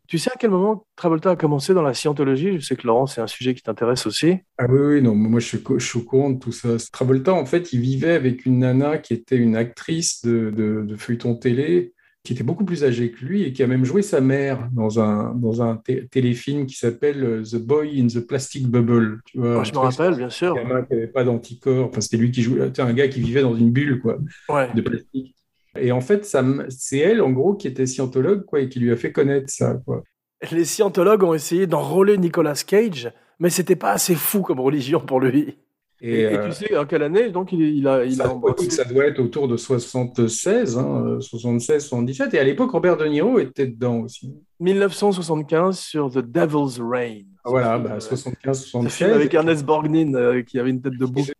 Tu 0.07 0.19
sais 0.19 0.29
à 0.31 0.35
quel 0.39 0.51
moment 0.51 0.85
Travolta 0.95 1.31
a 1.31 1.35
commencé 1.35 1.73
dans 1.73 1.81
la 1.81 1.93
scientologie? 1.93 2.57
Je 2.57 2.59
sais 2.65 2.75
que 2.75 2.87
Laurent, 2.87 3.05
c'est 3.05 3.21
un 3.21 3.27
sujet 3.27 3.53
qui 3.53 3.63
t'intéresse 3.63 4.05
aussi. 4.05 4.37
Ah 4.57 4.65
oui, 4.69 4.79
oui, 4.79 5.01
non, 5.01 5.15
moi 5.15 5.39
je 5.41 5.47
suis, 5.47 5.63
je 5.77 5.85
suis 5.85 5.99
au 5.99 6.03
courant 6.03 6.29
de 6.29 6.39
tout 6.39 6.53
ça. 6.53 6.69
Travolta, 6.91 7.33
en 7.33 7.45
fait, 7.45 7.73
il 7.73 7.81
vivait 7.81 8.13
avec 8.13 8.45
une 8.45 8.59
nana 8.59 8.97
qui 8.99 9.13
était 9.13 9.35
une 9.35 9.57
actrice 9.57 10.23
de, 10.23 10.51
de, 10.51 10.83
de 10.87 10.95
feuilleton 10.95 11.35
télé, 11.35 11.94
qui 12.25 12.33
était 12.33 12.43
beaucoup 12.43 12.65
plus 12.65 12.83
âgée 12.83 13.11
que 13.11 13.23
lui 13.23 13.43
et 13.43 13.53
qui 13.53 13.63
a 13.63 13.67
même 13.67 13.85
joué 13.85 14.01
sa 14.01 14.19
mère 14.19 14.67
dans 14.73 14.99
un, 14.99 15.33
dans 15.35 15.61
un 15.61 15.77
té- 15.77 16.07
téléfilm 16.07 16.65
qui 16.65 16.75
s'appelle 16.75 17.23
euh, 17.23 17.43
The 17.43 17.55
Boy 17.55 18.01
in 18.01 18.07
the 18.07 18.19
Plastic 18.19 18.67
Bubble. 18.67 19.21
Tu 19.25 19.37
vois, 19.39 19.63
je 19.63 19.71
me 19.71 19.77
rappelle, 19.77 20.15
bien 20.15 20.29
sûr. 20.29 20.57
Un 20.57 20.81
qui 20.83 20.93
n'avait 20.93 21.07
pas 21.07 21.23
d'anticorps. 21.23 21.87
Enfin, 21.87 22.01
c'était 22.01 22.17
lui 22.17 22.31
qui 22.31 22.41
jouait, 22.41 22.69
un 22.77 22.93
gars 22.93 23.07
qui 23.07 23.21
vivait 23.21 23.41
dans 23.43 23.55
une 23.55 23.71
bulle, 23.71 24.01
quoi, 24.01 24.17
Ouais. 24.49 24.67
de 24.73 24.81
plastique. 24.81 25.33
Et 25.79 25.91
en 25.91 26.01
fait, 26.01 26.25
c'est 26.69 26.97
elle, 26.99 27.21
en 27.21 27.31
gros, 27.31 27.53
qui 27.53 27.67
était 27.67 27.85
scientologue, 27.85 28.43
quoi, 28.45 28.59
et 28.61 28.69
qui 28.69 28.79
lui 28.79 28.91
a 28.91 28.95
fait 28.97 29.11
connaître 29.11 29.49
ça, 29.49 29.79
quoi. 29.85 30.03
Les 30.51 30.65
scientologues 30.65 31.23
ont 31.23 31.33
essayé 31.33 31.67
d'enrôler 31.67 32.17
Nicolas 32.17 32.61
Cage, 32.67 33.11
mais 33.39 33.49
c'était 33.49 33.75
pas 33.75 33.91
assez 33.91 34.15
fou 34.15 34.41
comme 34.41 34.59
religion 34.59 34.99
pour 34.99 35.19
lui. 35.19 35.57
Et, 36.01 36.11
Et, 36.11 36.21
et 36.21 36.25
euh, 36.37 36.47
tu 36.47 36.53
sais 36.53 36.77
en 36.77 36.85
quelle 36.85 37.03
année 37.03 37.29
donc 37.29 37.53
il, 37.53 37.61
il 37.61 37.87
a, 37.87 38.03
il 38.03 38.15
ça, 38.15 38.25
a 38.25 38.29
embrassé 38.29 38.69
ça 38.69 38.83
doit 38.83 39.05
être 39.05 39.19
autour 39.19 39.47
de 39.47 39.55
76, 39.55 40.77
hein, 40.77 41.03
euh, 41.07 41.19
76, 41.21 41.87
77. 41.87 42.33
Et 42.33 42.39
à 42.39 42.43
l'époque, 42.43 42.71
Robert 42.71 42.97
De 42.97 43.05
Niro 43.05 43.39
était 43.39 43.67
dedans 43.67 43.99
aussi. 44.01 44.33
1975 44.59 45.79
sur 45.79 46.11
The 46.11 46.19
Devil's 46.19 46.79
Reign. 46.81 47.25
Voilà, 47.45 47.77
Ce 47.77 47.83
bah, 47.83 47.89
film, 47.99 48.01
75, 48.01 48.59
Ce 48.59 48.69
film 48.69 48.89
76. 48.89 49.11
avec 49.13 49.33
Ernest 49.33 49.65
Borgnine 49.65 50.15
euh, 50.15 50.41
qui 50.41 50.59
avait 50.59 50.69
une 50.69 50.81
tête 50.81 50.97
de 50.97 51.05
bouc. 51.05 51.31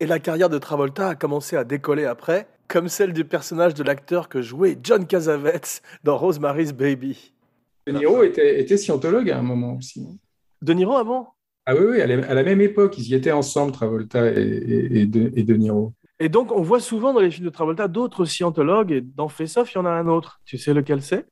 Et 0.00 0.06
la 0.06 0.18
carrière 0.20 0.48
de 0.48 0.58
Travolta 0.58 1.08
a 1.08 1.14
commencé 1.14 1.56
à 1.56 1.64
décoller 1.64 2.04
après, 2.04 2.46
comme 2.68 2.88
celle 2.88 3.12
du 3.12 3.24
personnage 3.24 3.74
de 3.74 3.82
l'acteur 3.82 4.28
que 4.28 4.40
jouait 4.40 4.78
John 4.82 5.06
Cassavetes 5.06 5.82
dans 6.04 6.16
Rosemary's 6.16 6.72
Baby. 6.72 7.34
De 7.86 7.92
Niro 7.92 8.22
était, 8.22 8.60
était 8.60 8.76
scientologue 8.76 9.30
à 9.30 9.38
un 9.38 9.42
moment 9.42 9.76
aussi. 9.76 10.06
De 10.62 10.72
Niro 10.72 10.94
avant? 10.96 11.34
Ah 11.70 11.74
oui, 11.74 11.84
oui, 11.90 12.00
à 12.00 12.06
la, 12.06 12.26
à 12.26 12.32
la 12.32 12.42
même 12.42 12.62
époque, 12.62 12.96
ils 12.96 13.08
y 13.10 13.14
étaient 13.14 13.30
ensemble, 13.30 13.72
Travolta 13.72 14.30
et, 14.32 14.40
et, 14.40 15.00
et 15.00 15.06
de, 15.06 15.30
et 15.36 15.42
De 15.42 15.54
Niro. 15.54 15.92
Et 16.18 16.30
donc, 16.30 16.50
on 16.50 16.62
voit 16.62 16.80
souvent 16.80 17.12
dans 17.12 17.20
les 17.20 17.30
films 17.30 17.44
de 17.44 17.50
Travolta 17.50 17.88
d'autres 17.88 18.24
scientologues, 18.24 18.90
et 18.90 19.02
dans 19.02 19.28
Face 19.28 19.58
Off, 19.58 19.70
il 19.74 19.76
y 19.76 19.78
en 19.78 19.84
a 19.84 19.90
un 19.90 20.08
autre. 20.08 20.40
Tu 20.46 20.56
sais 20.56 20.72
lequel 20.72 21.02
c'est? 21.02 21.26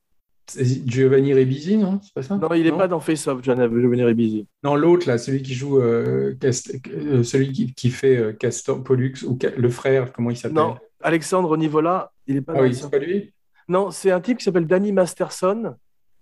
Giovanni 0.85 1.33
Ribisi, 1.33 1.75
non? 1.75 1.99
C'est 2.03 2.13
pas 2.13 2.21
ça? 2.21 2.37
Non, 2.37 2.53
il 2.53 2.63
n'est 2.63 2.71
pas 2.71 2.87
dans 2.87 2.99
Face 2.99 3.27
Off, 3.27 3.43
Giovanni 3.43 4.03
Ribisi. 4.03 4.47
Non, 4.63 4.75
l'autre, 4.75 5.07
là, 5.07 5.17
celui 5.17 5.41
qui 5.41 5.55
joue, 5.55 5.79
euh, 5.81 6.35
Cast- 6.39 6.79
euh, 6.93 7.23
celui 7.23 7.51
qui, 7.51 7.73
qui 7.73 7.89
fait 7.89 8.17
euh, 8.17 8.31
Castor 8.31 8.83
Pollux, 8.83 9.23
ou 9.25 9.39
Ca- 9.41 9.55
le 9.57 9.69
frère, 9.69 10.13
comment 10.13 10.29
il 10.29 10.37
s'appelle? 10.37 10.55
Non, 10.57 10.77
Alexandre 11.01 11.57
Nivola, 11.57 12.11
il 12.27 12.35
n'est 12.35 12.41
pas 12.41 12.53
Ah 12.53 12.59
dans 12.59 12.63
oui, 12.63 12.75
c'est 12.75 12.91
pas 12.91 12.99
lui? 12.99 13.33
Non, 13.67 13.89
c'est 13.89 14.11
un 14.11 14.21
type 14.21 14.37
qui 14.37 14.43
s'appelle 14.45 14.67
Danny 14.67 14.91
Masterson 14.91 15.75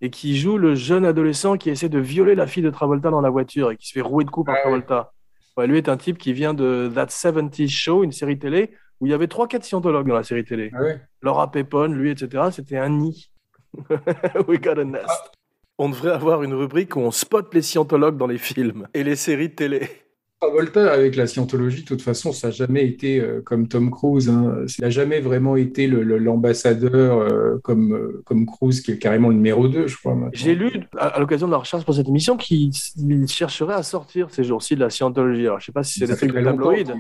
et 0.06 0.12
qui 0.12 0.38
joue 0.38 0.60
le 0.60 0.76
jeune 0.76 1.04
adolescent 1.04 1.58
qui 1.58 1.72
essaie 1.72 1.90
de 1.90 1.98
violer 1.98 2.36
la 2.36 2.46
fille 2.46 2.62
de 2.62 2.70
Travolta 2.70 3.10
dans 3.10 3.22
la 3.22 3.32
voiture 3.32 3.72
et 3.72 3.76
qui 3.78 3.88
se 3.88 3.94
fait 3.94 4.02
rouer 4.02 4.24
de 4.24 4.30
coups 4.30 4.46
par 4.46 4.56
Ah. 4.58 4.62
Travolta. 4.62 5.14
Ouais, 5.58 5.66
lui 5.66 5.78
est 5.78 5.90
un 5.90 5.98
type 5.98 6.20
qui 6.20 6.32
vient 6.32 6.54
de 6.54 6.92
That 6.94 7.08
70s 7.08 7.70
Show, 7.70 8.04
une 8.04 8.12
série 8.12 8.38
télé 8.38 8.72
où 9.00 9.08
il 9.08 9.10
y 9.10 9.14
avait 9.16 9.28
trois, 9.28 9.48
quatre 9.48 9.64
scientologues 9.64 10.08
dans 10.08 10.14
la 10.16 10.24
série 10.24 10.46
télé. 10.46 10.70
Ah 10.76 10.82
ouais. 10.82 11.02
Laura 11.22 11.50
Pepone, 11.52 11.96
lui, 11.96 12.12
etc. 12.12 12.44
C'était 12.52 12.78
un 12.78 12.90
nid. 12.90 13.32
We 14.48 14.60
got 14.62 14.80
a 14.80 14.84
nest. 14.84 15.32
On 15.80 15.90
devrait 15.90 16.12
avoir 16.12 16.44
une 16.44 16.54
rubrique 16.54 16.96
où 16.96 17.00
on 17.00 17.10
spot 17.12 17.52
les 17.54 17.62
scientologues 17.64 18.18
dans 18.18 18.28
les 18.28 18.38
films 18.38 18.88
et 18.94 19.04
les 19.04 19.16
séries 19.16 19.50
de 19.50 19.56
télé. 19.56 19.90
Travolta, 20.42 20.92
avec 20.92 21.16
la 21.16 21.28
scientologie, 21.28 21.84
de 21.84 21.88
toute 21.88 22.02
façon, 22.02 22.34
ça 22.34 22.48
n'a 22.48 22.52
jamais 22.52 22.86
été 22.86 23.20
euh, 23.20 23.42
comme 23.42 23.68
Tom 23.68 23.90
Cruise. 23.90 24.30
Hein. 24.30 24.66
Il 24.78 24.82
n'a 24.82 24.90
jamais 24.90 25.22
vraiment 25.22 25.56
été 25.56 25.88
l'ambassadeur 25.88 27.20
euh, 27.20 27.58
comme, 27.64 27.94
euh, 27.94 28.22
comme 28.26 28.46
Cruise, 28.46 28.82
qui 28.82 28.92
est 28.92 29.00
carrément 29.00 29.30
le 29.30 29.36
numéro 29.36 29.68
2, 29.68 29.88
je 29.88 29.98
crois. 29.98 30.18
J'ai 30.34 30.54
lu 30.54 30.72
à, 30.98 31.08
à 31.08 31.20
l'occasion 31.20 31.48
de 31.48 31.52
la 31.54 31.58
recherche 31.58 31.86
pour 31.86 31.96
cette 31.96 32.10
émission 32.10 32.36
qu'il 32.36 32.72
il 32.98 33.28
chercherait 33.28 33.76
à 33.76 33.84
sortir 33.84 34.30
ces 34.30 34.44
jours-ci 34.44 34.76
de 34.76 34.82
la 34.82 34.90
scientologie. 34.90 35.48
Alors, 35.48 35.60
je 35.60 35.68
sais 35.68 35.72
pas 35.72 35.84
si 35.84 36.00
c'est 36.00 36.08
des 36.08 36.16
trucs 36.16 36.34
de 36.34 36.44
tabloïd. 36.44 36.94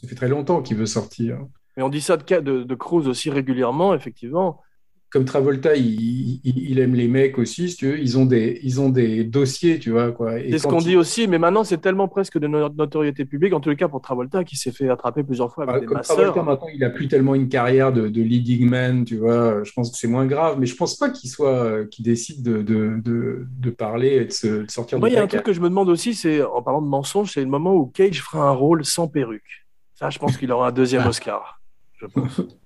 Ça 0.00 0.08
fait 0.08 0.14
très 0.14 0.28
longtemps 0.28 0.62
qu'il 0.62 0.76
veut 0.76 0.86
sortir. 0.86 1.38
Mais 1.76 1.82
on 1.82 1.88
dit 1.88 2.00
ça 2.00 2.16
de, 2.16 2.40
de, 2.40 2.62
de 2.62 2.74
Cruz 2.74 3.08
aussi 3.08 3.30
régulièrement, 3.30 3.94
effectivement. 3.94 4.60
Comme 5.12 5.24
Travolta, 5.24 5.74
il, 5.74 6.40
il- 6.44 6.70
il 6.70 6.78
aime 6.78 6.94
les 6.94 7.08
mecs 7.08 7.36
aussi, 7.36 7.68
si 7.68 7.76
tu 7.76 7.86
veux. 7.90 7.98
Ils 7.98 8.16
ont 8.16 8.26
des, 8.26 8.60
ils 8.62 8.80
ont 8.80 8.90
des 8.90 9.24
dossiers, 9.24 9.80
tu 9.80 9.90
vois. 9.90 10.12
Quoi. 10.12 10.34
C'est 10.50 10.58
ce 10.58 10.66
qu'on 10.68 10.78
il- 10.78 10.84
dit 10.86 10.96
aussi, 10.96 11.26
mais 11.26 11.38
maintenant 11.38 11.64
c'est 11.64 11.78
tellement 11.78 12.06
presque 12.06 12.38
de 12.38 12.46
no- 12.46 12.68
notoriété 12.68 13.24
publique, 13.24 13.52
en 13.52 13.60
les 13.66 13.74
cas 13.74 13.88
pour 13.88 14.00
Travolta, 14.00 14.44
qui 14.44 14.56
s'est 14.56 14.70
fait 14.70 14.88
attraper 14.88 15.24
plusieurs 15.24 15.52
fois 15.52 15.64
avec 15.64 15.74
Ah, 15.76 15.80
des 15.80 15.86
Comme 15.86 15.96
masseurs. 15.96 16.16
Travolta, 16.16 16.42
maintenant, 16.44 16.68
il 16.72 16.84
a 16.84 16.90
plus 16.90 17.08
tellement 17.08 17.34
une 17.34 17.48
carrière 17.48 17.92
de, 17.92 18.08
de 18.08 18.22
leading 18.22 18.68
man, 18.68 19.04
tu 19.04 19.16
vois. 19.16 19.64
Je 19.64 19.72
pense 19.72 19.90
que 19.90 19.98
c'est 19.98 20.06
moins 20.06 20.26
grave, 20.26 20.58
mais 20.60 20.66
je 20.66 20.76
pense 20.76 20.96
pas 20.96 21.10
qu'il 21.10 21.28
soit, 21.28 21.64
euh, 21.64 21.86
qu'il 21.86 22.04
décide 22.04 22.44
de, 22.44 22.62
de, 22.62 23.00
de, 23.04 23.46
de 23.58 23.70
parler 23.70 24.10
et 24.14 24.24
de, 24.26 24.30
se, 24.32 24.46
de 24.62 24.70
sortir 24.70 25.00
Moi, 25.00 25.08
il 25.08 25.14
y 25.14 25.16
a 25.18 25.22
un 25.24 25.26
truc 25.26 25.42
que 25.42 25.52
je 25.52 25.60
me 25.60 25.68
demande 25.68 25.88
aussi, 25.88 26.14
c'est 26.14 26.40
en 26.42 26.62
parlant 26.62 26.82
de 26.82 26.86
mensonge, 26.88 27.32
c'est 27.32 27.40
le 27.40 27.46
moment 27.48 27.74
où 27.74 27.86
Cage 27.86 28.22
fera 28.22 28.44
un 28.48 28.52
rôle 28.52 28.84
sans 28.84 29.08
perruque. 29.08 29.66
Ça, 29.94 30.08
je 30.08 30.20
pense 30.20 30.36
qu'il 30.36 30.52
aura 30.52 30.68
un 30.68 30.72
deuxième 30.72 31.02
Ah. 31.04 31.08
Oscar. 31.08 31.60
Je 32.00 32.06
pense. 32.06 32.40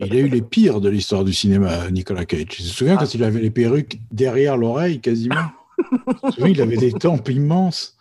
Il 0.00 0.12
a 0.12 0.16
eu 0.18 0.28
les 0.28 0.42
pires 0.42 0.80
de 0.80 0.88
l'histoire 0.88 1.24
du 1.24 1.32
cinéma, 1.32 1.90
Nicolas 1.90 2.24
Cage. 2.24 2.46
Tu 2.46 2.62
te 2.62 2.66
souviens 2.68 2.96
Ah. 2.98 3.00
quand 3.04 3.14
il 3.14 3.22
avait 3.24 3.40
les 3.40 3.50
perruques 3.50 4.00
derrière 4.10 4.56
l'oreille, 4.56 5.00
quasiment? 5.00 5.36
Je 5.78 6.26
me 6.26 6.30
souviens, 6.32 6.48
il 6.48 6.60
avait 6.62 6.76
des 6.76 6.92
tempes 6.92 7.28
immenses. 7.28 7.96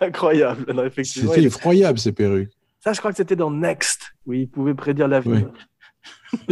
Incroyable. 0.00 0.72
Non, 0.72 0.84
effectivement, 0.84 1.30
C'était 1.30 1.42
il- 1.42 1.46
effroyable, 1.46 1.98
ces 1.98 2.12
perruques. 2.12 2.50
Ça, 2.80 2.92
je 2.92 2.98
crois 3.00 3.10
que 3.10 3.16
c'était 3.16 3.36
dans 3.36 3.50
Next, 3.50 4.12
où 4.26 4.32
il 4.32 4.48
pouvait 4.48 4.74
prédire 4.74 5.08
l'avenir. 5.08 5.50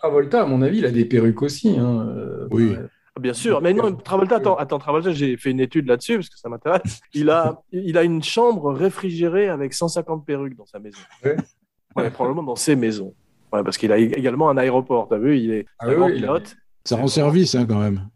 Travolta, 0.00 0.42
à 0.42 0.46
mon 0.46 0.62
avis, 0.62 0.78
il 0.78 0.86
a 0.86 0.90
des 0.90 1.04
perruques 1.04 1.42
aussi. 1.42 1.76
hein, 1.78 2.06
euh, 2.16 2.48
Oui. 2.50 2.74
Ah, 3.14 3.20
Bien 3.20 3.34
sûr, 3.34 3.60
mais 3.60 3.74
non, 3.74 3.94
Travolta, 3.94 4.36
attends, 4.36 4.56
attends 4.56 4.78
Travolta, 4.78 5.12
j'ai 5.12 5.36
fait 5.36 5.50
une 5.50 5.60
étude 5.60 5.86
là-dessus 5.86 6.16
parce 6.16 6.30
que 6.30 6.38
ça 6.38 6.48
m'intéresse. 6.48 7.00
Il 7.12 7.28
a, 7.28 7.60
il 7.70 7.98
a 7.98 8.04
une 8.04 8.22
chambre 8.22 8.72
réfrigérée 8.72 9.48
avec 9.48 9.74
150 9.74 10.24
perruques 10.24 10.56
dans 10.56 10.64
sa 10.64 10.78
maison. 10.78 10.98
Ouais. 11.24 11.36
Ouais, 11.94 12.10
probablement 12.10 12.42
dans 12.42 12.56
ses 12.56 12.74
maisons. 12.74 13.14
Ouais, 13.52 13.62
parce 13.62 13.76
qu'il 13.78 13.92
a 13.92 13.98
également 13.98 14.48
un 14.50 14.56
aéroport, 14.56 15.08
t'as 15.08 15.18
vu, 15.18 15.38
il 15.38 15.50
est 15.50 15.66
Ah 15.78 15.88
oui, 15.88 15.94
oui, 15.98 16.12
a- 16.12 16.14
pilote. 16.16 16.56
Ça 16.84 16.96
rend 16.96 17.06
service, 17.06 17.54
hein, 17.54 17.66
quand 17.68 17.78
même. 17.78 18.08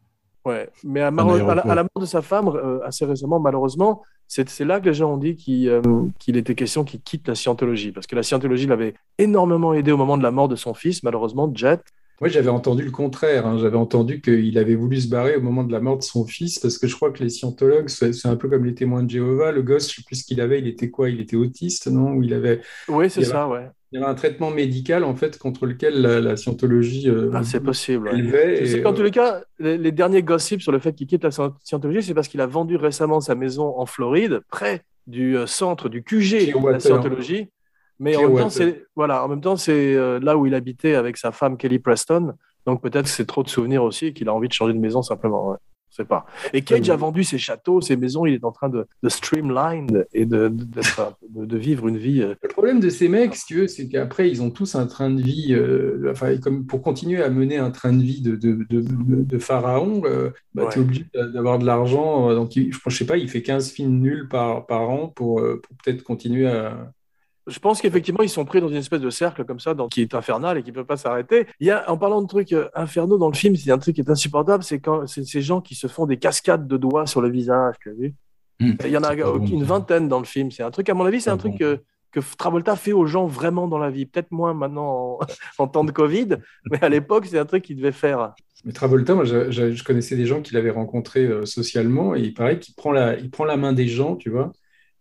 Ouais, 0.45 0.71
mais 0.85 1.01
à, 1.01 1.11
la, 1.11 1.23
aéroport. 1.23 1.71
à 1.71 1.75
la 1.75 1.83
mort 1.83 2.01
de 2.01 2.07
sa 2.07 2.23
femme, 2.23 2.49
euh, 2.49 2.79
assez 2.85 3.05
récemment, 3.05 3.41
malheureusement, 3.41 4.03
c'est 4.29 4.61
là 4.61 4.81
que 4.81 4.87
les 4.87 4.95
gens 4.95 5.13
ont 5.15 5.19
dit 5.19 5.37
qu'il 5.37 5.69
euh, 5.69 5.83
qu'il 6.19 6.37
était 6.37 6.55
question 6.55 6.85
qu'il 6.85 7.01
quitte 7.01 7.27
la 7.29 7.35
scientologie, 7.35 7.93
parce 7.93 8.07
que 8.07 8.17
la 8.17 8.23
scientologie 8.23 8.67
l'avait 8.67 8.95
énormément 9.19 9.75
aidé 9.75 9.93
au 9.93 9.97
moment 9.97 10.17
de 10.17 10.23
la 10.23 10.31
mort 10.31 10.49
de 10.49 10.57
son 10.57 10.73
fils, 10.75 11.03
malheureusement, 11.03 11.51
Jet. 11.55 11.81
Moi, 12.21 12.31
j'avais 12.31 12.49
entendu 12.49 12.83
le 12.83 12.91
contraire. 12.91 13.47
hein. 13.47 13.59
J'avais 13.59 13.77
entendu 13.77 14.23
qu'il 14.23 14.57
avait 14.57 14.75
voulu 14.75 14.99
se 15.01 15.09
barrer 15.09 15.37
au 15.37 15.43
moment 15.43 15.65
de 15.65 15.73
la 15.73 15.81
mort 15.81 15.99
de 15.99 16.03
son 16.03 16.25
fils, 16.25 16.59
parce 16.59 16.79
que 16.79 16.87
je 16.87 16.97
crois 16.97 17.11
que 17.11 17.23
les 17.23 17.29
scientologues, 17.29 17.89
c'est 17.89 18.27
un 18.27 18.37
peu 18.37 18.49
comme 18.49 18.65
les 18.65 18.75
témoins 18.75 19.03
de 19.03 19.11
Jéhovah. 19.11 19.53
Le 19.53 19.63
gosse, 19.63 19.91
je 19.91 19.97
sais 19.97 20.03
plus 20.03 20.17
ce 20.17 20.25
qu'il 20.25 20.41
avait. 20.41 20.59
Il 20.61 20.67
était 20.67 20.89
quoi? 20.91 21.11
Il 21.11 21.21
était 21.21 21.37
autiste, 21.37 21.89
non? 21.89 22.13
Ou 22.15 22.23
il 22.23 22.33
avait, 22.33 22.63
Oui, 22.89 23.11
c'est 23.11 23.23
ça, 23.23 23.47
ouais. 23.47 23.69
Il 23.93 24.01
y 24.01 24.03
avait 24.03 24.11
un 24.11 24.15
traitement 24.15 24.51
médical, 24.51 25.05
en 25.05 25.15
fait, 25.15 25.39
contre 25.39 25.65
lequel 25.67 26.01
la, 26.03 26.21
la 26.21 26.37
scientologie 26.37 27.09
euh, 27.09 27.31
Ah, 27.33 27.45
c'est 27.45 27.61
possible. 27.61 28.09
ouais. 28.09 28.81
qu'en 28.83 28.91
euh, 28.93 28.95
tous 28.95 29.03
les 29.03 29.11
cas, 29.11 29.43
les, 29.59 29.79
les 29.79 29.93
derniers 29.93 30.23
gossips 30.23 30.61
sur 30.61 30.73
le 30.73 30.79
fait 30.81 30.93
qu'il 30.93 31.07
quitte 31.07 31.23
la 31.25 31.31
scien- 31.31 31.55
scientologie, 31.63 32.03
c'est 32.03 32.15
parce 32.15 32.29
qu'il 32.29 32.41
a 32.41 32.47
vendu 32.47 32.77
récemment 32.77 33.21
sa 33.21 33.35
maison 33.35 33.79
en 33.79 33.87
Floride, 33.87 34.41
près 34.51 34.83
du 35.07 35.37
euh, 35.37 35.47
centre 35.47 35.89
du 35.89 36.03
QG 36.03 36.53
de 36.53 36.69
la 36.73 36.81
scientologie. 36.81 37.49
Mais 37.99 38.15
en 38.17 38.23
même 38.29 38.39
temps, 38.43 38.49
voilà, 38.97 39.25
en 39.25 39.29
même 39.29 39.41
temps, 39.41 39.57
c'est 39.57 39.95
euh, 39.95 40.19
là 40.21 40.37
où 40.37 40.47
il 40.47 40.55
habitait 40.55 40.95
avec 40.97 41.17
sa 41.17 41.33
femme 41.33 41.57
Kelly 41.57 41.79
Preston. 41.79 42.35
Donc 42.67 42.83
peut-être 42.83 43.05
que 43.05 43.11
c'est 43.11 43.25
trop 43.27 43.43
de 43.45 43.49
souvenirs 43.49 43.85
aussi 43.85 44.07
et 44.07 44.13
qu'il 44.13 44.29
a 44.29 44.35
envie 44.35 44.49
de 44.49 44.53
changer 44.53 44.75
de 44.75 44.79
maison 44.79 45.01
simplement. 45.01 45.51
Ouais. 45.51 45.57
Sais 45.97 46.05
pas. 46.05 46.27
Et 46.53 46.61
Cage 46.61 46.91
a 46.91 46.97
vendu 46.97 47.25
ses 47.25 47.39
châteaux, 47.39 47.81
ses 47.81 47.97
maisons. 47.97 48.27
Il 48.27 48.35
est 48.35 48.45
en 48.45 48.53
train 48.53 48.69
de, 48.69 48.87
de 49.03 49.09
streamline 49.09 50.05
et 50.13 50.27
de, 50.27 50.53
vivre 51.57 51.89
une 51.89 51.97
vie. 51.97 52.21
euh, 52.21 52.35
Le 52.43 52.49
problème 52.49 52.81
de 52.81 52.91
ces 52.91 53.09
mecs, 53.09 53.35
si 53.35 53.47
tu 53.47 53.55
veux, 53.55 53.67
c'est 53.67 53.89
qu'après, 53.89 54.29
ils 54.29 54.43
ont 54.43 54.51
tous 54.51 54.75
un 54.75 54.87
train 54.87 55.09
de 55.09 55.23
vie, 55.23 55.55
euh, 55.55 56.11
enfin, 56.13 56.37
comme 56.37 56.67
pour 56.67 56.83
continuer 56.83 57.23
à 57.23 57.31
mener 57.31 57.57
un 57.57 57.71
train 57.71 57.95
de 57.95 58.03
vie 58.03 58.21
de, 58.21 59.39
pharaon, 59.39 60.03
euh, 60.05 60.31
bah, 60.55 60.65
Ouais. 60.65 60.69
tu 60.73 60.79
es 60.79 60.83
obligé 60.83 61.07
d'avoir 61.15 61.59
de 61.59 61.65
l'argent. 61.65 62.29
euh, 62.31 62.35
Donc, 62.35 62.57
il- 62.57 62.73
je 62.73 62.79
ne 62.85 62.91
sais 62.91 63.07
pas, 63.07 63.17
il 63.17 63.29
fait 63.31 63.43
15 63.43 63.71
films 63.71 63.99
nuls 64.01 64.29
par, 64.29 64.67
par 64.67 64.91
an 64.91 65.09
pour, 65.09 65.37
pour 65.41 65.77
peut-être 65.83 66.03
continuer 66.03 66.47
à. 66.47 66.93
Je 67.47 67.59
pense 67.61 67.81
qu'effectivement, 67.81 68.23
ils 68.23 68.29
sont 68.29 68.45
pris 68.45 68.61
dans 68.61 68.69
une 68.69 68.77
espèce 68.77 69.01
de 69.01 69.11
cercle 69.11 69.45
comme 69.45 69.61
ça, 69.61 69.73
dans- 69.75 69.89
qui 69.89 70.03
est 70.03 70.15
infernal 70.15 70.59
et 70.59 70.63
qui 70.63 70.71
ne 70.71 70.75
peut 70.75 70.85
pas 70.85 70.97
s'arrêter. 70.97 71.47
Il 71.61 71.67
y 71.67 71.71
a, 71.71 71.89
en 71.91 71.97
parlant 71.97 72.21
de 72.23 72.27
trucs 72.27 72.53
euh, 72.53 72.69
infernaux 72.75 73.19
dans 73.19 73.29
le 73.29 73.37
film, 73.37 73.55
c'est 73.57 73.71
un 73.71 73.79
truc 73.79 73.95
qui 73.95 74.01
est 74.01 74.11
insupportable, 74.11 74.65
c'est 74.65 74.81
quand 74.81 75.07
c'est 75.07 75.25
ces 75.25 75.43
gens 75.43 75.61
qui 75.61 75.75
se 75.77 75.87
font 75.87 76.07
des 76.07 76.17
cascades 76.17 76.67
de 76.67 76.77
doigts 76.77 77.07
sur 77.07 77.21
le 77.21 77.29
visage. 77.31 77.75
Tu 77.81 77.91
as 77.91 77.95
vu 77.95 78.15
Hum, 78.61 78.75
Il 78.85 78.91
y 78.91 78.97
en 78.97 79.03
a 79.05 79.09
une 79.53 79.65
vingtaine 79.65 80.09
dans 80.09 80.19
le 80.19 80.25
film. 80.25 80.51
C'est 80.51 80.63
un 80.63 80.71
truc, 80.71 80.89
à 80.89 80.95
mon 80.95 81.05
avis, 81.05 81.21
c'est 81.21 81.29
un 81.31 81.37
truc 81.37 81.59
que, 81.59 81.81
que 82.11 82.21
Travolta 82.39 82.75
fait 82.75 82.93
aux 82.95 83.05
gens 83.07 83.27
vraiment 83.27 83.69
dans 83.69 83.77
la 83.79 83.91
vie. 83.91 84.07
Peut-être 84.07 84.31
moins 84.33 84.55
maintenant 84.55 85.19
en, 85.21 85.27
en 85.63 85.69
temps 85.69 85.85
de 85.85 85.91
Covid, 85.93 86.29
mais 86.71 86.83
à 86.83 86.89
l'époque, 86.89 87.27
c'est 87.27 87.39
un 87.39 87.45
truc 87.45 87.63
qu'il 87.65 87.77
devait 87.77 87.93
faire. 87.93 88.33
Mais 88.65 88.73
Travolta, 88.73 89.15
moi, 89.15 89.25
je, 89.25 89.51
je- 89.51 89.73
je 89.73 89.85
connaissais 89.85 90.17
des 90.17 90.25
gens 90.27 90.41
qui 90.41 90.55
l'avaient 90.55 90.71
rencontré 90.71 91.21
euh, 91.27 91.45
socialement 91.45 92.15
et 92.17 92.21
il 92.23 92.33
paraît 92.35 92.59
qu'il 92.59 92.75
prend 92.75 92.93
la, 92.93 93.17
il 93.19 93.31
prend 93.31 93.45
la 93.45 93.59
main 93.59 93.75
des 93.75 93.87
gens, 93.89 94.17
tu 94.17 94.31
vois, 94.31 94.53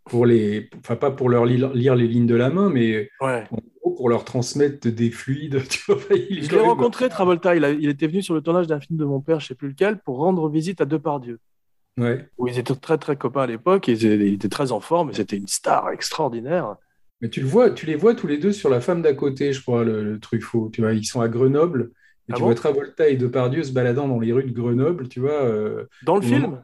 pour 0.06 0.26
les, 0.26 0.70
enfin, 0.80 0.96
pas 0.96 1.12
pour 1.12 1.30
leur 1.30 1.46
lire, 1.46 1.74
lire 1.74 1.96
les 1.96 2.08
lignes 2.08 2.28
de 2.28 2.36
la 2.36 2.50
main, 2.50 2.70
mais 2.70 3.10
Ouais. 3.22 3.50
en 3.52 3.58
gros, 3.82 3.96
pour 3.96 4.10
leur 4.10 4.24
transmettre 4.26 4.88
des 4.88 5.12
fluides, 5.12 5.62
tu 5.70 5.80
vois. 5.92 5.98
Je 6.10 6.50
l'ai 6.50 6.60
rencontré, 6.60 7.10
Travolta. 7.10 7.56
Il, 7.56 7.64
a- 7.66 7.72
il 7.72 7.90
était 7.90 8.08
venu 8.08 8.22
sur 8.22 8.34
le 8.34 8.42
tournage 8.42 8.68
d'un 8.68 8.80
film 8.80 8.98
de 8.98 9.06
mon 9.06 9.22
père, 9.22 9.40
je 9.40 9.48
sais 9.48 9.56
plus 9.56 9.70
lequel, 9.70 10.00
pour 10.00 10.18
rendre 10.18 10.50
visite 10.50 10.82
à 10.82 10.86
Depardieu. 10.86 11.40
Ouais. 11.98 12.28
où 12.38 12.48
ils 12.48 12.60
étaient 12.60 12.76
très 12.76 12.98
très 12.98 13.16
copains 13.16 13.44
à 13.44 13.48
l'époque, 13.48 13.88
ils 13.88 14.06
étaient, 14.06 14.28
ils 14.28 14.34
étaient 14.34 14.50
très 14.50 14.74
en 14.74 14.82
forme, 14.82 15.14
c'était 15.14 15.38
une 15.38 15.48
star 15.48 15.90
extraordinaire. 15.92 16.76
Mais 17.22 17.30
tu 17.30 17.40
le 17.40 17.48
vois, 17.48 17.72
tu 17.72 17.86
les 17.86 17.96
vois 17.96 18.14
tous 18.16 18.28
les 18.28 18.38
deux 18.38 18.52
sur 18.52 18.70
la 18.70 18.82
femme 18.82 19.02
d'à 19.02 19.14
côté, 19.14 19.54
je 19.54 19.62
crois, 19.62 19.84
le, 19.86 20.04
le 20.04 20.20
Truffaut. 20.20 20.70
Tu 20.74 20.82
vois, 20.82 20.94
ils 20.94 21.06
sont 21.06 21.22
à 21.22 21.30
Grenoble. 21.30 21.92
Et 22.28 22.34
Ah 22.34 22.36
tu 22.36 22.42
bon? 22.42 22.48
vois 22.48 22.56
Travolta 22.56 23.08
et 23.08 23.16
Depardieu 23.16 23.64
se 23.64 23.72
baladant 23.72 24.08
dans 24.08 24.20
les 24.20 24.34
rues 24.34 24.44
de 24.44 24.52
Grenoble, 24.52 25.08
tu 25.08 25.22
vois. 25.22 25.44
euh, 25.46 25.86
Dans 26.02 26.16
le 26.16 26.22
film? 26.22 26.64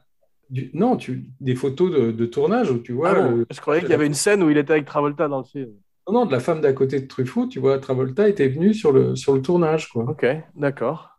Du- 0.51 0.69
non, 0.73 0.97
tu, 0.97 1.23
des 1.39 1.55
photos 1.55 1.91
de, 1.91 2.11
de 2.11 2.25
tournage 2.25 2.69
où 2.69 2.77
tu 2.79 2.91
vois. 2.93 3.09
Ah 3.09 3.15
bon 3.21 3.35
le- 3.37 3.45
Je 3.49 3.59
croyais 3.61 3.81
qu'il 3.81 3.89
y 3.89 3.93
avait 3.93 4.05
une 4.05 4.13
scène 4.13 4.43
où 4.43 4.49
il 4.51 4.57
était 4.57 4.73
avec 4.73 4.85
Travolta 4.85 5.27
dans 5.27 5.39
le 5.39 5.43
film. 5.45 5.69
non, 6.07 6.13
non, 6.13 6.25
de 6.25 6.31
la 6.31 6.39
femme 6.39 6.61
d'à 6.61 6.73
côté 6.73 6.99
de 6.99 7.07
Truffaut, 7.07 7.47
tu 7.47 7.59
vois, 7.59 7.79
Travolta 7.79 8.27
était 8.29 8.47
venu 8.49 8.73
sur 8.73 8.91
le, 8.91 9.15
sur 9.15 9.33
le 9.33 9.41
tournage, 9.41 9.89
quoi. 9.89 10.03
Ok, 10.09 10.25
d'accord. 10.55 11.09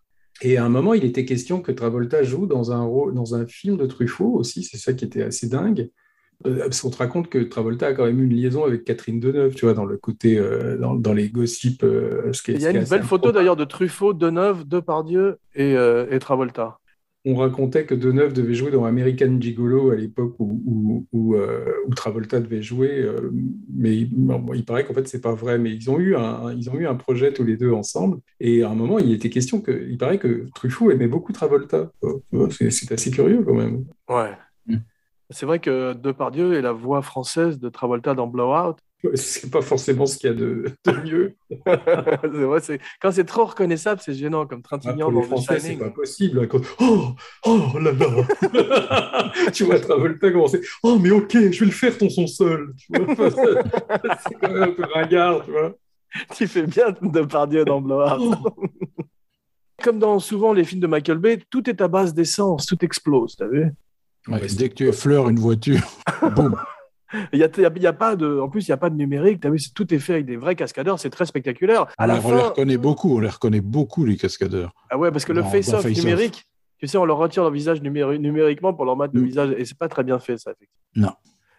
Et 0.43 0.57
à 0.57 0.65
un 0.65 0.69
moment, 0.69 0.93
il 0.95 1.05
était 1.05 1.25
question 1.25 1.61
que 1.63 1.73
Travolta 1.73 2.23
joue 2.23 2.47
dans 2.47 2.73
un, 2.73 2.83
rôle, 2.83 3.15
dans 3.15 3.35
un 3.35 3.47
film 3.47 3.77
de 3.77 3.87
Truffaut 3.87 4.33
aussi, 4.35 4.63
c'est 4.65 4.77
ça 4.79 4.93
qui 4.93 5.05
était 5.05 5.23
assez 5.23 5.49
dingue. 5.49 5.91
Euh, 6.45 6.59
parce 6.65 6.81
qu'on 6.81 6.91
te 6.91 6.97
raconte 6.97 7.29
que 7.29 7.39
Travolta 7.39 7.87
a 7.87 7.93
quand 7.93 8.05
même 8.05 8.19
eu 8.19 8.25
une 8.25 8.35
liaison 8.35 8.65
avec 8.65 8.83
Catherine 8.83 9.21
Deneuve, 9.21 9.55
tu 9.55 9.65
vois, 9.65 9.75
dans 9.75 9.85
le 9.85 9.97
côté, 9.97 10.37
euh, 10.39 10.77
dans, 10.77 10.97
dans 10.97 11.13
les 11.13 11.29
gossips. 11.31 11.85
euh, 11.85 12.33
ce 12.33 12.43
qui 12.43 12.51
est- 12.51 12.55
Il 12.55 12.63
y 12.63 12.67
a 12.67 12.71
une 12.73 12.83
belle 12.85 13.05
photo 13.05 13.31
d'ailleurs 13.31 13.55
de 13.55 13.65
Truffaut, 13.65 14.13
Deneuve, 14.13 14.67
Depardieu 14.67 15.39
et, 15.55 15.75
et 16.11 16.19
Travolta. 16.19 16.79
On 17.25 17.37
racontait 17.37 17.87
que 17.87 17.95
Deneuve 17.95 18.33
devait 18.33 18.55
jouer 18.55 18.73
dans 18.73 18.85
American 18.85 19.41
Gigolo 19.41 19.91
à 19.91 19.97
l'époque 19.97 20.35
où, 20.41 20.61
où, 20.67 21.07
où, 21.13 21.35
euh, 21.37 21.73
où 21.87 21.95
Travolta 21.95 22.41
devait 22.41 22.63
jouer, 22.63 23.01
euh, 23.01 23.31
mais 23.73 23.97
il, 23.97 24.09
bon, 24.11 24.53
il 24.55 24.65
paraît 24.65 24.85
qu'en 24.85 24.95
fait 24.95 25.07
c'est 25.07 25.21
pas 25.21 25.33
vrai. 25.33 25.59
Mais 25.59 25.73
ils 25.73 25.89
ont 25.89 26.01
eu 26.01 26.17
un, 26.17 26.53
ils 26.53 26.69
ont 26.69 26.75
eu 26.75 26.87
un 26.87 26.97
projet 26.97 27.33
tous 27.33 27.45
les 27.45 27.57
deux 27.57 27.73
ensemble. 27.73 28.19
Et 28.41 28.65
à 28.65 28.71
un 28.71 28.75
moment, 28.75 28.99
il 28.99 29.13
était 29.13 29.31
question 29.31 29.61
que, 29.61 29.87
il 29.89 29.99
paraît 29.99 30.19
que 30.19 30.49
Truffaut 30.55 30.91
aimait 30.91 31.07
beaucoup 31.07 31.33
Travolta. 31.33 31.93
Euh, 32.03 32.49
c'est 32.51 32.91
assez 32.91 33.11
curieux 33.11 33.43
quand 33.45 33.55
même. 33.55 33.85
Ouais. 34.09 34.33
Mm. 34.67 34.79
C'est 35.31 35.47
vrai 35.47 35.61
que 35.61 35.95
Depardieu 35.95 36.55
est 36.55 36.63
la 36.63 36.73
voix 36.73 37.03
française 37.03 37.59
de 37.59 37.69
Travolta 37.69 38.15
dans 38.15 38.27
Blowout. 38.27 38.77
C'est 39.15 39.51
pas 39.51 39.63
forcément 39.63 40.07
ce 40.07 40.17
qu'il 40.17 40.31
y 40.31 40.33
a 40.33 40.37
de, 40.37 40.65
de 40.85 40.93
mieux. 41.03 41.35
c'est 41.67 42.29
vrai, 42.29 42.61
c'est- 42.61 42.81
quand 43.01 43.11
c'est 43.11 43.25
trop 43.25 43.47
reconnaissable, 43.47 44.01
c'est 44.05 44.15
gênant, 44.15 44.47
comme 44.47 44.61
Ah, 44.65 44.79
Trintignant 44.79 45.11
pour 45.11 45.23
les 45.23 45.29
dans 45.29 45.37
c'est 45.39 45.77
pas 45.77 45.91
possible. 45.91 46.47
Quand- 46.47 46.61
Oh, 46.81 47.09
oh 47.47 47.79
là 47.81 47.91
là 47.93 49.33
Tu 49.53 49.65
vois 49.65 49.81
Travolta 49.81 50.31
commencer 50.31 50.61
Oh, 50.85 50.99
mais 51.01 51.11
ok, 51.11 51.33
je 51.33 51.61
vais 51.61 51.67
le 51.67 51.73
faire 51.73 51.99
ton 51.99 52.09
son 52.09 52.27
seul. 52.29 52.73
C'est 52.89 54.35
quand 54.41 54.53
même 54.53 54.63
un 54.63 54.71
peu 54.73 54.85
ringard, 54.95 55.45
tu 55.45 55.51
vois. 55.51 55.75
Tu 56.37 56.47
fais 56.47 56.67
bien 56.67 56.95
Depardieu 57.03 57.65
dans 57.65 57.81
Blowout. 57.81 58.35
Oh. 58.47 58.65
Comme 59.83 59.99
dans 59.99 60.19
souvent 60.21 60.53
les 60.53 60.63
films 60.65 60.81
de 60.81 60.87
Michael 60.87 61.19
Bay, 61.19 61.41
tout 61.51 61.69
est 61.69 61.81
à 61.81 61.89
base 61.89 62.15
d'essence, 62.15 62.67
tout 62.67 62.85
explose, 62.85 63.35
t'as 63.37 63.49
vu? 63.49 63.73
Ouais, 64.29 64.41
dès 64.57 64.69
que 64.69 64.75
tu 64.75 64.87
effleures 64.89 65.29
une 65.29 65.41
voiture, 65.41 65.81
boum. 66.37 66.55
Il 67.33 67.39
y 67.39 67.45
a, 67.45 67.47
y 67.47 67.93
pas 67.93 68.17
de, 68.17 68.39
en 68.41 68.49
plus, 68.49 68.67
il 68.67 68.71
n'y 68.71 68.75
a 68.75 68.79
pas 68.79 68.91
de 68.91 68.97
numérique. 68.97 69.45
Vu, 69.47 69.59
tout 69.75 69.93
est 69.93 69.99
fait 69.99 70.15
avec 70.15 70.27
des 70.27 70.37
vrais 70.37 70.55
cascadeurs. 70.55 70.99
C'est 70.99 71.11
très 71.11 71.27
spectaculaire. 71.27 71.87
Alors, 71.99 72.25
on 72.25 72.31
les 72.35 72.41
reconnaît 72.43 72.77
beaucoup, 72.79 73.17
on 73.17 73.21
les 73.21 73.29
reconnaît 73.29 73.61
beaucoup, 73.61 74.05
les 74.05 74.17
cascadeurs. 74.17 74.73
ah 74.91 74.99
ouais, 74.99 75.11
parce 75.11 75.25
que 75.25 75.33
le 75.33 75.43
Dans- 75.43 75.49
face-off 75.51 75.83
Face 75.83 75.93
Off. 75.99 76.05
numérique, 76.05 76.47
tu 76.79 76.87
sais, 76.87 76.99
on 76.99 77.05
leur 77.05 77.19
retire 77.19 77.43
leur 77.43 77.53
visage 77.53 77.81
numéri- 77.83 78.19
numériquement 78.19 78.75
pour 78.75 78.85
leur 78.85 78.97
mettre 78.97 79.15
le 79.15 79.21
Mm. 79.23 79.25
visage, 79.25 79.55
et 79.59 79.65
c'est 79.65 79.79
pas 79.79 79.89
très 79.89 80.03
bien 80.05 80.19
fait, 80.19 80.37
ça. 80.39 80.53
Non. 80.97 81.13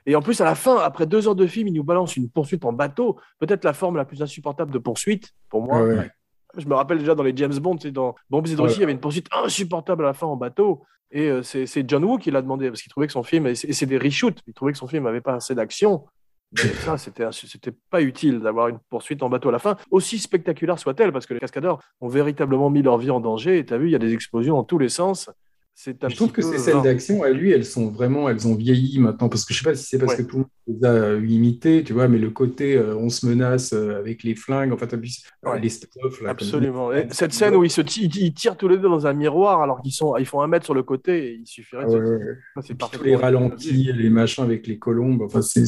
Et 0.05 0.15
en 0.17 0.21
plus, 0.21 0.41
à 0.41 0.43
la 0.45 0.55
fin, 0.55 0.77
après 0.79 1.05
deux 1.05 1.27
heures 1.29 1.35
de 1.35 1.47
film, 1.47 1.69
ils 1.69 1.73
nous 1.73 1.83
balancent 1.83 2.17
une 2.17 2.29
poursuite 2.29 2.65
en 2.65 2.73
bateau. 2.73 3.17
Peut-être 3.39 3.63
la 3.63 3.71
forme 3.71 3.95
la 3.95 4.03
plus 4.03 4.21
insupportable 4.21 4.71
de 4.71 4.77
poursuite 4.79 5.31
pour 5.49 5.63
moi. 5.63 5.81
Ouais. 5.81 6.09
Je 6.57 6.67
me 6.67 6.75
rappelle 6.75 6.99
déjà 6.99 7.15
dans 7.15 7.23
les 7.23 7.35
James 7.35 7.57
Bond, 7.57 7.77
dans 7.91 8.15
Bombs 8.29 8.45
et 8.45 8.55
Drosy, 8.55 8.73
Ouais. 8.73 8.77
il 8.77 8.79
y 8.81 8.83
avait 8.83 8.91
une 8.91 8.99
poursuite 8.99 9.27
insupportable 9.31 10.03
à 10.03 10.07
la 10.07 10.13
fin 10.13 10.27
en 10.27 10.35
bateau. 10.35 10.83
Et 11.11 11.29
euh, 11.29 11.43
c'est 11.43 11.87
John 11.89 12.03
Woo 12.03 12.17
qui 12.17 12.31
l'a 12.31 12.41
demandé 12.41 12.69
parce 12.69 12.81
qu'il 12.81 12.89
trouvait 12.89 13.07
que 13.07 13.13
son 13.13 13.23
film, 13.23 13.45
et 13.47 13.55
c'est 13.55 13.85
des 13.85 13.97
reshoots, 13.97 14.39
il 14.47 14.53
trouvait 14.53 14.71
que 14.71 14.77
son 14.77 14.87
film 14.87 15.03
n'avait 15.03 15.21
pas 15.21 15.35
assez 15.35 15.53
d'action. 15.55 16.05
Mais 16.53 16.69
ça, 16.85 16.97
c'était 16.97 17.71
pas 17.89 18.01
utile 18.01 18.39
d'avoir 18.39 18.67
une 18.67 18.79
poursuite 18.89 19.21
en 19.23 19.29
bateau 19.29 19.49
à 19.49 19.51
la 19.51 19.59
fin, 19.59 19.75
aussi 19.91 20.17
spectaculaire 20.19 20.77
soit-elle, 20.79 21.11
parce 21.11 21.25
que 21.25 21.33
les 21.33 21.39
cascadeurs 21.39 21.79
ont 22.01 22.07
véritablement 22.07 22.69
mis 22.69 22.81
leur 22.81 22.97
vie 22.97 23.11
en 23.11 23.19
danger. 23.19 23.59
Et 23.59 23.65
tu 23.65 23.73
as 23.73 23.77
vu, 23.77 23.87
il 23.89 23.91
y 23.91 23.95
a 23.95 23.99
des 23.99 24.13
explosions 24.13 24.55
dans 24.55 24.63
tous 24.63 24.77
les 24.79 24.89
sens. 24.89 25.29
Je 25.75 26.15
trouve 26.15 26.31
que 26.31 26.41
ces 26.43 26.59
scènes 26.59 26.75
vain. 26.75 26.81
d'action, 26.83 27.23
à 27.23 27.29
lui, 27.31 27.51
elles 27.51 27.65
sont 27.65 27.89
vraiment, 27.89 28.29
elles 28.29 28.47
ont 28.47 28.55
vieilli 28.55 28.99
maintenant. 28.99 29.27
Parce 29.27 29.43
que 29.43 29.53
je 29.53 29.59
sais 29.59 29.63
pas 29.69 29.75
si 29.75 29.85
c'est 29.85 29.97
parce 29.97 30.13
Ouais. 30.13 30.17
que 30.23 30.29
tout 30.29 30.37
le 30.37 30.41
monde 30.43 30.49
les 30.81 30.87
a 30.87 30.91
euh, 30.91 31.25
imités, 31.27 31.83
tu 31.83 31.93
vois, 31.93 32.07
mais 32.07 32.19
le 32.19 32.29
côté 32.29 32.75
euh, 32.75 32.95
on 32.95 33.09
se 33.09 33.25
menace 33.25 33.73
euh, 33.73 33.97
avec 33.97 34.23
les 34.23 34.35
flingues, 34.35 34.71
euh, 34.71 35.49
Ouais. 35.49 35.59
les 35.59 35.69
stuff 35.69 35.91
là. 35.95 36.09
comme- 36.19 36.27
Absolument. 36.27 36.93
Et 36.93 37.07
cette 37.09 37.33
scène 37.33 37.55
où 37.55 37.63
ils, 37.63 37.71
se 37.71 37.81
ils 37.99 38.33
tirent 38.33 38.55
tous 38.55 38.67
les 38.67 38.77
deux 38.77 38.87
dans 38.87 39.07
un 39.07 39.13
miroir 39.13 39.61
alors 39.61 39.81
qu'ils 39.81 39.91
sont, 39.93 40.15
ils 40.17 40.25
font 40.27 40.41
un 40.41 40.47
mètre 40.47 40.65
sur 40.65 40.75
le 40.75 40.83
côté 40.83 41.27
et 41.29 41.39
il 41.41 41.47
suffirait 41.47 41.85
de 41.85 42.37
c'est 42.61 42.77
tous 42.77 43.03
les 43.03 43.15
ralentis, 43.15 43.91
les 43.93 44.09
machins 44.11 44.43
avec 44.43 44.67
les 44.67 44.77
colombes, 44.77 45.23
enfin, 45.23 45.41
c'est 45.41 45.61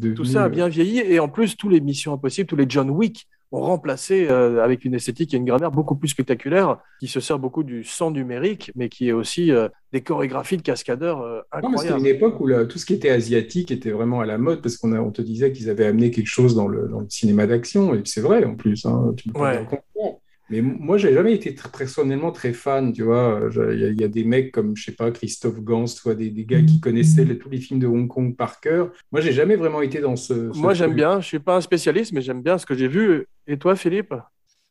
devenu. 0.00 0.14
Tout 0.14 0.24
ça 0.24 0.42
a 0.42 0.46
euh, 0.46 0.48
bien 0.48 0.68
vieilli 0.68 0.98
et 0.98 1.20
en 1.20 1.28
plus 1.28 1.56
tous 1.56 1.68
les 1.68 1.80
Missions 1.80 2.12
Impossibles, 2.12 2.48
tous 2.48 2.56
les 2.56 2.66
John 2.68 2.90
Wick 2.90 3.26
remplacé 3.52 4.28
euh, 4.28 4.62
avec 4.62 4.84
une 4.84 4.94
esthétique 4.94 5.32
et 5.34 5.36
une 5.36 5.44
grammaire 5.44 5.70
beaucoup 5.70 5.96
plus 5.96 6.08
spectaculaire, 6.08 6.78
qui 7.00 7.08
se 7.08 7.20
sert 7.20 7.38
beaucoup 7.38 7.62
du 7.62 7.84
sang 7.84 8.10
numérique, 8.10 8.72
mais 8.74 8.88
qui 8.88 9.08
est 9.08 9.12
aussi 9.12 9.52
euh, 9.52 9.68
des 9.92 10.02
chorégraphies 10.02 10.56
de 10.56 10.62
cascadeurs 10.62 11.22
euh, 11.22 11.40
mais 11.54 11.60
c'était 11.62 11.66
incroyables. 11.68 11.98
une 12.00 12.06
époque 12.06 12.40
où 12.40 12.48
tout 12.64 12.78
ce 12.78 12.86
qui 12.86 12.94
était 12.94 13.10
asiatique 13.10 13.70
était 13.70 13.90
vraiment 13.90 14.20
à 14.20 14.26
la 14.26 14.38
mode 14.38 14.62
parce 14.62 14.76
qu'on 14.76 14.92
on 14.96 15.10
te 15.10 15.22
disait 15.22 15.52
qu'ils 15.52 15.70
avaient 15.70 15.86
amené 15.86 16.10
quelque 16.10 16.26
chose 16.26 16.54
dans 16.54 16.68
le, 16.68 16.88
dans 16.88 17.00
le 17.00 17.08
cinéma 17.08 17.46
d'action 17.46 17.94
et 17.94 18.02
c'est 18.04 18.20
vrai 18.20 18.44
en 18.44 18.56
plus. 18.56 18.84
hein, 18.84 19.14
tu 19.16 19.28
peux 19.30 19.40
Ouais. 19.40 19.66
Mais 20.48 20.60
moi, 20.60 20.96
j'ai 20.96 21.12
jamais 21.12 21.34
été 21.34 21.54
très- 21.54 21.68
personnellement 21.76 22.30
très 22.30 22.52
fan, 22.52 22.92
tu 22.92 23.02
vois. 23.02 23.40
Il 23.52 23.80
y, 23.80 23.84
a- 23.84 23.88
il 23.88 24.00
y 24.00 24.04
a 24.04 24.08
des 24.08 24.22
mecs 24.24 24.52
comme, 24.52 24.76
je 24.76 24.84
sais 24.84 24.92
pas, 24.92 25.10
Christophe 25.10 25.60
Gans, 25.60 25.86
tu 25.86 26.00
vois, 26.04 26.14
des, 26.14 26.30
des 26.30 26.44
gars 26.44 26.62
qui 26.62 26.78
connaissaient 26.80 27.24
les- 27.24 27.36
tous 27.38 27.48
les 27.48 27.58
films 27.58 27.80
de 27.80 27.86
Hong 27.88 28.06
Kong 28.06 28.36
par 28.36 28.60
cœur. 28.60 28.90
Moi, 29.10 29.20
j'ai 29.20 29.32
jamais 29.32 29.56
vraiment 29.56 29.82
été 29.82 30.00
dans 30.00 30.14
ce. 30.14 30.52
ce 30.52 30.58
Moi, 30.58 30.72
j'aime 30.74 30.94
bien. 30.94 31.20
Je 31.20 31.26
suis 31.26 31.38
pas 31.40 31.56
un 31.56 31.60
spécialiste, 31.60 32.12
mais 32.12 32.20
j'aime 32.20 32.42
bien 32.42 32.58
ce 32.58 32.66
que 32.66 32.74
j'ai 32.76 32.86
vu. 32.88 33.26
Et 33.48 33.58
toi, 33.58 33.74
Philippe? 33.74 34.14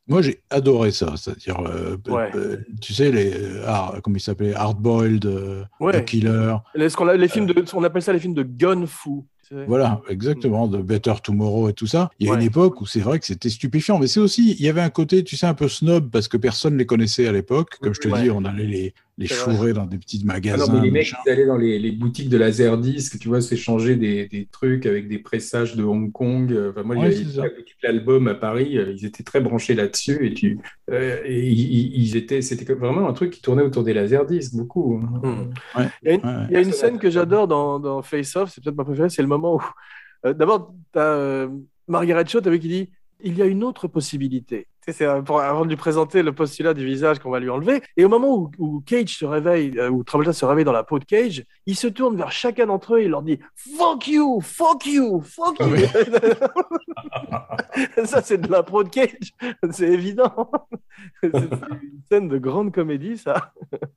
Moi, 0.08 0.22
j'ai 0.22 0.40
adoré 0.50 0.92
ça. 0.92 1.12
C'est-à-dire, 1.16 1.60
euh, 1.66 1.96
Ouais. 2.08 2.30
euh, 2.36 2.56
tu 2.80 2.94
sais, 2.94 3.10
les, 3.10 3.32
euh, 3.34 3.66
hard- 3.66 4.00
comment 4.02 4.16
il 4.16 4.20
s'appelait? 4.20 4.54
Hardboiled, 4.54 5.26
euh, 5.26 5.64
Ouais. 5.80 6.00
The 6.00 6.04
Killer. 6.04 6.54
Les, 6.74 6.88
ce 6.88 6.96
qu'on 6.96 7.08
a- 7.08 7.16
les 7.16 7.28
films 7.28 7.46
de, 7.46 7.64
on 7.74 7.82
appelle 7.84 8.02
ça 8.02 8.12
les 8.12 8.20
films 8.20 8.34
de 8.34 8.44
gun 8.44 8.86
fou. 8.86 9.26
Voilà, 9.66 10.00
exactement, 10.08 10.68
de 10.68 10.78
Better 10.82 11.14
Tomorrow 11.22 11.68
et 11.68 11.72
tout 11.72 11.86
ça. 11.86 12.10
Il 12.20 12.26
y 12.26 12.30
a 12.30 12.32
Ouais. 12.32 12.38
une 12.40 12.46
époque 12.46 12.80
où 12.80 12.86
c'est 12.86 13.00
vrai 13.00 13.18
que 13.18 13.26
c'était 13.26 13.50
stupéfiant, 13.50 13.98
mais 13.98 14.06
c'est 14.06 14.20
aussi, 14.20 14.52
il 14.52 14.60
y 14.64 14.68
avait 14.68 14.80
un 14.80 14.90
côté, 14.90 15.24
tu 15.24 15.36
sais, 15.36 15.46
un 15.46 15.54
peu 15.54 15.68
snob 15.68 16.10
parce 16.10 16.28
que 16.28 16.36
personne 16.36 16.76
les 16.78 16.86
connaissait 16.86 17.26
à 17.26 17.32
l'époque. 17.32 17.78
Comme 17.80 17.94
je 17.94 18.00
te 18.00 18.08
Ouais. 18.08 18.22
dis, 18.22 18.30
on 18.30 18.44
allait 18.44 18.66
les, 18.66 18.94
les 19.18 19.26
chourer 19.26 19.72
dans 19.72 19.86
des 19.86 19.96
petits 19.98 20.20
Ah 20.28 20.32
magasins. 20.34 20.66
non, 20.72 20.78
mais 20.80 20.84
les 20.86 20.90
mecs, 20.90 21.12
ils 21.24 21.30
allaient 21.30 21.46
dans 21.46 21.56
les, 21.56 21.78
les 21.78 21.90
boutiques 21.92 22.28
de 22.28 22.36
Laserdisc, 22.36 23.18
tu 23.18 23.28
vois, 23.28 23.40
s'échanger 23.40 23.96
des, 23.96 24.26
des 24.28 24.46
trucs 24.46 24.84
avec 24.84 25.08
des 25.08 25.18
pressages 25.18 25.74
de 25.74 25.82
Hong 25.84 26.12
Kong. 26.12 26.54
Enfin, 26.70 26.82
moi, 26.82 26.96
Ouais, 26.96 27.12
j'avais 27.12 27.54
L'Album 27.82 28.28
à 28.28 28.34
Paris, 28.34 28.76
euh, 28.76 28.92
ils 28.92 29.06
étaient 29.06 29.22
très 29.22 29.40
branchés 29.40 29.74
là-dessus 29.74 30.26
et, 30.26 30.34
tu, 30.34 30.58
euh, 30.90 31.20
et 31.24 31.48
ils, 31.48 32.16
étaient, 32.16 32.42
c'était 32.42 32.72
vraiment 32.74 33.08
un 33.08 33.12
truc 33.14 33.30
qui 33.32 33.40
tournait 33.40 33.62
autour 33.62 33.84
des 33.84 33.94
Laserdisc, 33.94 34.54
beaucoup. 34.54 35.00
hein. 35.02 35.20
Hmm. 35.22 35.78
Ouais. 35.78 35.86
Il 36.02 36.08
y 36.08 36.10
a 36.10 36.14
une, 36.14 36.20
Ouais. 36.26 36.46
il 36.50 36.52
y 36.52 36.56
a 36.56 36.60
une 36.60 36.72
Ça 36.72 36.82
va 36.82 36.88
scène 36.92 36.98
que 36.98 37.10
j'adore 37.10 37.48
dans, 37.48 37.78
dans 37.80 38.02
Face 38.02 38.36
Off, 38.36 38.50
c'est 38.54 38.62
peut-être 38.62 38.76
ma 38.76 38.84
préférée, 38.84 39.08
c'est 39.08 39.22
le 39.22 39.28
moment 39.28 39.56
où. 39.56 39.62
euh, 40.26 40.34
D'abord, 40.34 40.74
tu 40.92 40.98
as 40.98 41.48
Margaret 41.88 42.24
Cho, 42.26 42.40
vu, 42.42 42.58
qui 42.58 42.68
dit 42.68 42.90
Il 43.22 43.36
y 43.38 43.42
a 43.42 43.46
une 43.46 43.64
autre 43.64 43.88
possibilité. 43.88 44.66
C'est 44.88 45.04
euh, 45.04 45.22
pour- 45.22 45.40
avant 45.40 45.64
de 45.64 45.70
lui 45.70 45.76
présenter 45.76 46.22
le 46.22 46.32
postulat 46.32 46.74
du 46.74 46.84
visage 46.84 47.18
qu'on 47.18 47.30
va 47.30 47.40
lui 47.40 47.50
enlever. 47.50 47.82
Et 47.96 48.04
au 48.04 48.08
moment 48.08 48.36
où, 48.36 48.50
où 48.58 48.80
Cage 48.86 49.16
se 49.16 49.24
réveille, 49.24 49.72
euh, 49.78 49.88
où 49.90 50.04
Travolta 50.04 50.32
se 50.32 50.44
réveille 50.44 50.64
dans 50.64 50.72
la 50.72 50.84
peau 50.84 50.98
de 50.98 51.04
Cage, 51.04 51.44
il 51.66 51.74
se 51.76 51.86
tourne 51.88 52.16
vers 52.16 52.30
chacun 52.30 52.66
d'entre 52.66 52.94
eux 52.94 53.00
et 53.00 53.04
il 53.04 53.10
leur 53.10 53.22
dit 53.22 53.38
Fuck 53.76 54.06
you, 54.08 54.40
fuck 54.40 54.86
you, 54.86 55.20
fuck 55.22 55.58
you. 55.58 55.66
Ça, 58.04 58.22
c'est 58.22 58.38
de 58.38 58.50
l'impro 58.50 58.84
de 58.84 58.88
Cage, 58.88 59.32
c'est 59.70 59.88
évident. 59.88 60.50
C'est 61.22 61.28
une 61.34 61.50
scène 62.10 62.28
de 62.28 62.38
grande 62.38 62.72
comédie, 62.72 63.18
ça. 63.18 63.52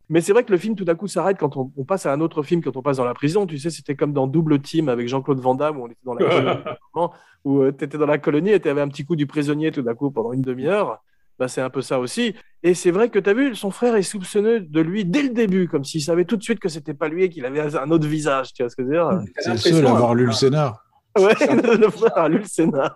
Mais 0.10 0.20
c'est 0.20 0.34
vrai 0.34 0.44
que 0.44 0.52
le 0.52 0.58
film, 0.58 0.76
tout 0.76 0.84
d'un 0.84 0.96
coup, 0.96 1.08
s'arrête 1.08 1.38
quand 1.38 1.56
on, 1.56 1.72
on 1.78 1.86
passe 1.86 2.06
à 2.06 2.12
un 2.12 2.20
autre 2.20 2.44
film, 2.44 2.62
quand 2.62 2.76
on 2.76 2.82
passe 2.82 2.98
dans 2.98 3.06
la 3.06 3.14
prison. 3.14 3.46
Tu 3.46 3.58
sais, 3.58 3.70
c'était 3.70 3.96
comme 3.96 4.12
dans 4.12 4.28
Double 4.28 4.60
Team 4.60 4.90
avec 4.90 5.08
Jean-Claude 5.08 5.40
Van 5.40 5.56
Damme, 5.56 5.78
où 5.78 5.84
on 5.84 5.88
était 5.88 5.96
dans 6.04 6.14
la 6.16 6.28
moment, 6.94 7.14
où 7.50 7.72
tu 7.72 7.84
étais 7.86 7.98
dans 7.98 8.06
la 8.06 8.18
colonie 8.18 8.52
et 8.52 8.60
tu 8.60 8.70
avais 8.70 8.82
un 8.82 8.88
petit 8.88 9.06
coup 9.06 9.16
du 9.16 9.28
prisonnier 9.28 9.72
tout 9.72 9.82
d'un 9.82 9.96
coup 9.96 10.12
pendant 10.12 10.34
une 10.34 10.42
demi-heure. 10.42 11.04
Bah, 11.38 11.48
c'est 11.48 11.62
un 11.62 11.70
peu 11.70 11.82
ça 11.82 12.00
aussi. 12.00 12.36
Et 12.64 12.74
c'est 12.74 12.92
vrai 12.92 13.10
que 13.10 13.18
tu 13.18 13.30
as 13.30 13.34
vu, 13.34 13.56
son 13.56 13.72
frère 13.72 13.96
est 13.96 14.02
soupçonneux 14.02 14.60
de 14.60 14.82
lui 14.82 15.06
dès 15.06 15.24
le 15.24 15.30
début, 15.30 15.68
comme 15.70 15.86
s'il 15.86 16.02
savait 16.02 16.26
tout 16.26 16.36
de 16.36 16.44
suite 16.44 16.60
que 16.60 16.68
c'était 16.68 16.94
pas 16.94 17.08
lui 17.08 17.24
et 17.24 17.30
qu'il 17.30 17.46
avait 17.46 17.62
un 17.78 17.92
autre 17.92 18.08
visage. 18.08 18.54
Tu 18.54 18.62
vois 18.62 18.70
ce 18.70 18.76
que 18.76 18.84
je 18.84 18.88
veux 18.90 18.94
dire? 18.96 19.22
C'est 19.40 19.52
le 19.52 19.58
seul 19.58 19.88
à 19.88 19.92
avoir 19.92 20.16
lu 20.16 20.26
le 20.26 20.32
scénar. 20.34 20.84
Ouais, 21.18 21.34
le 21.80 21.90
frère 21.90 22.18
a 22.18 22.30
lu 22.30 22.38
le 22.40 22.44
scénar. 22.46 22.96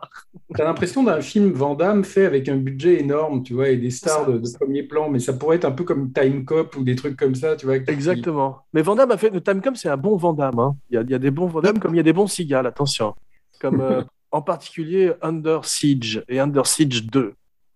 T'as 0.56 0.66
l'impression 0.66 1.04
d'un 1.04 1.20
film 1.22 1.52
Van 1.52 1.74
Damme 1.74 2.04
fait 2.04 2.26
avec 2.26 2.48
un 2.48 2.58
budget 2.58 3.00
énorme, 3.00 3.44
tu 3.44 3.54
vois, 3.54 3.70
et 3.70 3.78
des 3.78 3.90
stars 3.90 4.28
de, 4.28 4.38
de 4.38 4.50
premier 4.60 4.84
plan, 4.84 5.10
mais 5.10 5.20
ça 5.20 5.34
pourrait 5.34 5.56
être 5.56 5.66
un 5.66 5.72
peu 5.72 5.84
comme 5.84 6.12
Time 6.12 6.46
Cop 6.46 6.76
ou 6.76 6.84
des 6.84 6.96
trucs 6.96 7.18
comme 7.18 7.34
ça, 7.36 7.56
tu 7.56 7.66
vois. 7.66 7.80
qui- 7.80 7.90
Exactement. 7.90 8.58
Mais 8.74 8.82
Van 8.82 8.96
Damme 8.96 9.12
a 9.12 9.18
fait. 9.18 9.30
Le 9.32 9.42
Timecom, 9.42 9.76
c'est 9.76 9.90
un 9.90 9.98
bon 9.98 10.16
Van 10.18 10.34
Damme. 10.34 10.60
hein. 10.60 10.76
Il, 10.90 10.96
y 10.96 10.98
a, 10.98 11.02
il 11.02 11.10
y 11.10 11.16
a 11.16 11.20
des 11.20 11.32
bons 11.32 11.48
Van 11.48 11.62
Damme 11.62 11.80
comme 11.80 11.94
il 11.96 11.98
y 11.98 12.02
a 12.02 12.04
des 12.04 12.14
bons 12.14 12.28
Seagal, 12.28 12.68
attention. 12.68 13.16
Comme 13.60 13.82
euh, 13.82 14.04
en 14.34 14.42
particulier 14.42 15.14
Under 15.22 15.64
Siege 15.64 16.24
et 16.28 16.40
Under 16.40 16.66
Siege 16.68 17.06
2. 17.06 17.34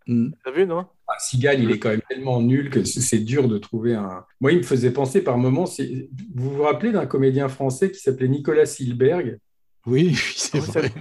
Mm. 0.08 0.30
T'as 0.44 0.52
vu, 0.52 0.66
non? 0.66 0.86
Ah, 1.08 1.14
Seagal, 1.20 1.64
il 1.64 1.72
est 1.72 1.80
quand 1.80 1.90
même 1.90 2.02
tellement 2.10 2.42
nul 2.42 2.70
que 2.70 2.84
c'est 2.84 3.20
dur 3.20 3.48
de 3.48 3.58
trouver 3.58 3.94
un. 3.96 4.26
Moi, 4.42 4.52
il 4.52 4.58
me 4.58 4.64
faisait 4.64 4.92
penser 4.92 5.22
par 5.24 5.38
moments. 5.38 5.66
c'est- 5.66 6.10
Vous 6.36 6.50
vous 6.54 6.64
rappelez 6.64 6.92
d'un 6.92 7.06
comédien 7.06 7.48
français 7.48 7.92
qui 7.92 8.00
s'appelait 8.00 8.28
Nicolas 8.28 8.66
Silberg? 8.66 9.38
Oui, 9.86 10.08
oui, 10.12 10.16
c'est 10.36 10.60
Ouais, 10.60 10.66
vrai. 10.82 10.92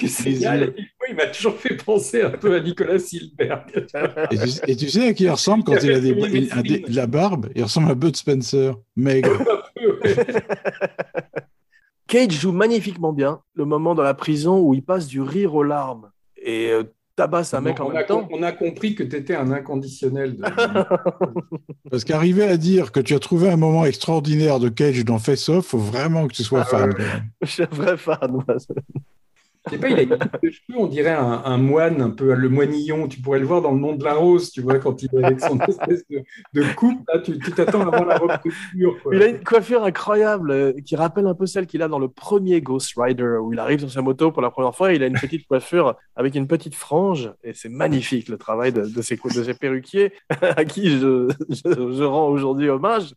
que 0.00 0.06
Seagal, 0.08 0.60
moi, 0.60 1.08
il 1.10 1.14
m'a 1.16 1.26
toujours 1.26 1.56
fait 1.56 1.76
penser 1.76 2.22
un 2.22 2.30
peu 2.30 2.54
à 2.54 2.60
Nicolas 2.60 2.98
Silberg. 2.98 3.86
Et 4.30 4.36
tu, 4.38 4.48
et 4.70 4.76
tu 4.76 4.88
sais 4.88 5.08
à 5.08 5.12
qui 5.12 5.24
il 5.24 5.30
ressemble 5.30 5.64
quand 5.64 5.76
il 5.82 5.90
a 5.92 6.00
des, 6.00 6.84
la 6.88 7.06
barbe 7.06 7.50
Il 7.54 7.62
ressemble 7.64 7.90
à 7.90 7.94
Bud 7.94 8.16
Spencer, 8.16 8.74
maigre. 8.96 9.42
Cage 12.10 12.32
joue 12.32 12.50
magnifiquement 12.52 13.12
bien 13.12 13.40
le 13.54 13.64
moment 13.64 13.94
dans 13.94 14.02
la 14.02 14.14
prison 14.14 14.58
où 14.60 14.74
il 14.74 14.82
passe 14.82 15.06
du 15.06 15.20
rire 15.20 15.54
aux 15.54 15.62
larmes 15.62 16.10
et 16.42 16.70
euh, 16.70 16.82
tabasse 17.14 17.54
un 17.54 17.60
mec 17.60 17.78
en 17.80 17.86
on, 17.86 17.88
même 17.90 17.98
a, 17.98 18.02
temps. 18.04 18.28
on 18.32 18.42
a 18.42 18.50
compris 18.50 18.96
que 18.96 19.04
tu 19.04 19.14
étais 19.14 19.36
un 19.36 19.52
inconditionnel. 19.52 20.36
De... 20.36 20.42
Parce 21.90 22.02
qu'arriver 22.04 22.42
à 22.44 22.56
dire 22.56 22.90
que 22.90 22.98
tu 22.98 23.14
as 23.14 23.20
trouvé 23.20 23.48
un 23.48 23.56
moment 23.56 23.84
extraordinaire 23.84 24.58
de 24.58 24.68
Cage 24.68 25.04
dans 25.04 25.18
Face 25.20 25.48
Off, 25.48 25.66
faut 25.66 25.78
vraiment 25.78 26.26
que 26.26 26.32
tu 26.34 26.42
sois 26.42 26.62
Ah, 26.62 26.64
fan. 26.64 26.90
ouais. 26.94 27.04
Je 27.42 27.46
suis 27.46 27.62
un 27.62 27.66
vrai 27.70 27.96
fan. 27.96 28.18
moi. 28.28 28.44
Je 29.66 29.72
sais 29.72 29.78
pas, 29.78 29.88
il 29.88 29.98
a 29.98 30.02
une 30.02 30.10
de 30.10 30.50
cheveux, 30.50 30.78
on 30.78 30.86
dirait 30.86 31.10
un, 31.10 31.58
moine, 31.58 32.00
un 32.00 32.10
peu 32.10 32.34
le 32.34 32.48
moinillon. 32.48 33.08
Tu 33.08 33.20
pourrais 33.20 33.40
le 33.40 33.46
voir 33.46 33.60
dans 33.60 33.72
le 33.72 33.78
nom 33.78 33.94
de 33.94 34.02
la 34.02 34.14
rose, 34.14 34.50
tu 34.50 34.62
vois, 34.62 34.78
quand 34.78 35.02
il 35.02 35.10
est 35.12 35.24
avec 35.24 35.40
son 35.40 35.58
espèce 35.60 36.02
de, 36.08 36.22
de 36.54 36.74
coupe. 36.74 37.06
Là, 37.12 37.20
tu 37.20 37.38
t'attends 37.38 37.82
avant 37.82 38.04
la 38.04 38.16
rupture. 38.16 38.96
quoi. 39.02 39.14
Il 39.14 39.22
a 39.22 39.26
une 39.28 39.44
coiffure 39.44 39.84
incroyable 39.84 40.50
euh, 40.50 40.72
qui 40.84 40.96
rappelle 40.96 41.26
un 41.26 41.34
peu 41.34 41.44
celle 41.44 41.66
qu'il 41.66 41.82
a 41.82 41.88
dans 41.88 41.98
le 41.98 42.08
premier 42.08 42.62
Ghost 42.62 42.94
Rider 42.96 43.36
où 43.42 43.52
il 43.52 43.58
arrive 43.58 43.80
sur 43.80 43.90
sa 43.90 44.02
moto 44.02 44.32
pour 44.32 44.42
la 44.42 44.50
première 44.50 44.74
fois 44.74 44.92
il 44.92 45.02
a 45.02 45.06
une 45.06 45.18
petite 45.18 45.46
coiffure 45.46 45.96
avec 46.16 46.34
une 46.34 46.46
petite 46.46 46.74
frange 46.74 47.32
et 47.44 47.52
c'est 47.52 47.68
magnifique 47.68 48.28
le 48.28 48.38
travail 48.38 48.72
de, 48.72 48.82
de, 48.82 49.02
ces, 49.02 49.16
de 49.16 49.52
perruquiers 49.52 50.12
à 50.40 50.64
qui 50.64 50.98
je 50.98 52.02
rends 52.02 52.28
aujourd'hui 52.28 52.68
hommage. 52.68 53.14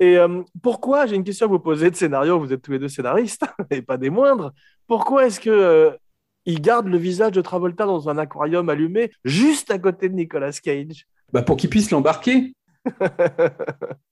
Et 0.00 0.16
euh, 0.16 0.42
pourquoi, 0.62 1.06
j'ai 1.06 1.16
une 1.16 1.24
question 1.24 1.46
à 1.46 1.48
vous 1.48 1.58
poser 1.58 1.90
de 1.90 1.96
scénario, 1.96 2.38
vous 2.38 2.52
êtes 2.52 2.62
tous 2.62 2.72
les 2.72 2.78
deux 2.78 2.88
scénaristes 2.88 3.44
et 3.70 3.82
pas 3.82 3.96
des 3.96 4.10
moindres, 4.10 4.52
pourquoi 4.86 5.26
est-ce 5.26 5.40
que 5.40 5.50
euh, 5.50 5.90
il 6.46 6.60
garde 6.60 6.86
le 6.86 6.98
visage 6.98 7.32
de 7.32 7.40
Travolta 7.40 7.84
dans 7.84 8.08
un 8.08 8.16
aquarium 8.16 8.68
allumé 8.68 9.10
juste 9.24 9.70
à 9.70 9.78
côté 9.78 10.08
de 10.08 10.14
Nicolas 10.14 10.52
Cage? 10.52 11.06
Bah, 11.32 11.42
pour 11.42 11.56
qu'il 11.56 11.68
puisse 11.68 11.90
l'embarquer. 11.90 12.54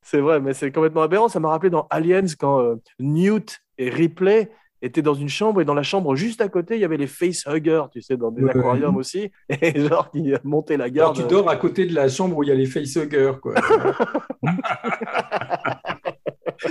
c'est 0.03 0.20
vrai, 0.20 0.41
mais 0.41 0.53
c'est 0.55 0.72
complètement 0.72 1.03
aberrant. 1.03 1.28
Ça 1.28 1.41
m'a 1.41 1.49
rappelé 1.49 1.70
dans 1.70 1.87
Aliens 1.89 2.26
quand 2.39 2.61
euh, 2.61 2.76
Newt 2.99 3.61
et 3.78 3.89
Ripley 3.89 4.51
étaient 4.82 5.02
dans 5.02 5.14
une 5.14 5.28
chambre 5.28 5.60
et 5.60 5.64
dans 5.64 5.74
la 5.74 5.82
chambre 5.82 6.14
juste 6.16 6.40
à 6.40 6.48
côté, 6.48 6.74
il 6.76 6.80
y 6.80 6.84
avait 6.84 6.96
les 6.96 7.06
facehuggers, 7.06 7.84
tu 7.92 8.00
sais, 8.02 8.16
dans 8.16 8.30
des 8.30 8.42
Ouais. 8.42 8.50
aquariums 8.50 8.96
aussi. 8.96 9.30
Et 9.62 9.80
genre, 9.88 10.10
qui 10.10 10.32
montaient 10.44 10.76
la 10.76 10.84
Alors, 10.84 11.12
garde. 11.14 11.16
tu 11.16 11.22
dors 11.24 11.48
à 11.48 11.56
côté 11.56 11.86
de 11.86 11.94
la 11.94 12.08
chambre 12.08 12.36
où 12.36 12.42
il 12.42 12.48
y 12.48 12.52
a 12.52 12.54
les 12.54 12.66
facehuggers, 12.66 13.32
quoi. 13.40 13.54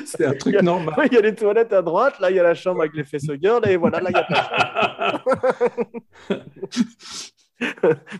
C'est 0.05 0.25
un 0.25 0.33
truc 0.33 0.61
normal. 0.61 0.95
Il 1.11 1.13
y 1.13 1.17
a 1.17 1.21
les 1.21 1.35
toilettes 1.35 1.71
à 1.73 1.81
droite, 1.81 2.19
là 2.19 2.31
il 2.31 2.35
y 2.37 2.39
a 2.39 2.43
la 2.43 2.55
chambre 2.55 2.81
avec 2.81 2.93
les 2.95 3.03
facehuggers, 3.03 3.59
là 3.63 3.71
et 3.71 3.77
voilà, 3.77 3.99
là 4.01 4.09
il 4.09 4.15
y 4.15 4.19
a 4.19 4.23
pas 4.23 5.23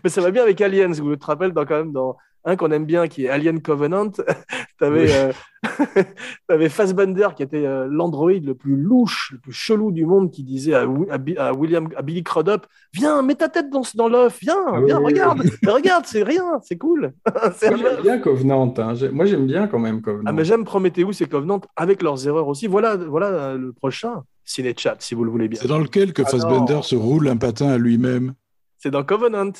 Mais 0.04 0.10
ça 0.10 0.20
va 0.20 0.30
bien 0.30 0.42
avec 0.42 0.60
Aliens, 0.60 0.92
vous 0.92 1.16
te 1.16 1.26
rappelez 1.26 1.50
dans, 1.52 1.64
quand 1.66 1.76
même 1.76 1.92
dans 1.92 2.16
un 2.46 2.56
qu'on 2.56 2.70
aime 2.70 2.86
bien 2.86 3.08
qui 3.08 3.26
est 3.26 3.28
Alien 3.28 3.60
Covenant, 3.60 4.10
t'avais 4.80 5.02
Oui. 5.02 5.10
euh, 5.12 5.32
t'avais 6.48 6.68
Fassbender 6.68 7.28
qui 7.36 7.42
était 7.42 7.66
euh, 7.66 7.88
l'androïde 7.90 8.46
le 8.46 8.54
plus 8.54 8.76
louche, 8.76 9.30
le 9.32 9.38
plus 9.38 9.52
chelou 9.52 9.90
du 9.90 10.06
monde 10.06 10.30
qui 10.30 10.44
disait 10.44 10.74
à, 10.74 10.86
William 10.86 11.88
à 11.96 12.02
Billy 12.02 12.22
Crudup 12.22 12.66
"Viens, 12.92 13.20
mets 13.22 13.34
ta 13.34 13.48
tête 13.48 13.68
dans 13.70 13.82
dans 13.96 14.08
l'œuf, 14.08 14.38
viens, 14.40 14.56
Ah 14.68 14.80
viens, 14.86 14.98
oui, 14.98 15.04
oui, 15.06 15.12
regarde, 15.12 15.42
regarde, 15.66 16.04
c'est 16.06 16.22
rien, 16.22 16.60
c'est 16.62 16.78
cool." 16.78 17.12
J'aime 17.60 18.02
bien 18.02 18.18
Covenant. 18.18 18.72
hein. 18.78 18.94
Moi, 19.12 19.24
j'aime 19.26 19.46
bien 19.46 19.66
quand 19.66 19.78
même 19.80 20.00
Covenant. 20.00 20.24
Ah, 20.26 20.32
mais 20.32 20.44
j'aime 20.44 20.64
Prometheus 20.64 21.20
et 21.20 21.26
Covenant 21.26 21.60
avec 21.74 22.00
leurs 22.02 22.26
erreurs 22.28 22.46
aussi. 22.48 22.68
Voilà, 22.68 22.96
voilà 22.96 23.26
euh, 23.26 23.58
le 23.58 23.72
prochain 23.72 24.22
ciné 24.44 24.72
chat 24.76 24.96
si 25.00 25.16
vous 25.16 25.24
le 25.24 25.30
voulez 25.32 25.48
bien. 25.48 25.58
C'est 25.60 25.68
dans 25.68 25.78
lequel 25.78 26.12
que 26.12 26.22
Ah 26.22 26.26
Fassbender 26.30 26.74
non. 26.74 26.82
se 26.82 26.94
roule 26.94 27.26
un 27.28 27.36
patin 27.36 27.68
à 27.70 27.78
lui-même? 27.78 28.34
C'est 28.78 28.90
dans 28.92 29.02
Covenant. 29.02 29.50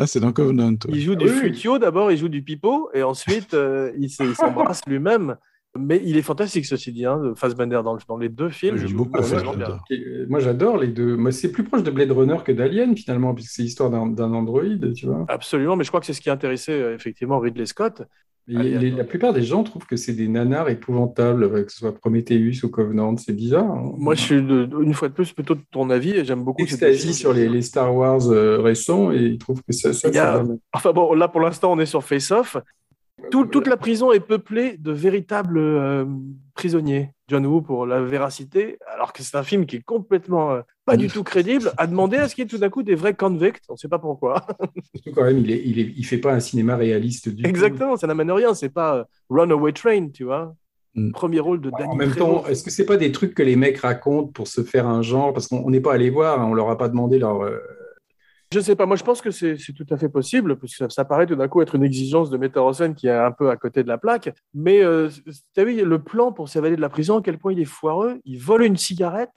Ah, 0.00 0.06
c'est 0.06 0.20
dans 0.20 0.32
Covenant. 0.32 0.70
ouais. 0.70 0.76
Il 0.88 1.00
joue 1.00 1.14
du 1.14 1.26
Oui, 1.26 1.30
oui. 1.30 1.38
flutio 1.38 1.78
d'abord, 1.78 2.10
il 2.10 2.16
joue 2.18 2.28
du 2.28 2.42
pipeau 2.42 2.90
et 2.94 3.02
ensuite 3.02 3.54
euh, 3.54 3.92
il 3.98 4.08
s'embrasse 4.10 4.80
lui-même. 4.86 5.36
Mais 5.78 6.02
il 6.04 6.16
est 6.16 6.22
fantastique 6.22 6.66
ceci 6.66 6.90
dit, 6.90 7.04
hein, 7.06 7.32
Fassbender 7.36 7.80
dans, 7.84 7.94
le- 7.94 8.00
dans 8.08 8.16
les 8.16 8.28
deux 8.28 8.48
films. 8.48 8.76
J'aime 8.76 8.86
il 8.86 8.90
joue 8.90 8.96
beaucoup 9.04 9.20
euh, 9.20 10.26
Moi, 10.28 10.40
j'adore 10.40 10.76
les 10.78 10.88
deux. 10.88 11.16
C'est 11.30 11.52
plus 11.52 11.62
proche 11.62 11.84
de 11.84 11.92
Blade 11.92 12.10
Runner 12.10 12.38
que 12.44 12.50
d'Alien, 12.50 12.96
finalement, 12.96 13.34
puisque 13.34 13.50
c'est 13.52 13.62
l'histoire 13.62 13.88
d'un 13.88 14.08
d'un 14.08 14.32
androïde, 14.32 14.92
tu 14.94 15.06
vois. 15.06 15.24
Absolument, 15.28 15.76
mais 15.76 15.84
je 15.84 15.90
crois 15.90 16.00
que 16.00 16.06
c'est 16.06 16.12
ce 16.12 16.20
qui 16.20 16.28
a 16.28 16.32
intéressé 16.32 16.72
euh, 16.72 16.94
effectivement 16.96 17.38
Ridley 17.38 17.66
Scott. 17.66 18.02
Allez, 18.48 18.78
les- 18.78 18.90
la 18.90 19.04
plupart 19.04 19.32
des 19.32 19.42
gens 19.42 19.62
trouvent 19.62 19.86
que 19.86 19.96
c'est 19.96 20.12
des 20.14 20.26
nanars 20.26 20.68
épouvantables, 20.68 21.44
euh, 21.44 21.62
que 21.64 21.70
ce 21.70 21.78
soit 21.78 21.94
Prometheus 21.94 22.64
ou 22.64 22.68
Covenant. 22.68 23.16
C'est 23.16 23.32
bizarre. 23.32 23.70
hein. 23.70 23.92
Moi, 23.96 24.14
je 24.14 24.20
suis 24.22 24.36
une 24.38 24.94
fois 24.94 25.08
de 25.08 25.14
plus 25.14 25.32
plutôt 25.32 25.54
de 25.54 25.60
ton 25.70 25.88
avis 25.90 26.10
et 26.10 26.24
j'aime 26.24 26.42
beaucoup. 26.44 26.62
extasie 26.62 27.14
sur 27.14 27.32
les, 27.32 27.48
les 27.48 27.62
Star 27.62 27.94
Wars 27.94 28.28
euh, 28.30 28.58
récents 28.60 29.12
et 29.12 29.18
ils 29.22 29.38
trouvent 29.38 29.62
que 29.62 29.72
ça, 29.72 29.90
a-. 29.90 30.42
Enfin 30.72 30.92
bon, 30.92 31.14
là 31.14 31.28
pour 31.28 31.40
l'instant, 31.40 31.72
on 31.72 31.78
est 31.78 31.86
sur 31.86 32.02
Face 32.02 32.30
Off. 32.32 32.56
Tout- 33.30 33.46
toute 33.46 33.66
la 33.66 33.76
prison 33.76 34.12
est 34.12 34.20
peuplée 34.20 34.76
de 34.78 34.92
véritables 34.92 35.58
euh, 35.58 36.04
prisonniers. 36.54 37.10
John 37.28 37.46
Woo, 37.46 37.62
pour 37.62 37.86
la 37.86 38.00
véracité, 38.00 38.78
alors 38.92 39.12
que 39.12 39.22
c'est 39.22 39.36
un 39.36 39.44
film 39.44 39.64
qui 39.64 39.76
est 39.76 39.82
complètement 39.82 40.50
euh, 40.50 40.62
pas 40.84 40.96
du 40.96 41.06
tout 41.06 41.22
crédible, 41.22 41.70
a 41.76 41.86
demandé 41.86 42.16
à 42.16 42.28
ce 42.28 42.34
qu'il 42.34 42.42
y 42.42 42.46
ait 42.46 42.50
tout 42.50 42.58
d'un 42.58 42.70
coup 42.70 42.82
des 42.82 42.96
vrais 42.96 43.14
convicts. 43.14 43.62
On 43.68 43.74
ne 43.74 43.78
sait 43.78 43.88
pas 43.88 44.00
pourquoi. 44.00 44.46
Surtout 44.94 45.12
quand 45.14 45.24
même, 45.24 45.38
il 45.38 45.50
est, 45.52 45.62
il 45.64 45.78
est, 45.78 45.92
il 45.96 46.04
fait 46.04 46.18
pas 46.18 46.32
un 46.32 46.40
cinéma 46.40 46.76
réaliste 46.76 47.28
du 47.28 47.42
tout. 47.42 47.48
Exactement, 47.48 47.96
ça 47.96 48.08
n'amène 48.08 48.32
rien. 48.32 48.52
C'est 48.54 48.68
pas 48.70 48.96
euh, 48.96 49.04
Runaway 49.28 49.72
Train, 49.72 50.08
tu 50.08 50.24
vois. 50.24 50.56
Mm. 50.94 51.12
Premier 51.12 51.38
rôle 51.38 51.60
de 51.60 51.70
Danny 51.70 51.88
En 51.88 51.94
même 51.94 52.14
temps, 52.14 52.44
est-ce 52.46 52.64
que 52.64 52.70
c'est 52.70 52.84
pas 52.86 52.96
des 52.96 53.12
trucs 53.12 53.34
que 53.34 53.44
les 53.44 53.54
mecs 53.54 53.78
racontent 53.78 54.32
pour 54.32 54.48
se 54.48 54.64
faire 54.64 54.88
un 54.88 55.02
genre? 55.02 55.32
Parce 55.32 55.46
qu'on 55.46 55.62
on 55.64 55.70
n'est 55.70 55.80
pas 55.80 55.92
allé 55.94 56.10
voir, 56.10 56.40
hein, 56.40 56.48
on 56.50 56.54
leur 56.54 56.68
a 56.68 56.76
pas 56.76 56.88
demandé 56.88 57.20
leur. 57.20 57.44
Je 58.52 58.58
sais 58.58 58.74
pas, 58.74 58.84
moi 58.84 58.96
je 58.96 59.04
pense 59.04 59.20
que 59.20 59.30
c'est 59.30 59.56
tout 59.76 59.86
à 59.90 59.96
fait 59.96 60.08
possible, 60.08 60.58
parce 60.58 60.72
que 60.72 60.78
ça, 60.78 60.90
ça 60.90 61.04
paraît 61.04 61.26
tout 61.26 61.36
d'un 61.36 61.46
coup 61.46 61.62
être 61.62 61.76
une 61.76 61.84
exigence 61.84 62.30
de 62.30 62.36
metteur 62.36 62.64
en 62.64 62.72
scène 62.72 62.96
qui 62.96 63.06
est 63.06 63.12
un 63.12 63.30
peu 63.30 63.48
à 63.48 63.56
côté 63.56 63.84
de 63.84 63.88
la 63.88 63.96
plaque. 63.96 64.30
Mais 64.54 64.82
euh, 64.82 65.08
tu 65.54 65.60
as 65.60 65.64
vu 65.64 65.84
le 65.84 66.02
plan 66.02 66.32
pour 66.32 66.48
s'évader 66.48 66.74
de 66.74 66.80
la 66.80 66.88
prison, 66.88 67.18
à 67.18 67.22
quel 67.22 67.38
point 67.38 67.52
il 67.52 67.60
est 67.60 67.64
foireux. 67.64 68.20
Il 68.24 68.40
vole 68.40 68.64
une 68.64 68.76
cigarette, 68.76 69.30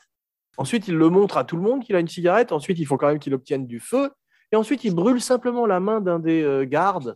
ensuite 0.57 0.87
il 0.87 0.95
le 0.95 1.09
montre 1.09 1.37
à 1.37 1.43
tout 1.43 1.55
le 1.57 1.61
monde 1.61 1.83
qu'il 1.83 1.95
a 1.95 1.99
une 1.99 2.07
cigarette, 2.07 2.51
ensuite 2.51 2.79
il 2.79 2.85
faut 2.87 2.97
quand 2.97 3.07
même 3.07 3.19
qu'il 3.19 3.35
obtienne 3.35 3.67
du 3.67 3.79
feu, 3.79 4.09
et 4.51 4.55
ensuite 4.55 4.83
il 4.83 4.95
brûle 4.95 5.21
simplement 5.21 5.67
la 5.67 5.79
main 5.79 6.01
d'un 6.01 6.17
des 6.17 6.41
euh, 6.41 6.65
gardes, 6.65 7.13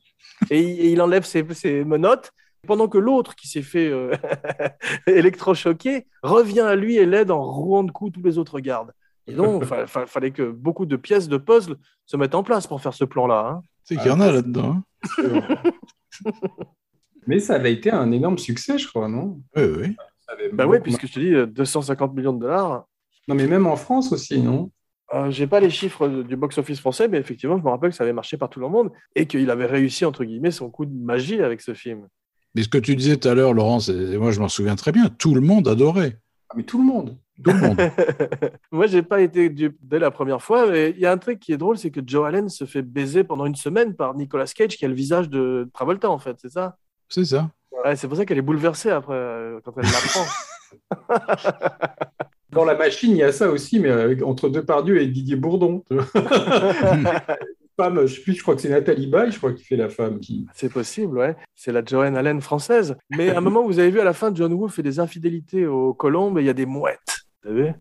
et, 0.51 0.91
il- 0.91 1.01
enlève 1.01 1.25
ses, 1.25 1.43
ses 1.55 1.83
menottes. 1.83 2.31
Pendant 2.67 2.87
que 2.87 2.97
l'autre 2.97 3.35
qui 3.35 3.47
s'est 3.47 3.61
fait 3.61 3.87
euh, 3.87 4.11
électrochoquer 5.07 6.05
revient 6.21 6.61
à 6.61 6.75
lui 6.75 6.97
et 6.97 7.05
l'aide 7.05 7.31
en 7.31 7.41
rouant 7.43 7.83
de 7.83 7.91
coups 7.91 8.11
tous 8.13 8.23
les 8.23 8.37
autres 8.37 8.59
gardes. 8.59 8.91
Et 9.27 9.33
donc, 9.33 9.63
il 9.81 10.07
fallait 10.07 10.31
que 10.31 10.49
beaucoup 10.49 10.85
de 10.85 10.95
pièces 10.95 11.27
de 11.27 11.37
puzzle 11.37 11.75
se 12.05 12.17
mettent 12.17 12.35
en 12.35 12.43
place 12.43 12.67
pour 12.67 12.81
faire 12.81 12.93
ce 12.93 13.03
plan-là. 13.05 13.49
hein. 13.49 13.61
C'est 13.83 13.95
qu'il 13.97 14.07
y 14.07 14.11
en 14.11 14.19
a 14.19 14.31
là-dedans. 14.31 14.81
hein. 15.17 15.41
Mais 17.27 17.39
ça 17.39 17.55
avait 17.55 17.73
été 17.73 17.91
un 17.91 18.11
énorme 18.11 18.37
succès, 18.37 18.77
je 18.77 18.87
crois, 18.87 19.09
non? 19.09 19.41
Oui, 19.55 19.63
oui. 19.63 19.95
Bah 20.53 20.65
oui, 20.65 20.79
puisque 20.81 21.07
je 21.07 21.13
te 21.13 21.19
dis 21.19 21.33
euh, 21.33 21.45
250 21.45 22.13
millions 22.13 22.33
de 22.33 22.39
dollars. 22.39 22.85
Non, 23.27 23.35
mais 23.35 23.47
même 23.47 23.67
en 23.67 23.75
France 23.75 24.11
aussi, 24.13 24.41
non? 24.41 24.71
Euh, 25.13 25.29
J'ai 25.31 25.47
pas 25.47 25.59
les 25.59 25.69
chiffres 25.69 26.07
du 26.07 26.35
box-office 26.37 26.79
français, 26.79 27.07
mais 27.09 27.17
effectivement, 27.17 27.57
je 27.57 27.63
me 27.63 27.69
rappelle 27.69 27.89
que 27.91 27.95
ça 27.95 28.03
avait 28.03 28.13
marché 28.13 28.37
par 28.37 28.49
tout 28.49 28.59
le 28.59 28.67
monde 28.69 28.91
et 29.15 29.25
qu'il 29.25 29.49
avait 29.49 29.65
réussi, 29.65 30.05
entre 30.05 30.23
guillemets, 30.23 30.51
son 30.51 30.69
coup 30.69 30.85
de 30.85 30.93
magie 30.93 31.41
avec 31.41 31.61
ce 31.61 31.73
film. 31.73 32.07
Mais 32.55 32.63
ce 32.63 32.69
que 32.69 32.77
tu 32.77 32.95
disais 32.95 33.17
tout 33.17 33.27
à 33.27 33.33
l'heure, 33.33 33.53
Laurence, 33.53 33.89
et 33.89 34.17
moi 34.17 34.31
je 34.31 34.39
m'en 34.39 34.47
souviens 34.49 34.75
très 34.75 34.91
bien, 34.91 35.07
tout 35.09 35.35
le 35.35 35.41
monde 35.41 35.67
adorait. 35.67 36.17
Ah, 36.49 36.53
Mais 36.57 36.63
tout 36.63 36.77
le 36.79 36.85
monde. 36.85 37.17
Tout 37.43 37.51
le 37.51 37.59
monde. 37.59 37.77
Moi, 38.71 38.87
j'ai 38.87 39.03
pas 39.03 39.21
été 39.21 39.49
dupe 39.49 39.77
dès 39.81 39.99
la 39.99 40.11
première 40.11 40.41
fois, 40.41 40.69
mais 40.69 40.91
il 40.91 40.99
y 40.99 41.05
a 41.05 41.11
un 41.11 41.17
truc 41.17 41.39
qui 41.39 41.53
est 41.53 41.57
drôle, 41.57 41.77
c'est 41.77 41.91
que 41.91 42.01
Joe 42.05 42.27
Allen 42.27 42.49
se 42.49 42.65
fait 42.65 42.81
baiser 42.81 43.23
pendant 43.23 43.45
une 43.45 43.55
semaine 43.55 43.95
par 43.95 44.15
Nicolas 44.15 44.45
Cage, 44.45 44.77
qui 44.77 44.85
a 44.85 44.87
le 44.87 44.93
visage 44.93 45.29
de 45.29 45.69
Travolta, 45.73 46.09
en 46.09 46.17
fait, 46.17 46.37
c'est 46.41 46.51
ça? 46.51 46.77
C'est 47.09 47.25
ça. 47.25 47.49
Ouais, 47.83 47.95
c'est 47.95 48.07
pour 48.07 48.17
ça 48.17 48.25
qu'elle 48.25 48.39
est 48.39 48.41
bouleversée 48.43 48.89
après, 48.89 49.13
euh, 49.13 49.59
quand 49.63 49.73
elle 49.77 49.85
l'apprend. 49.85 50.25
Dans 52.49 52.65
la 52.65 52.75
machine, 52.75 53.11
il 53.11 53.17
y 53.17 53.23
a 53.23 53.31
ça 53.31 53.49
aussi, 53.49 53.79
mais 53.79 53.91
avec- 53.91 54.23
entre 54.23 54.49
Depardieu 54.49 55.01
et 55.01 55.07
Didier 55.07 55.35
Bourdon. 55.35 55.83
femme, 57.77 58.05
je 58.07 58.15
sais 58.15 58.21
plus, 58.21 58.33
je 58.33 58.41
crois 58.41 58.55
que 58.55 58.61
c'est 58.61 58.69
Nathalie 58.69 59.07
Baye, 59.07 59.31
je 59.31 59.37
crois, 59.37 59.53
qui 59.53 59.63
fait 59.63 59.75
la 59.75 59.89
femme. 59.89 60.19
Qui... 60.19 60.47
C'est 60.53 60.71
possible, 60.71 61.17
ouais. 61.17 61.35
C'est 61.55 61.71
la 61.71 61.85
Joanne 61.85 62.17
Allen 62.17 62.41
française. 62.41 62.97
Mais 63.11 63.29
à 63.29 63.37
un 63.37 63.41
moment, 63.41 63.63
vous 63.63 63.79
avez 63.79 63.91
vu 63.91 63.99
à 63.99 64.03
la 64.03 64.13
fin, 64.13 64.33
John 64.33 64.51
Woo 64.53 64.67
fait 64.67 64.83
des 64.83 64.99
infidélités 64.99 65.67
aux 65.67 65.93
colombes 65.93 66.39
et 66.39 66.41
il 66.41 66.47
y 66.47 66.49
a 66.49 66.53
des 66.53 66.65
mouettes. 66.65 67.26
Savez 67.47 67.73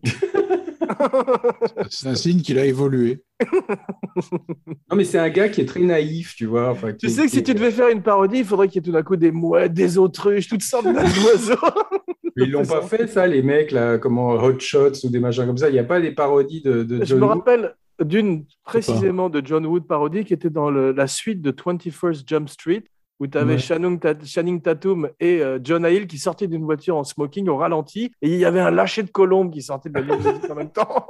C'est 1.89 2.07
un 2.07 2.15
signe 2.15 2.41
qu'il 2.41 2.57
a 2.57 2.65
évolué. 2.65 3.21
Non, 4.89 4.95
mais 4.95 5.03
c'est 5.03 5.19
un 5.19 5.29
gars 5.29 5.49
qui 5.49 5.61
est 5.61 5.65
très 5.65 5.81
naïf, 5.81 6.33
tu 6.35 6.45
vois. 6.45 6.69
Enfin, 6.71 6.93
Tu 6.93 7.07
qui- 7.07 7.09
sais 7.11 7.23
que 7.23 7.29
qui- 7.29 7.35
si 7.37 7.43
tu 7.43 7.53
devais 7.53 7.71
faire 7.71 7.89
une 7.89 8.01
parodie, 8.01 8.39
il 8.39 8.45
faudrait 8.45 8.67
qu'il 8.67 8.77
y 8.77 8.79
ait 8.79 8.85
tout 8.85 8.91
d'un 8.91 9.03
coup 9.03 9.15
des 9.17 9.31
mouettes, 9.31 9.73
des 9.73 9.97
autruches, 9.97 10.47
toutes 10.47 10.63
sortes 10.63 10.85
d'oiseaux. 10.85 11.55
Ils 12.37 12.51
l'ont 12.51 12.65
pas 12.65 12.81
fait, 12.83 13.07
ça, 13.07 13.27
les 13.27 13.41
mecs, 13.41 13.71
là, 13.71 13.97
comment 13.97 14.29
Hot 14.35 14.59
Shots 14.59 15.03
ou 15.05 15.09
des 15.09 15.19
machins 15.19 15.45
comme 15.45 15.57
ça. 15.57 15.69
Il 15.69 15.73
n'y 15.73 15.79
a 15.79 15.83
pas 15.83 15.99
des 15.99 16.11
parodies 16.11 16.61
de, 16.61 16.83
de 16.83 16.99
Je 16.99 17.05
John 17.05 17.19
me 17.19 17.25
rappelle 17.25 17.75
d'une 18.03 18.45
précisément 18.63 19.29
de 19.29 19.41
John 19.43 19.65
Wood 19.65 19.87
parodie 19.87 20.23
qui 20.23 20.33
était 20.33 20.49
dans 20.51 20.69
le- 20.69 20.91
la 20.91 21.07
suite 21.07 21.41
de 21.41 21.51
21st 21.51 22.23
Jump 22.27 22.47
Street 22.49 22.83
où 23.19 23.27
tu 23.27 23.37
avais 23.37 23.53
Ouais. 23.53 23.59
Channing, 23.59 23.99
Ta- 23.99 24.13
Channing 24.25 24.61
Tatum 24.61 25.09
et 25.19 25.41
euh, 25.41 25.59
John 25.63 25.85
Hill 25.89 26.07
qui 26.07 26.17
sortaient 26.17 26.47
d'une 26.47 26.63
voiture 26.63 26.97
en 26.97 27.03
smoking 27.03 27.47
au 27.49 27.57
ralenti 27.57 28.11
et 28.21 28.29
il 28.29 28.37
y 28.39 28.45
avait 28.45 28.59
un 28.59 28.71
lâcher 28.71 29.03
de 29.03 29.09
colombe 29.11 29.51
qui 29.51 29.61
sortait 29.61 29.89
de 29.89 29.95
la 29.95 30.01
limousine 30.01 30.39
en 30.51 30.55
même 30.55 30.71
temps. 30.71 31.07